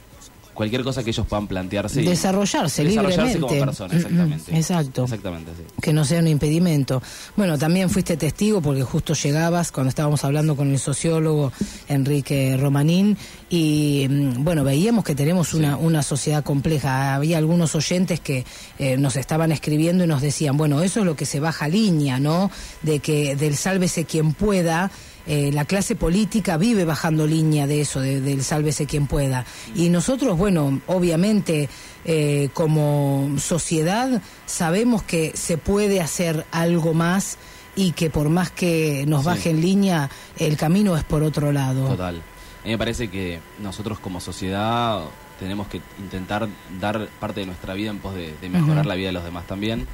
cualquier 0.57 0.83
cosa 0.83 1.03
que 1.03 1.11
ellos 1.11 1.25
puedan 1.27 1.47
plantearse. 1.47 2.01
y- 2.01 2.05
Desarrollarse, 2.05 2.83
desarrollarse 2.83 3.37
libremente. 3.37 3.39
como 3.39 3.65
persona, 3.65 3.95
exactamente. 3.95 4.57
Exacto. 4.57 5.03
Exactamente, 5.03 5.51
sí. 5.55 5.63
Que 5.81 5.93
no 5.93 6.03
sea 6.03 6.19
un 6.19 6.27
impedimento. 6.27 7.01
Bueno, 7.35 7.57
también 7.59 7.89
fuiste 7.91 8.17
testigo 8.17 8.59
porque 8.61 8.81
justo 8.81 9.13
llegabas 9.13 9.71
cuando 9.71 9.89
estábamos 9.89 10.23
hablando 10.25 10.55
con 10.55 10.71
el 10.71 10.79
sociólogo 10.79 11.51
Enrique 11.87 12.57
Romanín 12.59 13.15
y 13.49 14.07
mm, 14.09 14.43
bueno, 14.43 14.63
veíamos 14.63 15.03
que 15.05 15.13
tenemos 15.15 15.53
una, 15.53 15.77
una 15.77 16.01
sociedad 16.01 16.43
compleja. 16.43 17.13
Había 17.15 17.37
algunos 17.37 17.75
oyentes 17.75 18.19
que 18.19 18.43
eh, 18.79 18.97
nos 18.97 19.15
estaban 19.15 19.51
escribiendo 19.51 20.03
y 20.03 20.07
nos 20.07 20.21
decían, 20.23 20.57
bueno, 20.57 20.81
eso 20.81 21.01
es 21.01 21.05
lo 21.05 21.15
que 21.15 21.25
se 21.27 21.39
baja 21.39 21.67
línea, 21.67 22.19
¿no? 22.19 22.49
De 22.81 22.99
que 22.99 23.35
del 23.35 23.55
sálvese 23.55 24.05
quien 24.05 24.33
pueda. 24.33 24.89
Eh, 25.27 25.51
la 25.53 25.65
clase 25.65 25.95
política 25.95 26.57
vive 26.57 26.85
bajando 26.85 27.27
línea 27.27 27.67
de 27.67 27.81
eso, 27.81 27.99
de- 27.99 28.21
del 28.21 28.43
sálvese 28.43 28.85
quien 28.85 29.07
pueda. 29.07 29.45
Y 29.75 29.89
nosotros, 29.89 30.37
bueno, 30.37 30.79
obviamente, 30.87 31.69
eh, 32.05 32.49
como 32.53 33.35
sociedad, 33.37 34.21
sabemos 34.45 35.03
que 35.03 35.33
se 35.35 35.57
puede 35.57 35.99
hacer 36.01 36.45
algo 36.51 36.93
más 36.93 37.37
y 37.75 37.91
que 37.91 38.09
por 38.09 38.29
más 38.29 38.49
que 38.51 39.05
nos 39.07 39.21
Sí. 39.21 39.25
baje 39.27 39.49
en 39.51 39.61
línea, 39.61 40.09
el 40.39 40.57
camino 40.57 40.95
es 40.97 41.03
por 41.03 41.21
otro 41.23 41.51
lado. 41.51 41.89
Total. 41.89 42.15
A 42.15 42.65
mí 42.65 42.71
me 42.71 42.77
parece 42.77 43.09
que 43.09 43.39
nosotros 43.59 43.99
como 43.99 44.19
sociedad 44.19 45.01
tenemos 45.39 45.67
que 45.67 45.81
intentar 45.99 46.47
dar 46.81 47.07
parte 47.19 47.41
de 47.41 47.45
nuestra 47.45 47.73
vida 47.75 47.91
en 47.91 47.99
pos 47.99 48.15
de, 48.15 48.33
de 48.41 48.49
mejorar 48.49 48.85
la 48.85 48.95
vida 48.95 49.07
de 49.07 49.13
los 49.13 49.23
demás 49.23 49.45
también. 49.45 49.85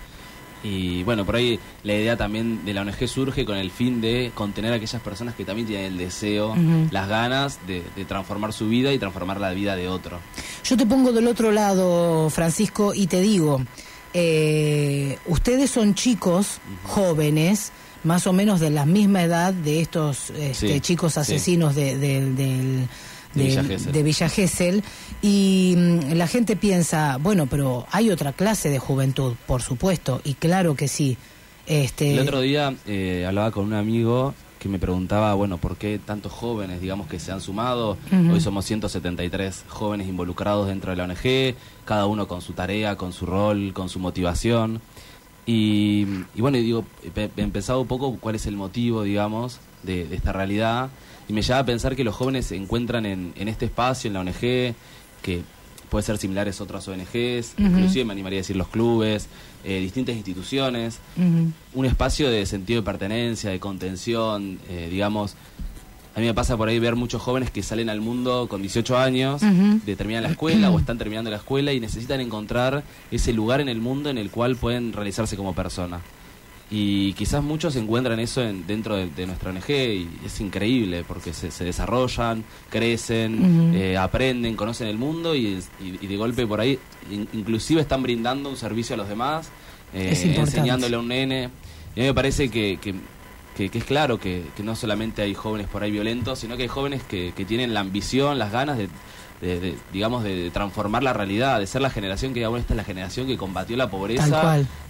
Y 0.63 1.03
bueno, 1.03 1.25
por 1.25 1.35
ahí 1.35 1.59
la 1.83 1.93
idea 1.93 2.15
también 2.15 2.63
de 2.63 2.73
la 2.73 2.81
ONG 2.83 3.05
surge 3.07 3.43
con 3.43 3.57
el 3.57 3.69
fin 3.69 3.99
de 3.99 4.31
contener 4.33 4.71
a 4.71 4.75
aquellas 4.77 5.01
personas 5.01 5.35
que 5.35 5.43
también 5.43 5.67
tienen 5.67 5.87
el 5.87 5.97
deseo, 5.97 6.55
las 6.89 7.09
ganas 7.09 7.59
de, 7.67 7.83
de 7.95 8.05
transformar 8.05 8.53
su 8.53 8.69
vida 8.69 8.93
y 8.93 8.97
transformar 8.97 9.41
la 9.41 9.51
vida 9.51 9.75
de 9.75 9.89
otro. 9.89 10.19
Yo 10.63 10.77
te 10.77 10.85
pongo 10.85 11.11
del 11.11 11.27
otro 11.27 11.51
lado, 11.51 12.29
Francisco, 12.29 12.93
y 12.93 13.07
te 13.07 13.19
digo, 13.19 13.61
eh, 14.13 15.17
ustedes 15.25 15.69
son 15.69 15.95
chicos 15.95 16.59
jóvenes, 16.83 17.71
más 18.03 18.25
o 18.27 18.33
menos 18.33 18.59
de 18.59 18.69
la 18.69 18.85
misma 18.85 19.23
edad 19.23 19.53
de 19.53 19.81
estos 19.81 20.29
este, 20.31 20.73
Sí, 20.75 20.79
chicos 20.81 21.13
sí. 21.13 21.19
asesinos 21.19 21.75
de, 21.75 21.97
de- 21.97 22.31
del- 22.31 22.87
De 23.33 23.43
Villa 23.43 23.63
de 23.63 24.03
Villa 24.03 24.29
Gesell, 24.29 24.83
y 25.21 25.73
mm, 25.77 26.13
la 26.13 26.27
gente 26.27 26.55
piensa, 26.55 27.17
bueno, 27.19 27.47
pero 27.47 27.87
hay 27.91 28.09
otra 28.11 28.33
clase 28.33 28.69
de 28.69 28.79
juventud, 28.79 29.33
por 29.47 29.61
supuesto, 29.61 30.21
y 30.23 30.35
claro 30.35 30.75
que 30.75 30.87
sí. 30.87 31.17
Este, 31.65 32.13
El 32.13 32.19
otro 32.19 32.41
día 32.41 32.75
eh, 32.87 33.25
hablaba 33.27 33.51
con 33.51 33.65
un 33.65 33.73
amigo 33.73 34.33
que 34.59 34.69
me 34.69 34.79
preguntaba, 34.79 35.33
bueno, 35.33 35.57
¿por 35.57 35.75
qué 35.75 35.99
tantos 35.99 36.31
jóvenes, 36.31 36.79
digamos, 36.79 37.07
que 37.07 37.19
se 37.19 37.31
han 37.31 37.41
sumado? 37.41 37.97
Ujú. 38.11 38.33
Hoy 38.33 38.39
somos 38.39 38.65
173 38.65 39.65
jóvenes 39.67 40.07
involucrados 40.07 40.67
dentro 40.67 40.91
de 40.91 40.97
la 40.97 41.03
ONG, 41.03 41.55
cada 41.83 42.05
uno 42.05 42.27
con 42.29 42.41
su 42.41 42.53
tarea, 42.53 42.95
con 42.95 43.11
su 43.11 43.25
rol, 43.25 43.73
con 43.73 43.89
su 43.89 43.99
motivación. 43.99 44.79
Y, 45.45 46.05
y 46.33 46.39
bueno, 46.41 46.57
y 46.57 46.61
digo, 46.61 46.85
he 47.03 47.23
he 47.23 47.47
pensado 47.47 47.81
un 47.81 47.87
poco 47.87 48.15
cuál 48.19 48.35
es 48.35 48.45
el 48.45 48.55
motivo, 48.55 49.03
digamos, 49.03 49.59
de, 49.83 50.07
de 50.07 50.15
esta 50.15 50.31
realidad. 50.31 50.89
Y 51.27 51.33
me 51.33 51.41
lleva 51.41 51.59
a 51.59 51.65
pensar 51.65 51.95
que 51.95 52.03
los 52.03 52.15
jóvenes 52.15 52.47
se 52.47 52.55
encuentran 52.55 53.05
en, 53.05 53.33
en 53.35 53.47
este 53.47 53.65
espacio, 53.65 54.07
en 54.07 54.13
la 54.13 54.19
ONG, 54.21 54.75
que 55.21 55.43
puede 55.93 56.03
ser 56.03 56.17
similares 56.17 56.59
a 56.59 56.63
otras 56.63 56.87
ONGs, 56.87 57.53
inclusive 57.59 58.03
me 58.03 58.13
animaría 58.13 58.39
a 58.39 58.41
decir 58.41 58.55
los 58.55 58.67
clubes, 58.67 59.27
eh, 59.63 59.79
distintas 59.79 60.15
instituciones, 60.15 60.97
un 61.75 61.85
espacio 61.85 62.31
de 62.31 62.47
sentido 62.47 62.81
de 62.81 62.85
pertenencia, 62.85 63.51
de 63.51 63.59
contención, 63.59 64.57
eh, 64.69 64.87
digamos. 64.89 65.35
A 66.15 66.19
mí 66.19 66.25
me 66.25 66.33
pasa 66.33 66.57
por 66.57 66.67
ahí 66.67 66.79
ver 66.79 66.95
muchos 66.95 67.21
jóvenes 67.21 67.51
que 67.51 67.61
salen 67.61 67.91
al 67.91 68.01
mundo 68.01 68.47
con 68.49 68.63
18 68.63 68.97
años, 68.97 69.41
de 69.41 69.95
terminan 69.95 70.23
la 70.23 70.29
escuela 70.29 70.71
o 70.71 70.79
están 70.79 70.97
terminando 70.97 71.29
la 71.29 71.37
escuela 71.37 71.73
y 71.73 71.79
necesitan 71.79 72.21
encontrar 72.21 72.83
ese 73.11 73.31
lugar 73.31 73.61
en 73.61 73.69
el 73.69 73.79
mundo 73.79 74.09
en 74.09 74.17
el 74.17 74.31
cual 74.31 74.55
pueden 74.55 74.93
realizarse 74.93 75.37
como 75.37 75.53
persona. 75.53 76.01
Y 76.75 77.13
quizás 77.13 77.43
muchos 77.43 77.75
encuentran 77.75 78.19
eso 78.19 78.41
en- 78.41 78.65
dentro 78.65 78.95
de, 78.95 79.05
de 79.07 79.27
nuestra 79.27 79.51
ONG 79.51 79.69
y 79.69 80.09
es 80.25 80.41
increíble 80.41 81.03
porque 81.07 81.31
se, 81.31 81.51
se 81.51 81.63
desarrollan, 81.63 82.43
crecen, 82.71 83.71
eh, 83.75 83.95
aprenden, 83.97 84.55
conocen 84.55 84.87
el 84.87 84.97
mundo 84.97 85.35
y, 85.35 85.59
y- 85.79 85.99
y 86.01 86.07
de 86.07 86.17
golpe 86.17 86.47
por 86.47 86.59
ahí 86.59 86.79
in- 87.11 87.27
inclusive 87.33 87.79
están 87.81 88.01
brindando 88.01 88.49
un 88.49 88.57
servicio 88.57 88.95
a 88.95 88.97
los 88.97 89.07
demás, 89.07 89.49
eh, 89.93 90.09
enseñándole 90.41 90.95
a 90.95 90.99
un 90.99 91.07
nene. 91.09 91.49
Y 91.95 91.99
a 91.99 92.03
mí 92.03 92.07
me 92.07 92.13
parece 92.15 92.49
que, 92.49 92.79
que, 92.81 92.95
que- 93.55 93.69
que 93.69 93.77
es 93.77 93.83
claro 93.83 94.19
que, 94.19 94.43
que 94.57 94.63
no 94.63 94.75
solamente 94.75 95.21
hay 95.21 95.35
jóvenes 95.35 95.67
por 95.67 95.83
ahí 95.83 95.91
violentos, 95.91 96.39
sino 96.39 96.57
que 96.57 96.63
hay 96.63 96.69
jóvenes 96.69 97.03
que, 97.03 97.33
que 97.35 97.45
tienen 97.45 97.75
la 97.75 97.81
ambición, 97.81 98.39
las 98.39 98.51
ganas 98.51 98.79
de, 98.79 98.87
de- 99.43 99.59
de, 99.59 99.75
digamos, 99.91 100.23
de, 100.23 100.49
transformar 100.51 101.03
la 101.03 101.13
realidad, 101.13 101.59
de 101.59 101.67
ser 101.67 101.81
la 101.81 101.89
generación 101.89 102.33
que, 102.33 102.39
digamos, 102.39 102.59
esta 102.61 102.73
es 102.73 102.77
la 102.77 102.83
generación 102.83 103.27
que 103.27 103.37
combatió 103.37 103.75
la 103.77 103.89
pobreza 103.89 104.23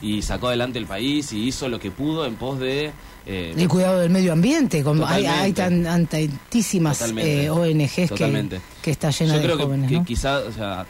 y 0.01 0.21
sacó 0.21 0.47
adelante 0.47 0.77
el 0.79 0.85
país 0.85 1.33
y 1.33 1.47
hizo 1.47 1.67
lo 1.67 1.79
que 1.79 1.89
pudo 1.91 2.25
en 2.25 2.35
pos 2.35 2.59
de... 2.59 2.91
eh, 3.25 3.53
el 3.57 3.67
cuidado 3.67 3.99
del 3.99 4.09
medio 4.11 4.31
ambiente, 4.33 4.83
como 4.83 5.05
hay, 5.07 5.25
hay 5.25 5.53
tan, 5.53 5.83
tantísimas 6.07 7.01
eh, 7.17 7.49
ONGs 7.49 8.11
que, 8.11 8.59
que 8.81 8.91
está 8.91 9.09
llena 9.09 9.33
Yo 9.33 9.39
de 9.39 9.45
creo 9.45 9.57
que, 9.57 9.63
jóvenes, 9.63 9.89
que 9.89 9.97
¿no? 9.97 10.05
quizá, 10.05 10.39
o 10.39 10.51
sea, 10.51 10.85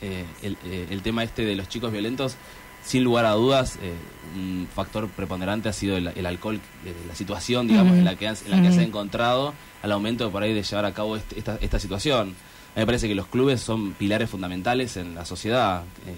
eh, 0.00 0.24
el, 0.42 0.56
eh, 0.66 0.86
el 0.90 1.02
tema 1.02 1.22
este 1.24 1.44
de 1.44 1.54
los 1.56 1.68
chicos 1.68 1.92
violentos, 1.92 2.36
sin 2.84 3.04
lugar 3.04 3.24
a 3.26 3.32
dudas, 3.32 3.76
eh, 3.82 3.92
un 4.34 4.66
factor 4.74 5.08
preponderante 5.08 5.68
ha 5.68 5.72
sido 5.72 5.96
el, 5.96 6.08
el 6.08 6.26
alcohol, 6.26 6.60
la 7.08 7.14
situación, 7.14 7.68
digamos, 7.68 7.96
en 7.98 8.04
la 8.04 8.16
que, 8.16 8.26
en 8.26 8.34
la 8.50 8.62
que 8.62 8.72
se 8.72 8.80
ha 8.80 8.84
encontrado 8.84 9.54
al 9.82 9.92
aumento 9.92 10.30
por 10.30 10.42
ahí 10.42 10.52
de 10.54 10.62
llevar 10.62 10.84
a 10.86 10.92
cabo 10.94 11.16
este- 11.16 11.38
esta, 11.38 11.58
esta 11.60 11.78
situación. 11.78 12.34
A 12.74 12.78
mí 12.78 12.82
me 12.82 12.86
parece 12.86 13.06
que 13.08 13.14
los 13.14 13.26
clubes 13.26 13.60
son 13.60 13.92
pilares 13.92 14.30
fundamentales 14.30 14.96
en 14.96 15.14
la 15.14 15.24
sociedad. 15.24 15.82
eh, 16.06 16.14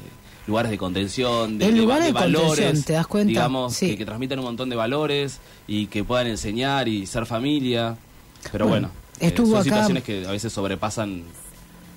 lugares 0.47 0.71
de 0.71 0.77
contención, 0.79 1.57
de, 1.59 1.65
El 1.69 1.75
de- 1.75 1.81
lugar 1.81 2.01
de 2.01 2.09
de 2.09 2.13
contención, 2.13 2.43
valores, 2.49 2.85
¿te 2.85 2.93
das 2.93 3.07
cuenta? 3.07 3.29
digamos, 3.29 3.73
Sí. 3.75 3.89
que, 3.91 3.97
que 3.99 4.05
transmitan 4.05 4.39
un 4.41 4.45
montón 4.45 4.69
de 4.69 4.77
valores 4.77 5.39
y 5.67 5.87
que 5.87 6.05
puedan 6.05 6.27
enseñar 6.27 6.87
y 6.87 7.07
ser 7.07 7.25
familia. 7.25 7.97
Pero 8.53 8.67
Bueno, 8.69 8.91
bueno, 9.21 9.33
eh, 9.33 9.35
son 9.35 9.55
acá- 9.55 9.63
situaciones 9.65 10.05
que 10.05 10.27
a 10.27 10.31
veces 10.31 10.53
sobrepasan 10.53 11.23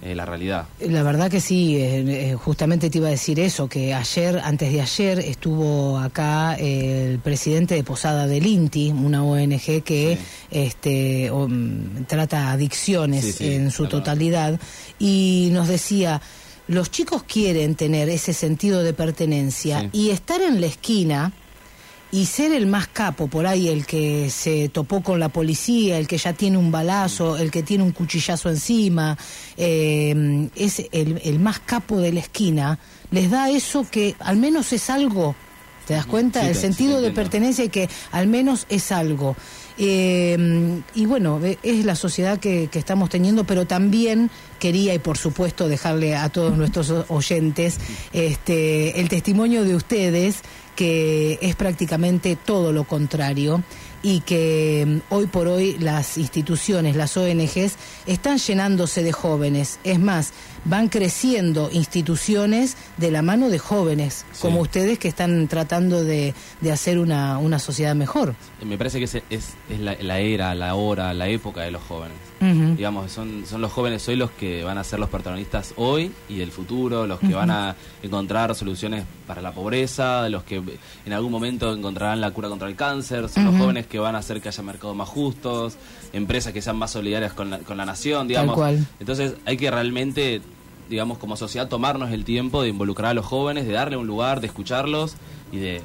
eh, 0.02 0.14
la 0.14 0.26
realidad. 0.26 0.68
La 0.80 1.02
verdad 1.02 1.32
que 1.32 1.42
sí, 1.42 1.76
eh, 1.78 2.32
eh, 2.32 2.36
justamente 2.36 2.90
te 2.90 3.00
iba 3.00 3.08
a 3.08 3.12
decir 3.12 3.40
eso, 3.40 3.68
que 3.68 3.94
ayer, 3.94 4.40
antes 4.44 4.72
de 4.72 4.82
ayer, 4.82 5.20
estuvo 5.20 5.98
acá 5.98 6.56
el 6.56 7.20
presidente 7.20 7.74
de 7.76 7.84
Posada 7.84 8.28
del 8.28 8.46
INTI, 8.46 8.92
una 8.92 9.24
ONG 9.24 9.82
que 9.84 10.18
este, 10.52 11.32
o, 11.32 11.48
mm, 11.48 12.06
trata 12.08 12.52
adicciones 12.52 13.26
Sí, 13.26 13.32
sí, 13.34 13.54
en 13.54 13.72
su 13.72 13.84
claro. 13.84 13.98
totalidad, 14.00 14.60
y 15.00 15.50
nos 15.52 15.68
decía, 15.68 16.22
los 16.68 16.92
chicos 16.92 17.24
quieren 17.24 17.76
tener 17.76 18.10
ese 18.10 18.34
sentido 18.34 18.84
de 18.84 18.94
pertenencia 18.94 19.90
y 19.94 20.10
estar 20.10 20.42
en 20.42 20.62
la 20.62 20.68
esquina 20.68 21.32
y 22.12 22.26
ser 22.26 22.54
el 22.54 22.68
más 22.68 22.88
capo 22.88 23.28
por 23.28 23.46
ahí, 23.48 23.68
el 23.68 23.86
que 23.86 24.30
se 24.30 24.70
topó 24.70 25.02
con 25.02 25.20
la 25.20 25.30
policía, 25.30 25.98
el 25.98 26.08
que 26.08 26.18
ya 26.18 26.34
tiene 26.34 26.58
un 26.58 26.72
balazo, 26.72 27.38
el 27.38 27.52
que 27.52 27.64
tiene 27.64 27.84
un 27.84 27.92
cuchillazo 27.92 28.50
encima, 28.50 29.18
eh, 29.58 30.50
es 30.56 30.84
el, 30.92 31.22
el 31.24 31.40
más 31.40 31.60
capo 31.60 32.00
de 32.00 32.14
la 32.14 32.22
esquina, 32.22 32.80
les 33.12 33.30
da 33.30 33.50
eso 33.50 33.86
que 33.90 34.16
al 34.20 34.38
menos 34.38 34.72
es 34.74 34.90
algo. 34.90 35.36
¿Te 35.86 35.94
das 35.94 36.06
cuenta? 36.06 36.42
Sí, 36.42 36.48
el 36.48 36.56
sentido 36.56 36.98
sí, 36.98 37.06
de 37.06 37.12
pertenencia 37.12 37.64
y 37.64 37.70
que 37.70 37.90
al 38.12 38.28
menos 38.28 38.66
es 38.68 38.92
algo. 38.92 39.38
Eh, 39.78 40.82
y 40.96 41.06
bueno, 41.06 41.40
eh, 41.44 41.58
es 41.64 41.86
la 41.86 41.96
sociedad 41.96 42.40
que, 42.40 42.68
que 42.70 42.78
estamos 42.78 43.10
teniendo, 43.10 43.46
pero 43.46 43.66
también 43.66 44.30
quería, 44.60 44.94
y 44.94 45.00
por 45.00 45.18
supuesto, 45.18 45.70
dejarle 45.70 46.16
a 46.16 46.28
todos 46.28 46.58
nuestros 46.58 46.92
oyentes 47.08 47.78
este, 48.12 49.00
el 49.00 49.08
testimonio 49.08 49.64
de 49.64 49.76
ustedes, 49.76 50.42
que 50.78 51.40
es 51.42 51.56
prácticamente 51.56 52.36
todo 52.38 52.72
lo 52.72 52.84
contrario 52.84 53.64
y 54.04 54.22
que 54.22 54.86
mm, 54.88 55.14
hoy 55.14 55.26
por 55.26 55.48
hoy 55.48 55.76
las 55.80 56.20
instituciones, 56.20 56.96
las 56.96 57.18
ONGs, 57.18 57.76
están 58.06 58.38
llenándose 58.38 59.02
de 59.02 59.12
jóvenes. 59.12 59.80
Es 59.84 60.00
más, 60.00 60.34
van 60.68 60.90
creciendo 60.90 61.70
instituciones 61.74 62.78
de 62.98 63.12
la 63.12 63.22
mano 63.22 63.50
de 63.50 63.60
jóvenes, 63.60 64.26
como 64.42 64.62
ustedes 64.62 65.00
que 65.00 65.08
están 65.08 65.48
tratando 65.48 66.04
de, 66.04 66.34
de 66.62 66.72
hacer 66.72 67.00
una, 67.00 67.38
una 67.38 67.60
sociedad 67.60 67.96
mejor. 67.96 68.36
Eh, 68.62 68.66
Me 68.66 68.78
parece 68.78 69.00
que 69.00 69.06
es, 69.06 69.16
es, 69.16 69.24
es 69.70 69.80
la, 69.80 69.96
la 70.02 70.20
era, 70.20 70.54
la 70.56 70.76
hora, 70.76 71.14
la 71.14 71.28
época 71.28 71.62
de 71.62 71.72
los 71.72 71.82
jóvenes. 71.84 72.18
Digamos, 72.40 73.12
son, 73.12 73.46
son 73.48 73.62
los 73.62 73.72
jóvenes 73.72 74.08
hoy 74.08 74.16
los 74.16 74.30
que 74.30 74.64
van 74.64 74.78
a 74.78 74.84
ser 74.84 75.00
los 75.00 75.10
protagonistas 75.10 75.74
hoy 75.76 76.12
y 76.30 76.38
del 76.38 76.52
futuro, 76.52 77.08
los 77.08 77.20
que 77.20 77.34
van 77.34 77.50
a 77.50 77.76
encontrar 78.04 78.54
soluciones 78.54 79.06
para 79.26 79.42
la 79.42 79.52
pobreza, 79.54 80.30
los 80.30 80.44
que 80.44 80.62
en 81.06 81.14
algún 81.14 81.32
momento 81.32 81.74
encontrarán 81.74 82.22
la 82.22 82.30
cura 82.30 82.48
contra 82.48 82.68
el 82.68 82.76
cáncer, 82.76 83.28
son 83.28 83.46
los 83.46 83.56
jóvenes 83.58 83.88
que 83.88 83.98
van 83.98 84.14
a 84.16 84.20
hacer 84.20 84.40
que 84.40 84.50
haya 84.50 84.62
mercados 84.62 84.96
más 84.96 85.10
justos, 85.10 85.78
empresas 86.14 86.54
que 86.54 86.62
sean 86.62 86.78
más 86.78 86.92
solidarias 86.92 87.34
con 87.34 87.50
la, 87.50 87.58
con 87.58 87.76
la 87.76 87.86
nación, 87.88 88.28
digamos. 88.28 88.54
cual. 88.56 88.86
Entonces 89.00 89.34
hay 89.46 89.58
que 89.58 89.72
realmente, 89.72 90.40
digamos, 90.90 91.18
como 91.18 91.36
sociedad 91.36 91.68
tomarnos 91.68 92.12
el 92.12 92.26
tiempo 92.26 92.62
de 92.62 92.70
involucrar 92.70 93.12
a 93.12 93.14
los 93.14 93.26
jóvenes, 93.26 93.68
de 93.68 93.74
darle 93.74 93.98
un 93.98 94.08
lugar, 94.08 94.42
de 94.42 94.48
escucharlos 94.48 95.16
y 95.52 95.58
de, 95.58 95.82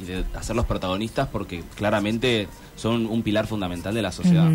y 0.00 0.04
de 0.04 0.24
hacerlos 0.34 0.66
protagonistas 0.66 1.28
porque 1.28 1.62
claramente 1.76 2.48
son 2.80 3.06
un 3.06 3.22
pilar 3.22 3.46
fundamental 3.46 3.94
de 3.94 4.02
la 4.02 4.10
sociedad. 4.12 4.48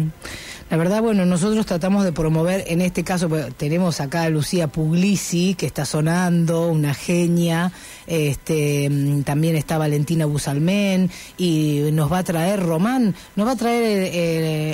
La 0.71 0.77
verdad, 0.77 1.01
bueno, 1.03 1.27
nosotros 1.27 1.63
tratamos 1.67 2.03
de 2.03 2.11
promover, 2.11 2.63
en 2.67 2.81
este 2.81 3.03
caso 3.03 3.29
pues, 3.29 3.53
tenemos 3.55 4.01
acá 4.01 4.23
a 4.23 4.29
Lucía 4.29 4.67
Puglisi, 4.67 5.53
que 5.53 5.67
está 5.67 5.85
sonando, 5.85 6.67
una 6.69 6.95
genia, 6.95 7.71
este, 8.07 8.89
mm, 8.89 9.21
también 9.21 9.55
está 9.55 9.77
Valentina 9.77 10.25
Busalmén, 10.25 11.11
y 11.37 11.81
nos 11.93 12.11
va 12.11 12.19
a 12.19 12.23
traer 12.23 12.63
Román, 12.63 13.13
nos 13.35 13.47
va 13.47 13.51
a 13.51 13.55
traer 13.55 13.83
el, 14.11 14.15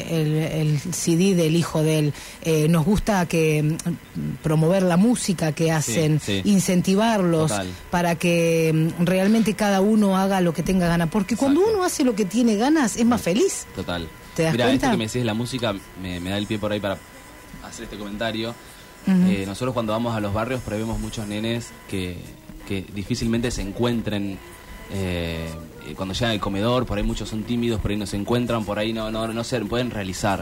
el- 0.09 0.37
el 0.37 0.79
CD 0.93 1.35
del 1.35 1.57
hijo 1.57 1.83
de 1.83 1.99
él. 1.99 2.13
Eh, 2.43 2.67
nos 2.69 2.85
gusta 2.85 3.25
que 3.25 3.61
mm, 3.63 3.75
promover 4.43 4.83
la 4.83 4.95
música 4.95 5.51
que 5.51 5.73
hacen, 5.73 6.21
sí. 6.21 6.41
incentivarlos 6.45 7.49
Total. 7.51 7.67
para 7.89 8.15
que 8.15 8.71
mm, 8.97 9.03
realmente 9.05 9.55
cada 9.55 9.81
uno 9.81 10.17
haga 10.17 10.39
lo 10.39 10.53
que 10.53 10.63
tenga 10.63 10.87
ganas, 10.87 11.09
porque 11.09 11.35
cuando 11.35 11.59
uno 11.69 11.83
hace 11.83 12.05
lo 12.05 12.15
que 12.15 12.23
tiene 12.23 12.55
ganas 12.55 12.95
es 12.95 13.05
más 13.05 13.21
feliz. 13.21 13.40
Total. 13.75 14.07
¿Te 14.35 14.43
das 14.43 14.51
Mira, 14.53 14.65
cuenta? 14.65 14.85
esto 14.87 14.91
que 14.93 14.97
me 14.97 15.03
decís 15.05 15.21
de 15.21 15.25
la 15.25 15.33
música 15.33 15.73
me, 16.01 16.19
me 16.19 16.29
da 16.29 16.37
el 16.37 16.47
pie 16.47 16.57
por 16.59 16.71
ahí 16.71 16.79
para 16.79 16.97
hacer 17.63 17.83
este 17.85 17.97
comentario. 17.97 18.53
Eh, 19.07 19.45
nosotros 19.47 19.73
cuando 19.73 19.93
vamos 19.93 20.15
a 20.15 20.19
los 20.19 20.31
barrios 20.33 20.61
por 20.61 20.73
ahí 20.73 20.79
vemos 20.79 20.99
muchos 20.99 21.25
nenes 21.27 21.71
que, 21.89 22.17
que 22.67 22.83
difícilmente 22.93 23.49
se 23.49 23.61
encuentren 23.63 24.37
eh, 24.91 25.49
eh, 25.87 25.93
cuando 25.95 26.13
llegan 26.13 26.31
al 26.31 26.39
comedor, 26.39 26.85
por 26.85 26.97
ahí 26.97 27.03
muchos 27.03 27.29
son 27.29 27.43
tímidos, 27.43 27.79
por 27.81 27.91
ahí 27.91 27.97
no 27.97 28.05
se 28.05 28.17
encuentran, 28.17 28.63
por 28.65 28.77
ahí 28.79 28.93
no, 28.93 29.11
no, 29.11 29.27
no 29.27 29.43
se 29.43 29.59
pueden 29.61 29.89
realizar. 29.91 30.41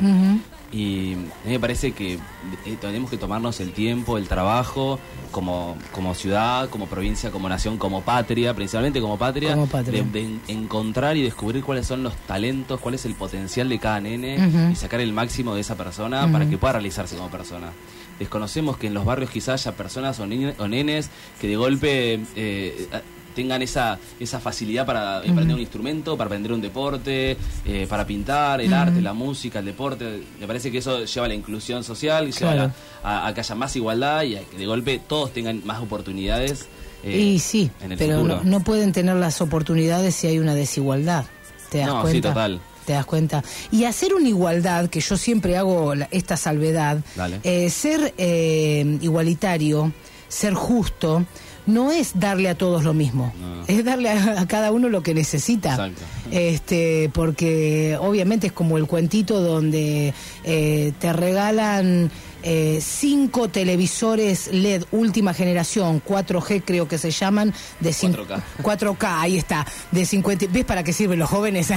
Y 0.71 1.13
a 1.13 1.17
mí 1.17 1.51
me 1.53 1.59
parece 1.59 1.93
que 1.93 2.13
eh, 2.13 2.77
tenemos 2.79 3.09
que 3.09 3.17
tomarnos 3.17 3.59
el 3.59 3.71
tiempo, 3.71 4.19
el 4.19 4.27
trabajo, 4.27 4.99
como, 5.31 5.75
como 5.91 6.13
ciudad, 6.13 6.69
como 6.69 6.85
provincia, 6.85 7.31
como 7.31 7.49
nación, 7.49 7.77
como 7.77 8.01
patria, 8.03 8.53
principalmente 8.53 9.01
como 9.01 9.17
patria, 9.17 9.53
Como 9.53 9.65
patria. 9.65 10.03
De, 10.03 10.09
de 10.11 10.21
en- 10.25 10.41
encontrar 10.47 11.17
y 11.17 11.23
descubrir 11.23 11.63
cuáles 11.63 11.87
son 11.87 12.03
los 12.03 12.15
talentos, 12.27 12.79
cuál 12.79 12.93
es 12.95 13.05
el 13.05 13.15
potencial 13.15 13.67
de 13.67 13.79
cada 13.79 13.99
nene 13.99 14.37
y 14.71 14.75
sacar 14.75 14.99
el 15.01 15.11
máximo 15.11 15.55
de 15.55 15.61
esa 15.61 15.75
persona 15.75 16.31
para 16.31 16.47
que 16.47 16.57
pueda 16.59 16.73
realizarse 16.73 17.15
como 17.15 17.29
persona. 17.29 17.71
Desconocemos 18.19 18.77
que 18.77 18.87
en 18.87 18.93
los 18.93 19.05
barrios 19.05 19.31
quizás 19.31 19.65
haya 19.65 19.75
personas 19.77 20.19
o, 20.19 20.23
o 20.23 20.67
nenes 20.67 21.09
que 21.41 21.47
de 21.47 21.55
golpe 21.55 22.19
eh, 22.35 22.87
tengan 23.35 23.61
esa, 23.61 23.99
esa 24.19 24.39
facilidad 24.39 24.85
para 24.85 25.17
aprender 25.17 25.55
un 25.55 25.59
instrumento, 25.61 26.17
para 26.17 26.27
aprender 26.27 26.51
un 26.53 26.61
deporte, 26.61 27.37
eh, 27.65 27.85
para 27.89 28.05
pintar, 28.05 28.61
el 28.61 28.73
arte, 28.73 29.01
la 29.01 29.13
música, 29.13 29.59
el 29.59 29.65
deporte. 29.65 30.23
Me 30.39 30.47
parece 30.47 30.71
que 30.71 30.79
eso 30.79 31.05
lleva 31.05 31.25
a 31.25 31.29
la 31.29 31.35
inclusión 31.35 31.83
social 31.83 32.27
y 32.27 32.31
lleva 32.31 32.73
a, 33.03 33.23
a- 33.23 33.27
a 33.27 33.33
que 33.33 33.39
haya 33.41 33.55
más 33.55 33.75
igualdad 33.75 34.23
y 34.23 34.35
a 34.35 34.41
que 34.43 34.57
de 34.57 34.65
golpe 34.65 34.99
todos 35.07 35.31
tengan 35.33 35.61
más 35.65 35.81
oportunidades. 35.81 36.65
eh, 37.03 37.17
y 37.17 37.39
sí, 37.39 37.71
en 37.81 37.93
el 37.93 37.97
pero 37.97 38.17
futuro. 38.17 38.41
no, 38.43 38.43
no 38.43 38.59
pueden 38.63 38.91
tener 38.91 39.15
las 39.15 39.39
oportunidades 39.41 40.15
si 40.15 40.27
hay 40.27 40.39
una 40.39 40.53
desigualdad. 40.55 41.25
¿Te 41.71 41.77
das 41.79 41.87
No, 41.87 41.95
sí, 42.01 42.01
cuenta? 42.11 42.29
total. 42.29 42.61
¿Te 42.85 42.93
das 42.93 43.05
cuenta? 43.05 43.43
Y 43.71 43.83
hacer 43.83 44.15
una 44.15 44.27
igualdad, 44.27 44.89
que 44.89 44.99
yo 44.99 45.15
siempre 45.15 45.55
hago 45.55 45.93
la- 45.93 46.07
esta 46.11 46.35
salvedad, 46.35 46.97
eh, 47.43 47.69
ser 47.69 48.15
eh, 48.17 48.97
igualitario, 49.01 49.93
ser 50.27 50.53
justo, 50.55 51.23
no 51.69 51.91
es 51.91 52.19
darle 52.19 52.49
a 52.49 52.55
todos 52.55 52.83
lo 52.83 52.93
mismo, 52.93 53.33
es 53.67 53.83
darle 53.85 54.09
a, 54.09 54.41
a 54.41 54.47
cada 54.47 54.71
uno 54.71 54.89
lo 54.89 55.01
que 55.03 55.13
necesita. 55.13 55.71
Exacto. 55.71 56.01
Este, 56.31 57.09
porque 57.13 57.97
obviamente 57.99 58.47
es 58.47 58.53
como 58.53 58.77
el 58.77 58.85
cuentito 58.85 59.41
donde 59.41 60.13
eh, 60.43 60.91
te 60.99 61.11
regalan 61.13 62.11
eh, 62.43 62.79
cinco 62.81 63.49
televisores 63.49 64.47
LED 64.53 64.83
última 64.91 65.33
generación, 65.33 66.01
4G 66.07 66.61
creo 66.65 66.87
que 66.87 66.97
se 66.97 67.11
llaman, 67.11 67.53
de 67.79 67.89
cin- 67.91 68.15
4K. 68.15 68.41
4K, 68.61 68.97
ahí 69.21 69.37
está, 69.37 69.65
de 69.91 70.05
50, 70.05 70.45
¿ves 70.51 70.65
para 70.65 70.83
qué 70.83 70.93
sirven 70.93 71.19
los 71.19 71.29
jóvenes? 71.29 71.69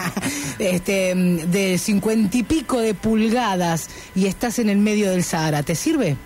este, 0.58 1.14
mm, 1.14 1.36
de 1.50 1.78
50 1.78 2.36
y 2.36 2.42
pico 2.44 2.78
de 2.80 2.94
pulgadas 2.94 3.88
y 4.14 4.26
estás 4.26 4.58
en 4.58 4.70
el 4.70 4.78
medio 4.78 5.10
del 5.10 5.22
Sahara, 5.24 5.62
¿te 5.62 5.74
sirve? 5.74 6.16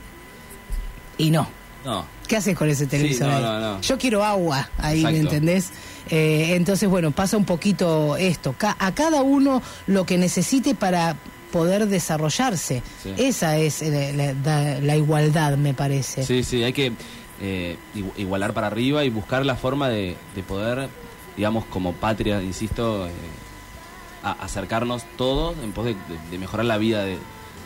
Y 1.19 1.31
no. 1.31 1.49
No. 1.85 2.05
¿Qué 2.31 2.37
haces 2.37 2.57
con 2.57 2.71
ese 2.71 2.87
televisor? 2.87 3.27
no, 3.27 3.35
ahí? 3.37 3.43
no, 3.43 3.61
no. 3.61 3.81
Yo 3.81 3.99
quiero 3.99 4.23
agua 4.25 4.71
ahí, 4.79 5.03
¿me 5.03 5.19
entendés? 5.19 5.71
Eh, 6.09 6.53
entonces, 6.55 6.89
bueno, 6.89 7.11
pasa 7.11 7.37
un 7.37 7.45
poquito 7.45 8.17
esto. 8.17 8.55
Ca- 8.57 8.77
a 8.79 8.95
cada 8.95 9.23
uno 9.23 9.61
lo 9.89 10.07
que 10.07 10.17
necesite 10.17 10.77
para 10.77 11.17
poder 11.51 11.89
desarrollarse. 11.89 12.85
Sí. 13.03 13.13
Esa 13.19 13.57
es 13.57 13.83
eh, 13.83 14.13
la, 14.15 14.33
la- 14.45 14.81
la 14.81 14.97
igualdad, 14.97 15.57
me 15.57 15.75
parece. 15.75 16.23
Sí, 16.25 16.45
sí, 16.45 16.63
hay 16.63 16.73
que 16.73 16.93
eh, 17.41 17.77
igu- 17.97 18.13
igualar 18.17 18.55
para 18.55 18.69
arriba 18.69 19.05
y 19.05 19.11
buscar 19.11 19.45
la 19.45 19.57
forma 19.57 19.89
de, 19.89 20.17
de 20.37 20.43
poder, 20.45 20.89
digamos, 21.37 21.65
como 21.65 21.95
patria, 21.95 22.41
insisto, 22.41 23.09
eh, 23.09 23.11
a- 24.23 24.37
acercarnos 24.45 25.03
todos 25.17 25.57
en 25.65 25.73
pos 25.73 25.85
de- 25.87 25.97
de 26.31 26.39
mejorar 26.39 26.67
la 26.67 26.79
vida 26.79 27.03
de, 27.03 27.19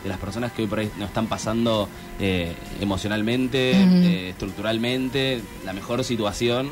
de 0.05 0.09
las 0.09 0.19
personas 0.19 0.51
que 0.51 0.61
hoy 0.61 0.67
por 0.67 0.79
ahí 0.79 0.89
nos 0.99 1.09
están 1.09 1.25
pasando 1.27 1.89
eh, 2.19 2.53
emocionalmente, 2.79 3.73
Ujú. 3.83 3.95
eh, 4.05 4.29
estructuralmente, 4.29 5.41
la 5.65 5.73
mejor 5.73 6.03
situación 6.03 6.69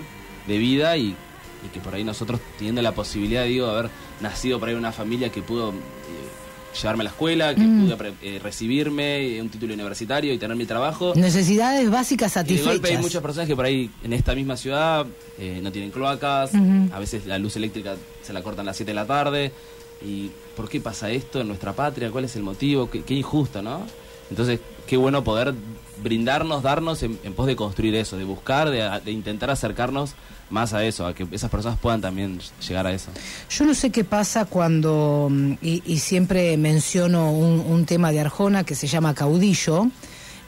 de 0.48 0.58
vida 0.58 0.96
y, 0.98 1.08
y 1.66 1.68
que 1.74 1.80
por 1.80 1.96
ahí 1.96 2.04
nosotros 2.04 2.40
teniendo 2.58 2.82
la 2.82 2.92
posibilidad, 2.94 3.44
digo, 3.46 3.66
de 3.68 3.72
haber 3.80 3.92
nacido 4.22 4.60
por 4.60 4.70
ahí 4.70 4.74
en 4.74 4.80
una 4.80 4.92
familia 4.94 5.30
que 5.30 5.42
pudo... 5.42 5.72
eh, 5.72 5.74
llevarme 6.82 7.02
a 7.02 7.04
la 7.04 7.10
escuela, 7.12 7.54
que 7.54 7.62
Mm. 7.62 7.86
pude 7.86 8.14
eh, 8.24 8.40
recibirme, 8.42 9.20
eh, 9.36 9.40
un 9.42 9.50
título 9.50 9.76
universitario 9.76 10.34
y 10.34 10.40
tener 10.40 10.58
mi 10.58 10.66
trabajo. 10.66 11.14
Necesidades 11.16 11.88
básicas 11.92 12.36
Y 12.36 12.40
de 12.40 12.44
golpe 12.56 12.58
hay 12.58 12.74
satisfechas. 12.78 13.02
muchas 13.04 13.22
personas 13.22 13.48
que 13.48 13.56
por 13.56 13.66
ahí 13.66 13.92
en 14.04 14.12
esta 14.12 14.34
misma 14.34 14.58
ciudad 14.58 15.06
eh, 15.38 15.60
no 15.62 15.72
tienen 15.72 15.92
cloacas, 15.92 16.52
Ujú. 16.56 16.90
a 16.92 16.98
veces 16.98 17.28
la 17.28 17.38
luz 17.38 17.56
eléctrica 17.58 17.94
se 18.24 18.34
la 18.34 18.42
cortan 18.42 18.66
a 18.66 18.72
las 18.72 18.78
7 18.78 18.90
de 18.90 18.96
la 18.96 19.06
tarde. 19.06 19.52
¿Y 20.04 20.32
por 20.56 20.70
qué 20.70 20.80
pasa 20.82 21.10
esto 21.10 21.41
en 21.41 21.47
nuestra 21.47 21.74
patria? 21.74 22.12
¿Cuál 22.12 22.26
es 22.26 22.36
el 22.36 22.43
motivo? 22.43 22.89
Qué, 22.89 23.14
injusto, 23.14 23.62
¿no? 23.62 23.82
Entonces, 24.30 24.60
qué 24.88 24.97
bueno 24.97 25.24
poder 25.24 25.54
brindarnos, 26.01 26.64
darnos 26.64 27.04
en, 27.04 27.20
en 27.24 27.34
pos 27.34 27.47
de 27.47 27.56
construir 27.56 27.95
eso, 27.95 28.18
de 28.18 28.24
buscar, 28.24 28.70
de, 28.70 29.01
de 29.04 29.12
intentar 29.12 29.49
acercarnos 29.49 30.16
más 30.49 30.74
a 30.74 30.84
eso, 30.84 31.08
a 31.08 31.16
que 31.16 31.28
esas 31.32 31.49
personas 31.49 31.80
puedan 31.80 32.01
también 32.01 32.39
llegar 32.68 32.86
a 32.86 32.93
eso. 32.93 33.10
Yo 33.49 33.66
no 33.66 33.74
sé 33.74 33.91
qué 33.91 34.04
pasa 34.04 34.45
cuando, 34.45 35.28
mm, 35.32 35.54
y, 35.62 35.84
y 35.86 35.97
siempre 35.99 36.58
menciono 36.58 37.32
un 37.32 37.86
tema 37.86 38.12
de 38.12 38.20
Arjona 38.20 38.64
que 38.64 38.76
se 38.76 38.88
llama 38.88 39.14
Caudillo, 39.14 39.88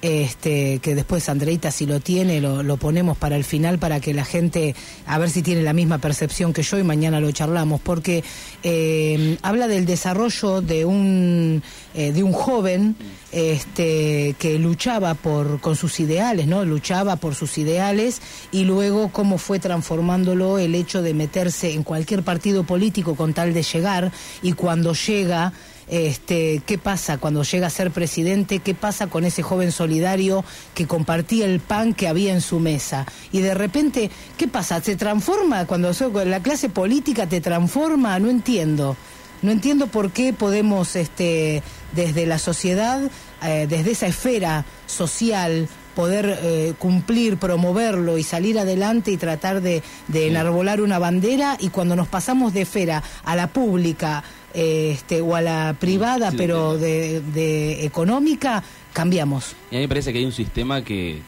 este, 0.05 0.77
que 0.83 0.93
después 0.93 1.27
Andreita 1.29 1.71
si 1.71 1.87
lo 1.87 1.99
tiene, 1.99 2.39
lo, 2.39 2.61
lo 2.61 2.77
ponemos 2.77 3.17
para 3.17 3.35
el 3.35 3.43
final 3.43 3.79
para 3.79 3.99
que 3.99 4.13
la 4.13 4.23
gente, 4.23 4.75
a 5.07 5.17
ver 5.17 5.31
si 5.31 5.41
tiene 5.41 5.63
la 5.63 5.73
misma 5.73 5.97
percepción 5.97 6.53
que 6.53 6.61
yo 6.61 6.77
y 6.77 6.83
mañana 6.83 7.19
lo 7.19 7.31
charlamos, 7.31 7.81
porque 7.81 8.23
eh, 8.61 9.39
habla 9.41 9.67
del 9.67 9.87
desarrollo 9.87 10.61
de 10.61 10.85
un, 10.85 11.63
eh, 11.95 12.11
de 12.11 12.21
un 12.21 12.33
joven 12.33 12.95
este, 13.31 14.35
que 14.37 14.59
luchaba 14.59 15.15
por, 15.15 15.59
con 15.59 15.75
sus 15.75 15.99
ideales, 15.99 16.45
¿no? 16.45 16.63
Luchaba 16.65 17.15
por 17.15 17.33
sus 17.33 17.57
ideales 17.57 18.21
y 18.51 18.63
luego 18.63 19.09
cómo 19.11 19.39
fue 19.39 19.57
transformándolo 19.57 20.59
el 20.59 20.75
hecho 20.75 21.01
de 21.01 21.15
meterse 21.15 21.73
en 21.73 21.81
cualquier 21.81 22.21
partido 22.21 22.63
político 22.63 23.15
con 23.15 23.33
tal 23.33 23.55
de 23.55 23.63
llegar 23.63 24.11
y 24.43 24.53
cuando 24.53 24.93
llega 24.93 25.51
este, 25.87 26.61
qué 26.65 26.77
pasa 26.77 27.17
cuando 27.17 27.43
llega 27.43 27.67
a 27.67 27.71
ser 27.71 27.91
presidente, 27.91 28.59
qué 28.59 28.73
pasa 28.73 29.07
con 29.07 29.25
ese 29.25 29.43
joven 29.43 29.71
solidario 29.71 30.43
que 30.73 30.87
compartía 30.87 31.45
el 31.45 31.59
pan 31.59 31.93
que 31.93 32.07
había 32.07 32.33
en 32.33 32.41
su 32.41 32.59
mesa. 32.59 33.05
Y 33.31 33.41
de 33.41 33.53
repente, 33.53 34.09
¿qué 34.37 34.47
pasa? 34.47 34.81
¿Se 34.81 34.95
transforma 34.95 35.65
cuando 35.65 35.91
la 36.25 36.41
clase 36.41 36.69
política 36.69 37.27
te 37.27 37.41
transforma? 37.41 38.17
No 38.19 38.29
entiendo. 38.29 38.95
No 39.41 39.51
entiendo 39.51 39.87
por 39.87 40.11
qué 40.11 40.33
podemos, 40.33 40.95
este, 40.95 41.61
desde 41.93 42.25
la 42.25 42.39
sociedad, 42.39 43.01
eh, 43.43 43.67
desde 43.69 43.91
esa 43.91 44.07
esfera 44.07 44.65
social, 44.87 45.67
poder 45.93 46.39
eh, 46.41 46.73
cumplir, 46.77 47.37
promoverlo 47.37 48.17
y 48.17 48.23
salir 48.23 48.59
adelante 48.59 49.11
y 49.11 49.17
tratar 49.17 49.61
de, 49.61 49.81
de 50.07 50.27
enarbolar 50.27 50.81
una 50.81 50.99
bandera 50.99 51.57
y 51.59 51.69
cuando 51.69 51.95
nos 51.95 52.07
pasamos 52.07 52.53
de 52.53 52.61
esfera 52.61 53.01
a 53.23 53.35
la 53.35 53.47
pública 53.47 54.23
este, 54.55 55.21
o 55.21 55.35
a 55.35 55.41
la 55.41 55.75
privada, 55.79 56.31
Sí, 56.31 56.37
pero 56.37 56.77
de, 56.77 57.21
de 57.21 57.85
económica, 57.85 58.63
cambiamos. 58.93 59.55
Y 59.71 59.75
a 59.75 59.79
mí 59.79 59.83
me 59.83 59.89
parece 59.89 60.13
que 60.13 60.19
hay 60.19 60.25
un 60.25 60.31
sistema 60.31 60.83
que, 60.83 61.21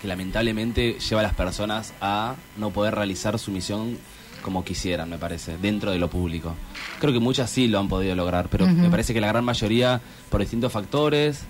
que 0.00 0.08
lamentablemente 0.08 0.98
lleva 0.98 1.20
a 1.20 1.24
las 1.24 1.34
personas 1.34 1.92
a 2.00 2.34
no 2.56 2.70
poder 2.70 2.94
realizar 2.94 3.38
su 3.38 3.50
misión 3.50 3.98
como 4.42 4.64
quisieran, 4.64 5.10
me 5.10 5.18
parece, 5.18 5.58
dentro 5.58 5.90
de 5.90 5.98
lo 5.98 6.08
público. 6.08 6.54
Creo 6.98 7.12
que 7.12 7.20
muchas 7.20 7.50
sí 7.50 7.68
lo 7.68 7.78
han 7.78 7.88
podido 7.88 8.14
lograr, 8.14 8.48
pero 8.50 8.66
me 8.66 8.88
parece 8.88 9.12
que 9.12 9.20
la 9.20 9.28
gran 9.28 9.44
mayoría, 9.44 10.00
por 10.30 10.40
distintos 10.40 10.72
factores, 10.72 11.42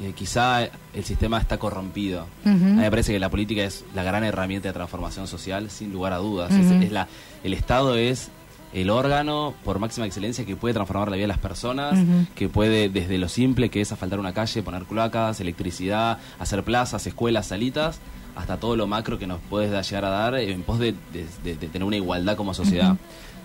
eh, 0.00 0.12
quizá 0.14 0.64
el 0.64 1.04
sistema 1.04 1.38
está 1.38 1.58
corrompido. 1.58 2.26
A 2.44 2.48
mí 2.50 2.74
me 2.74 2.90
parece 2.90 3.12
que 3.12 3.18
la 3.18 3.30
política 3.30 3.64
es 3.64 3.84
la 3.94 4.02
gran 4.02 4.24
herramienta 4.24 4.68
de 4.68 4.74
transformación 4.74 5.26
social, 5.26 5.70
sin 5.70 5.90
lugar 5.92 6.12
a 6.12 6.18
dudas. 6.18 6.52
Es 6.52 6.92
la, 6.92 7.08
el 7.42 7.54
Estado 7.54 7.96
es 7.96 8.30
el 8.74 8.90
órgano 8.90 9.54
por 9.64 9.78
máxima 9.78 10.06
excelencia 10.06 10.44
que 10.44 10.54
puede 10.56 10.74
transformar 10.74 11.08
la 11.08 11.16
vida 11.16 11.24
de 11.24 11.28
las 11.28 11.38
personas, 11.38 11.98
que 12.34 12.48
puede 12.48 12.88
desde 12.88 13.16
lo 13.18 13.28
simple 13.28 13.70
que 13.70 13.80
es 13.80 13.90
asfaltar 13.92 14.20
una 14.20 14.34
calle, 14.34 14.62
poner 14.62 14.84
cloacas, 14.84 15.40
electricidad, 15.40 16.18
hacer 16.38 16.62
plazas, 16.64 17.06
escuelas, 17.06 17.46
salitas, 17.46 17.98
hasta 18.36 18.58
todo 18.58 18.76
lo 18.76 18.86
macro 18.86 19.18
que 19.18 19.26
nos 19.26 19.40
puede 19.48 19.68
da- 19.70 19.82
llegar 19.82 20.04
a 20.04 20.10
dar 20.10 20.34
en 20.36 20.62
pos 20.62 20.78
de, 20.78 20.92
de- 21.12 21.26
de- 21.44 21.56
de 21.56 21.68
tener 21.68 21.84
una 21.86 21.96
igualdad 21.96 22.36
como 22.36 22.52
sociedad. 22.54 22.96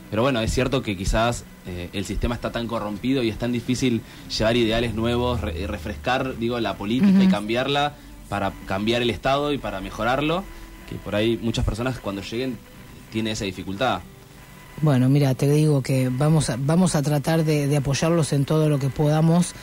Pero 0.09 0.21
bueno, 0.21 0.41
es 0.41 0.53
cierto 0.53 0.83
que 0.83 0.95
quizás 0.95 1.43
eh, 1.65 1.89
el 1.93 2.05
sistema 2.05 2.35
está 2.35 2.51
tan 2.51 2.67
corrompido 2.67 3.23
y 3.23 3.29
es 3.29 3.37
tan 3.39 3.51
difícil 3.51 4.01
llevar 4.37 4.55
ideales 4.55 4.93
nuevos, 4.93 5.41
re- 5.41 5.65
refrescar, 5.65 6.37
digo, 6.37 6.59
la 6.59 6.75
política 6.75 7.23
y 7.23 7.27
cambiarla 7.27 7.93
para 8.29 8.51
cambiar 8.67 9.01
el 9.01 9.09
Estado 9.09 9.51
y 9.53 9.57
para 9.57 9.81
mejorarlo, 9.81 10.43
que 10.87 10.95
por 10.97 11.15
ahí 11.15 11.39
muchas 11.41 11.65
personas 11.65 11.97
cuando 11.99 12.21
lleguen 12.21 12.57
tienen 13.11 13.33
esa 13.33 13.45
dificultad. 13.45 14.01
Bueno, 14.81 15.07
mira, 15.09 15.33
te 15.35 15.49
digo 15.49 15.81
que 15.81 16.09
vamos 16.11 16.49
a, 16.49 16.57
vamos 16.59 16.95
a 16.95 17.01
tratar 17.01 17.43
de, 17.45 17.67
de 17.67 17.77
apoyarlos 17.77 18.33
en 18.33 18.43
todo 18.45 18.69
lo 18.69 18.79
que 18.79 18.89
podamos. 18.89 19.53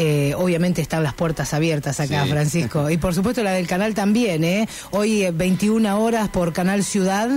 Eh, 0.00 0.32
obviamente 0.36 0.80
están 0.80 1.02
las 1.02 1.14
puertas 1.14 1.52
abiertas 1.54 1.98
acá, 1.98 2.22
Sí. 2.22 2.30
Francisco. 2.30 2.88
Y 2.88 2.98
por 2.98 3.14
supuesto 3.14 3.42
la 3.42 3.50
del 3.50 3.66
canal 3.66 3.94
también, 3.94 4.44
¿eh? 4.44 4.68
Hoy 4.92 5.24
eh, 5.24 5.32
21 5.32 6.00
horas 6.00 6.28
por 6.28 6.52
Canal 6.52 6.84
Ciudad. 6.84 7.28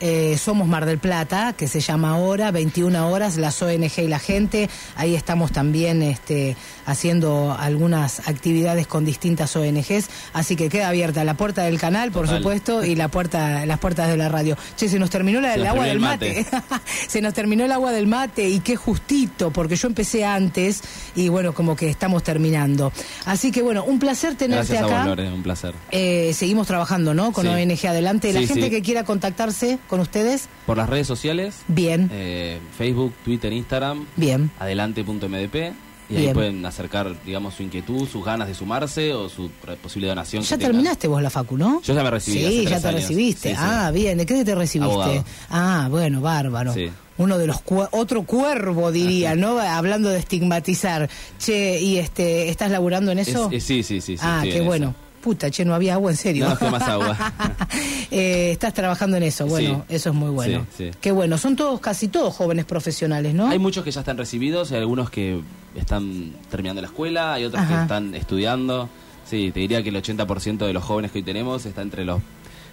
Eh, 0.00 0.36
somos 0.38 0.66
Mar 0.66 0.86
del 0.86 0.98
Plata, 0.98 1.52
que 1.56 1.68
se 1.68 1.80
llama 1.80 2.10
ahora, 2.10 2.50
21 2.50 3.08
horas, 3.08 3.36
las 3.36 3.60
ONG 3.62 3.98
y 3.98 4.08
la 4.08 4.18
gente. 4.18 4.68
Ahí 4.96 5.14
estamos 5.14 5.52
también 5.52 6.02
este, 6.02 6.56
haciendo 6.86 7.56
algunas 7.58 8.26
actividades 8.28 8.86
con 8.86 9.04
distintas 9.04 9.54
ONGs. 9.56 10.08
Así 10.32 10.56
que 10.56 10.68
queda 10.68 10.88
abierta 10.88 11.22
la 11.24 11.34
puerta 11.34 11.62
del 11.62 11.78
canal, 11.78 12.10
por 12.12 12.24
Total. 12.26 12.38
supuesto, 12.38 12.84
y 12.84 12.94
la 12.96 13.08
puerta, 13.08 13.64
las 13.66 13.78
puertas 13.78 14.08
de 14.08 14.16
la 14.16 14.28
radio. 14.28 14.56
Che, 14.76 14.88
se 14.88 14.98
nos 14.98 15.10
terminó 15.10 15.40
la- 15.40 15.54
Se 15.54 15.60
el 15.60 15.66
agua 15.66 15.84
del 15.84 16.00
mate. 16.00 16.46
mate. 16.50 16.80
Se 17.08 17.20
nos 17.20 17.34
terminó 17.34 17.64
el 17.64 17.72
agua 17.72 17.92
del 17.92 18.06
mate 18.06 18.48
y 18.48 18.60
qué 18.60 18.76
justito, 18.76 19.50
porque 19.52 19.76
yo 19.76 19.88
empecé 19.88 20.24
antes 20.24 20.80
y 21.14 21.28
bueno, 21.28 21.52
como 21.52 21.76
que 21.76 21.88
estamos 21.90 22.22
terminando. 22.22 22.92
Así 23.26 23.50
que 23.52 23.62
bueno, 23.62 23.84
un 23.84 23.98
placer 23.98 24.34
tenerte 24.36 24.74
Gracias 24.74 24.82
a 24.82 24.86
acá. 24.86 24.98
vos, 24.98 25.06
Lore, 25.16 25.32
un 25.32 25.42
placer. 25.42 25.74
Eh, 25.90 26.32
seguimos 26.34 26.66
trabajando, 26.66 27.14
¿no? 27.14 27.32
Con 27.32 27.44
Sí. 27.44 27.50
ONG 27.50 27.86
Adelante. 27.88 28.32
La 28.32 28.40
Sí, 28.40 28.46
gente 28.46 28.64
sí. 28.64 28.70
que 28.70 28.82
quiera 28.82 29.04
contactarse 29.04 29.78
con 29.90 30.00
ustedes, 30.00 30.48
Por 30.64 30.78
las 30.78 30.88
redes 30.88 31.06
sociales, 31.06 31.56
bien, 31.68 32.08
eh, 32.12 32.58
Facebook, 32.78 33.12
Twitter, 33.24 33.52
Instagram, 33.52 34.06
bien. 34.16 34.50
adelante.mdp. 34.58 35.74
Y 36.08 36.16
ahí 36.16 36.34
pueden 36.34 36.66
acercar, 36.66 37.14
digamos, 37.24 37.54
su 37.54 37.62
inquietud, 37.62 38.08
sus 38.08 38.24
ganas 38.24 38.48
de 38.48 38.54
sumarse 38.56 39.14
o 39.14 39.28
su 39.28 39.48
posible 39.80 40.08
donación. 40.08 40.42
Ya 40.42 40.58
terminaste 40.58 41.06
vos 41.06 41.22
la 41.22 41.30
facu, 41.30 41.56
¿no? 41.56 41.80
Yo 41.82 41.94
ya 41.94 42.02
me 42.02 42.10
recibí. 42.10 42.38
Sí, 42.38 42.64
ya 42.66 42.80
te 42.80 42.88
años. 42.88 43.02
recibiste. 43.02 43.50
Sí, 43.50 43.54
sí. 43.54 43.60
Ah, 43.64 43.92
bien. 43.94 44.18
¿De 44.18 44.26
qué 44.26 44.44
te 44.44 44.56
recibiste? 44.56 44.92
Abogado. 44.92 45.24
Ah, 45.50 45.86
bueno, 45.88 46.20
bárbaro. 46.20 46.74
Sí. 46.74 46.90
Uno 47.16 47.38
de 47.38 47.46
los 47.46 47.58
otro 47.92 48.24
cuervo 48.24 48.90
diría, 48.90 49.36
¿no? 49.36 49.60
Hablando 49.60 50.08
de 50.08 50.18
estigmatizar. 50.18 51.08
Che, 51.38 51.78
y 51.80 51.98
este, 51.98 52.48
¿estás 52.48 52.72
laburando 52.72 53.12
en 53.12 53.20
eso? 53.20 53.46
Es- 53.52 53.58
es- 53.58 53.64
sí, 53.64 53.82
sí, 53.84 54.00
sí. 54.00 54.16
sí, 54.16 54.22
ah, 54.26 54.40
qué 54.42 54.56
en 54.58 54.66
bueno. 54.66 54.86
eso. 54.88 55.09
Puta, 55.22 55.50
che, 55.50 55.64
no 55.64 55.74
había 55.74 55.94
agua, 55.94 56.10
en 56.10 56.16
serio. 56.16 56.48
No, 56.60 56.70
más 56.70 56.82
agua. 56.82 57.16
Eh, 58.12 58.50
estás 58.50 58.74
trabajando 58.74 59.16
en 59.18 59.22
eso, 59.22 59.46
bueno, 59.46 59.84
Sí. 59.88 59.94
eso 59.94 60.08
es 60.10 60.14
muy 60.16 60.30
bueno. 60.30 60.66
Sí, 60.76 60.90
sí. 60.90 60.98
Qué 61.00 61.12
bueno, 61.12 61.38
son 61.38 61.54
todos, 61.54 61.78
casi 61.78 62.08
todos 62.08 62.34
jóvenes 62.34 62.64
profesionales, 62.64 63.34
¿no? 63.34 63.48
Hay 63.48 63.60
muchos 63.60 63.84
que 63.84 63.92
ya 63.92 64.00
están 64.00 64.16
recibidos, 64.18 64.72
hay 64.72 64.78
algunos 64.78 65.10
que 65.10 65.40
están 65.76 66.32
terminando 66.50 66.82
la 66.82 66.88
escuela, 66.88 67.34
hay 67.34 67.44
otros 67.44 67.62
Ajá. 67.62 67.76
que 67.76 67.82
están 67.82 68.14
estudiando. 68.16 68.88
Sí, 69.24 69.52
te 69.54 69.60
diría 69.60 69.80
que 69.84 69.90
el 69.90 69.96
80% 69.96 70.66
de 70.66 70.72
los 70.72 70.82
jóvenes 70.82 71.12
que 71.12 71.18
hoy 71.18 71.22
tenemos 71.24 71.64
está 71.66 71.82
entre 71.82 72.04
los 72.04 72.20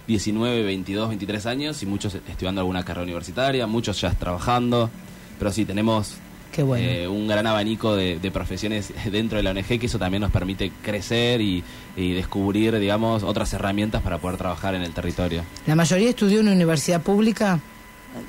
19, 0.08 0.64
22, 0.64 1.08
23 1.10 1.46
años 1.46 1.82
y 1.84 1.86
muchos 1.86 2.14
estudiando 2.16 2.60
alguna 2.62 2.84
carrera 2.84 3.04
universitaria, 3.04 3.68
muchos 3.68 4.00
ya 4.00 4.10
trabajando. 4.14 4.90
Pero 5.38 5.52
sí, 5.52 5.64
tenemos 5.64 6.14
Qué 6.58 6.64
bueno. 6.64 6.84
eh, 6.84 7.06
un 7.06 7.28
gran 7.28 7.46
abanico 7.46 7.94
de, 7.94 8.18
de 8.18 8.30
profesiones 8.32 8.92
dentro 9.12 9.36
de 9.36 9.44
la 9.44 9.50
ONG 9.52 9.78
que 9.78 9.86
eso 9.86 9.96
también 9.96 10.22
nos 10.22 10.32
permite 10.32 10.72
crecer 10.82 11.40
y, 11.40 11.62
y 11.96 12.14
descubrir, 12.14 12.76
digamos, 12.80 13.22
otras 13.22 13.52
herramientas 13.52 14.02
para 14.02 14.18
poder 14.18 14.38
trabajar 14.38 14.74
en 14.74 14.82
el 14.82 14.92
territorio. 14.92 15.44
La 15.68 15.76
mayoría 15.76 16.10
estudió 16.10 16.40
en 16.40 16.46
una 16.46 16.56
universidad 16.56 17.00
pública. 17.00 17.60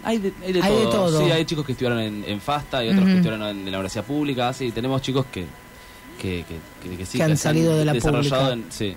Hay 0.03 0.19
de, 0.19 0.32
hay 0.45 0.53
de 0.53 0.61
Hay 0.61 0.75
de 0.75 0.82
todo. 0.84 0.91
todo. 1.09 1.25
Sí, 1.25 1.32
hay 1.32 1.43
chicos 1.45 1.65
que 1.65 1.71
estudiaron 1.71 1.99
en, 2.01 2.23
en 2.27 2.39
FASTA 2.39 2.86
y 2.86 2.89
otros 2.89 3.05
que 3.05 3.11
estudiaron 3.15 3.41
en, 3.47 3.57
en 3.65 3.71
la 3.71 3.80
universidad 3.80 4.05
pública. 4.05 4.53
Sí, 4.53 4.69
tenemos 4.71 5.01
chicos 5.01 5.25
que 5.32 5.45
que, 6.21 6.45
que, 6.47 6.88
que, 6.89 6.97
que 6.97 7.05
sí, 7.07 7.17
Que 7.17 7.23
han 7.23 7.36
salido 7.36 7.75
de 7.77 7.86
la 7.86 7.93
desarrollado 7.93 8.51
pública. 8.51 8.65
en- 8.67 8.71
sí. 8.71 8.95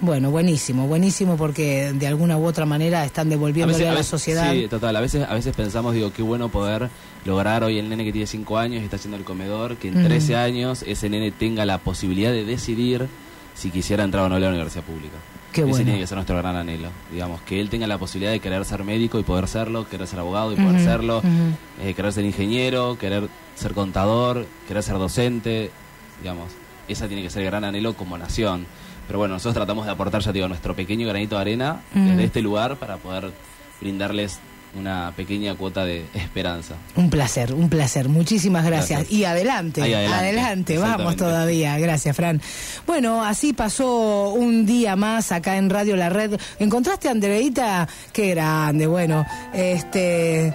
Bueno, 0.00 0.30
buenísimo, 0.30 0.86
buenísimo 0.86 1.36
porque 1.36 1.92
de 1.92 2.06
alguna 2.06 2.38
u 2.38 2.46
otra 2.46 2.64
manera 2.64 3.04
están 3.04 3.28
devolviéndole 3.28 3.86
a, 3.86 3.92
la 3.92 4.02
sociedad. 4.02 4.52
Sí, 4.52 4.66
total. 4.66 4.96
A 4.96 5.00
veces, 5.00 5.26
a 5.28 5.34
veces 5.34 5.54
pensamos, 5.54 5.92
digo, 5.94 6.10
qué 6.12 6.22
bueno 6.22 6.48
poder 6.48 6.88
lograr 7.26 7.64
hoy 7.64 7.78
el 7.78 7.88
nene 7.90 8.04
que 8.04 8.12
tiene 8.12 8.26
5 8.26 8.56
años 8.58 8.80
y 8.80 8.84
está 8.84 8.96
haciendo 8.96 9.18
el 9.18 9.24
comedor, 9.24 9.76
que 9.76 9.88
en 9.88 9.98
Ujú. 9.98 10.06
13 10.08 10.36
años 10.36 10.84
ese 10.86 11.10
nene 11.10 11.30
tenga 11.32 11.66
la 11.66 11.78
posibilidad 11.78 12.32
de 12.32 12.44
decidir 12.46 13.08
si 13.54 13.70
quisiera 13.70 14.02
entrar 14.02 14.24
o 14.24 14.28
no 14.30 14.36
a 14.36 14.40
la 14.40 14.48
universidad 14.48 14.84
pública. 14.84 15.16
Qué 15.52 15.62
Ese 15.62 15.70
bueno. 15.70 15.84
tiene 15.84 16.00
que 16.00 16.06
ser 16.06 16.16
nuestro 16.16 16.36
gran 16.38 16.56
anhelo. 16.56 16.88
Digamos, 17.12 17.42
que 17.42 17.60
él 17.60 17.68
tenga 17.68 17.86
la 17.86 17.98
posibilidad 17.98 18.32
de 18.32 18.40
querer 18.40 18.64
ser 18.64 18.84
médico 18.84 19.18
y 19.18 19.22
poder 19.22 19.48
serlo, 19.48 19.86
querer 19.86 20.06
ser 20.06 20.20
abogado 20.20 20.52
y 20.52 20.56
poder 20.56 20.80
serlo, 20.80 21.22
eh, 21.82 21.92
querer 21.92 22.12
ser 22.12 22.24
ingeniero, 22.24 22.96
querer 22.98 23.28
ser 23.56 23.74
contador, 23.74 24.46
querer 24.66 24.82
ser 24.82 24.96
docente, 24.96 25.70
digamos. 26.22 26.46
Esa 26.88 27.06
tiene 27.06 27.22
que 27.22 27.30
ser 27.30 27.42
el 27.42 27.50
gran 27.50 27.64
anhelo 27.64 27.94
como 27.94 28.16
nación. 28.16 28.64
Pero 29.10 29.18
bueno, 29.18 29.34
nosotros 29.34 29.54
tratamos 29.56 29.86
de 29.86 29.90
aportar, 29.90 30.22
ya 30.22 30.30
digo, 30.30 30.46
nuestro 30.46 30.76
pequeño 30.76 31.08
granito 31.08 31.34
de 31.34 31.40
arena 31.40 31.80
Mm. 31.92 32.10
desde 32.10 32.24
este 32.26 32.42
lugar 32.42 32.76
para 32.76 32.96
poder 32.96 33.32
brindarles 33.80 34.38
una 34.78 35.12
pequeña 35.16 35.56
cuota 35.56 35.84
de 35.84 36.04
esperanza. 36.14 36.76
Un 36.94 37.10
placer, 37.10 37.52
un 37.52 37.68
placer. 37.68 38.08
Muchísimas 38.08 38.64
gracias. 38.64 39.00
Gracias. 39.00 39.18
Y 39.18 39.24
adelante, 39.24 39.82
Ahí 39.82 39.94
adelante, 39.94 40.16
adelante. 40.26 40.78
vamos 40.78 41.16
todavía. 41.16 41.76
Gracias, 41.80 42.14
Fran. 42.14 42.40
Bueno, 42.86 43.24
así 43.24 43.52
pasó 43.52 44.28
un 44.30 44.64
día 44.66 44.94
más 44.94 45.32
acá 45.32 45.56
en 45.56 45.70
Radio 45.70 45.96
La 45.96 46.08
Red. 46.08 46.38
¿Encontraste 46.60 47.08
a 47.08 47.10
Andreita? 47.10 47.88
Qué 48.12 48.28
grande, 48.30 48.86
bueno. 48.86 49.26
Este. 49.52 50.54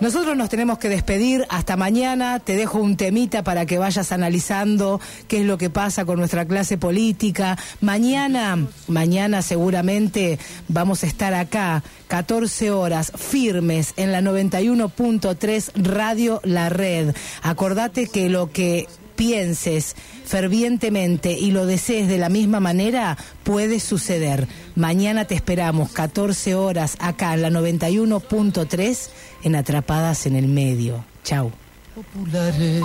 Nosotros 0.00 0.36
nos 0.36 0.50
tenemos 0.50 0.78
que 0.78 0.88
despedir 0.88 1.46
hasta 1.48 1.76
mañana. 1.76 2.40
Te 2.40 2.56
dejo 2.56 2.78
un 2.78 2.96
temita 2.96 3.44
para 3.44 3.64
que 3.64 3.78
vayas 3.78 4.10
analizando 4.10 5.00
qué 5.28 5.38
es 5.40 5.46
lo 5.46 5.56
que 5.56 5.70
pasa 5.70 6.04
con 6.04 6.18
nuestra 6.18 6.44
clase 6.46 6.76
política. 6.76 7.56
Mañana, 7.80 8.66
mañana 8.88 9.40
seguramente 9.40 10.38
vamos 10.68 11.04
a 11.04 11.06
estar 11.06 11.32
acá, 11.32 11.84
14 12.08 12.72
horas, 12.72 13.12
firmes 13.16 13.94
en 13.96 14.10
la 14.10 14.20
91.3 14.20 15.70
Radio 15.76 16.40
La 16.42 16.68
Red. 16.68 17.14
Acordate 17.42 18.08
que 18.08 18.28
lo 18.28 18.50
que 18.50 18.88
pienses 19.16 19.94
fervientemente 20.24 21.32
y 21.32 21.50
lo 21.50 21.66
desees 21.66 22.08
de 22.08 22.18
la 22.18 22.28
misma 22.28 22.60
manera, 22.60 23.16
puede 23.42 23.80
suceder. 23.80 24.48
Mañana 24.74 25.24
te 25.26 25.34
esperamos 25.34 25.90
14 25.92 26.54
horas 26.54 26.96
acá 26.98 27.34
en 27.34 27.42
la 27.42 27.50
91.3 27.50 29.08
en 29.44 29.56
Atrapadas 29.56 30.26
en 30.26 30.36
el 30.36 30.48
Medio. 30.48 31.04
Chau. 31.24 31.52
populares. 31.94 32.82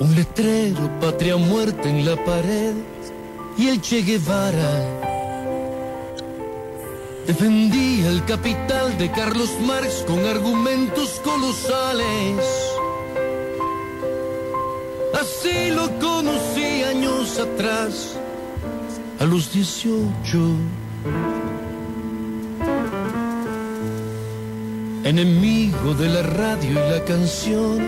Un 0.00 0.14
letrero, 0.16 0.90
patria 1.00 1.36
o 1.36 1.38
muerte 1.38 1.88
en 1.88 2.04
la 2.04 2.16
pared 2.24 2.74
y 3.56 3.68
el 3.68 3.80
Che 3.80 4.02
Guevara. 4.02 5.04
Defendía 7.26 8.10
el 8.10 8.24
capital 8.24 8.98
de 8.98 9.10
Carlos 9.10 9.50
Marx 9.60 10.04
con 10.06 10.26
argumentos 10.26 11.20
colosales. 11.24 12.63
Lo 15.74 15.98
conocí 15.98 16.82
años 16.82 17.38
atrás, 17.38 18.16
a 19.18 19.24
los 19.24 19.52
18. 19.52 20.38
enemigo 25.04 25.92
de 25.94 26.08
la 26.08 26.22
radio 26.22 26.70
y 26.70 26.90
la 26.90 27.04
canción 27.04 27.78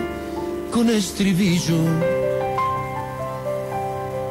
con 0.71 0.89
estribillo. 0.89 1.79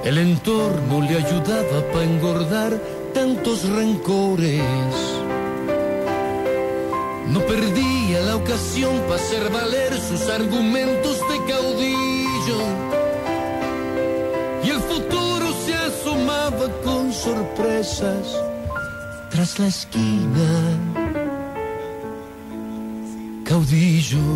El 0.05 0.19
entorno 0.19 1.01
le 1.01 1.17
ayudaba 1.17 1.83
para 1.93 2.05
engordar 2.05 2.81
tantos 3.13 3.69
rencores. 3.69 4.63
No 7.29 7.41
perdía 7.41 8.21
la 8.21 8.37
ocasión 8.37 9.01
para 9.09 9.17
hacer 9.17 9.51
valer 9.51 9.93
sus 10.01 10.29
argumentos 10.31 11.19
de 11.29 11.53
caudillo. 11.53 12.86
Sorpresas 17.27 18.41
tras 19.31 19.59
la 19.59 19.67
esquina 19.67 20.51
caudillo. 23.45 24.29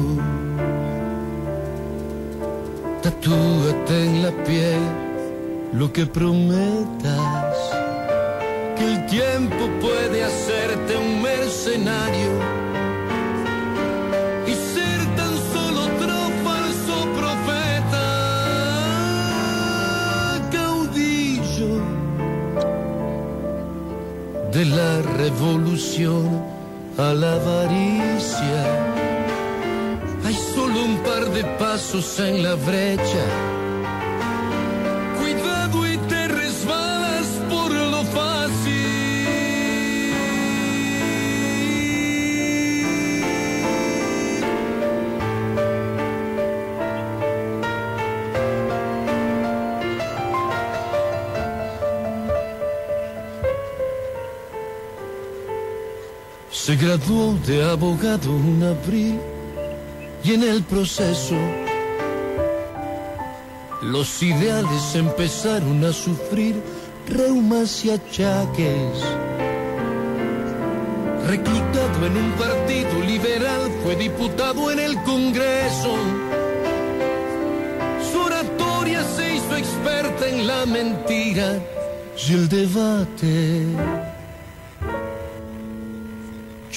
Tatúate 3.02 3.96
en 4.06 4.22
la 4.24 4.32
piel 4.44 4.82
lo 5.72 5.92
que 5.92 6.04
prometas, 6.06 7.56
que 8.76 8.84
el 8.92 9.06
tiempo 9.06 9.62
puede 9.80 10.24
hacerte 10.24 10.96
un 10.96 11.22
mercenario 11.22 12.69
de 24.60 24.66
la 24.66 25.00
revolución 25.16 26.44
a 26.98 27.14
la 27.14 27.32
avaricia. 27.36 28.62
Hay 30.24 30.34
solo 30.54 30.84
un 30.84 30.96
par 30.98 31.24
de 31.30 31.42
pasos 31.58 32.20
en 32.20 32.42
la 32.42 32.54
brecha. 32.56 33.24
Se 56.62 56.76
graduó 56.76 57.38
de 57.46 57.64
abogado 57.64 58.36
en 58.36 58.62
abril 58.62 59.18
y 60.22 60.34
en 60.34 60.42
el 60.42 60.62
proceso 60.62 61.34
los 63.80 64.22
ideales 64.22 64.94
empezaron 64.94 65.82
a 65.86 65.90
sufrir 65.90 66.62
reumas 67.08 67.82
y 67.86 67.92
achaques. 67.92 68.92
Reclutado 71.26 72.06
en 72.06 72.16
un 72.18 72.32
partido 72.32 73.00
liberal, 73.06 73.72
fue 73.82 73.96
diputado 73.96 74.70
en 74.70 74.80
el 74.80 75.02
Congreso. 75.04 75.96
Su 78.12 78.20
oratoria 78.20 79.02
se 79.16 79.36
hizo 79.36 79.56
experta 79.56 80.28
en 80.28 80.46
la 80.46 80.66
mentira 80.66 81.58
y 82.28 82.34
el 82.34 82.48
debate. 82.50 83.64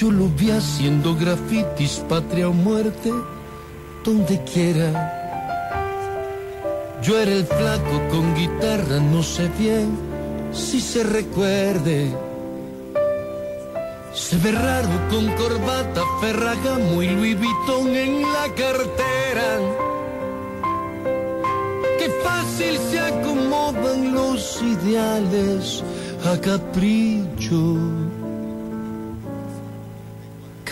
Yo 0.03 0.11
lo 0.11 0.27
vi 0.27 0.51
haciendo 0.51 1.15
grafitis, 1.15 2.03
patria 2.09 2.49
o 2.49 2.51
muerte, 2.51 3.09
donde 4.03 4.43
quiera. 4.43 4.89
Yo 7.01 7.17
era 7.17 7.31
el 7.31 7.45
flaco 7.45 8.01
con 8.11 8.35
guitarra, 8.35 8.99
no 8.99 9.23
sé 9.23 9.47
bien 9.57 9.97
si 10.51 10.81
se 10.81 11.05
recuerde. 11.05 12.11
Se 14.13 14.35
ve 14.39 14.51
raro 14.51 14.89
con 15.09 15.25
corbata, 15.37 16.01
Ferragamo 16.19 17.01
y 17.01 17.07
Louis 17.07 17.37
Vuitton 17.39 17.95
en 17.95 18.23
la 18.23 18.53
cartera. 18.57 19.49
Qué 21.97 22.09
fácil 22.25 22.77
se 22.91 22.99
acomodan 22.99 24.13
los 24.13 24.61
ideales 24.61 25.81
a 26.25 26.37
capricho 26.41 28.02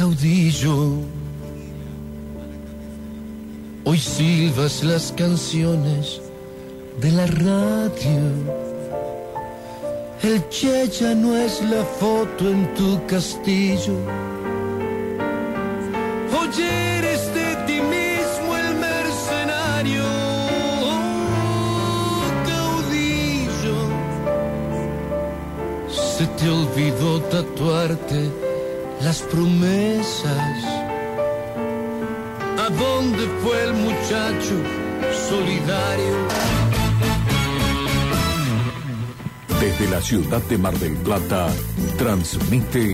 caudillo. 0.02 0.98
Hoy 3.84 4.00
silbas 4.00 4.84
las 4.84 5.12
canciones 5.12 6.20
de 7.00 7.12
la 7.12 7.28
radio. 7.28 8.24
El 10.24 10.38
Che 10.50 10.88
ya 10.88 11.14
no 11.14 11.38
es 11.38 11.62
la 11.62 11.84
foto 12.00 12.50
en 12.50 12.74
tu 12.74 13.00
castillo. 13.06 13.96
Hoy 16.36 16.50
eres 16.98 17.22
de 17.38 17.50
ti 17.68 17.80
mismo 17.98 18.50
el 18.64 18.70
mercenario. 18.90 20.08
Caudillo. 22.50 23.80
Se 25.90 26.26
te 26.38 26.50
olvidó 26.50 27.22
tatuarte 27.34 28.51
las 29.04 29.22
promesas. 29.24 30.64
¿A 32.58 32.70
dónde 32.70 33.28
fue 33.42 33.64
el 33.64 33.74
muchacho 33.74 34.56
solidario? 35.30 36.28
Desde 39.60 39.90
la 39.90 40.02
ciudad 40.02 40.42
de 40.44 40.58
Mar 40.58 40.78
del 40.80 40.96
Plata, 40.98 41.50
transmite 41.98 42.90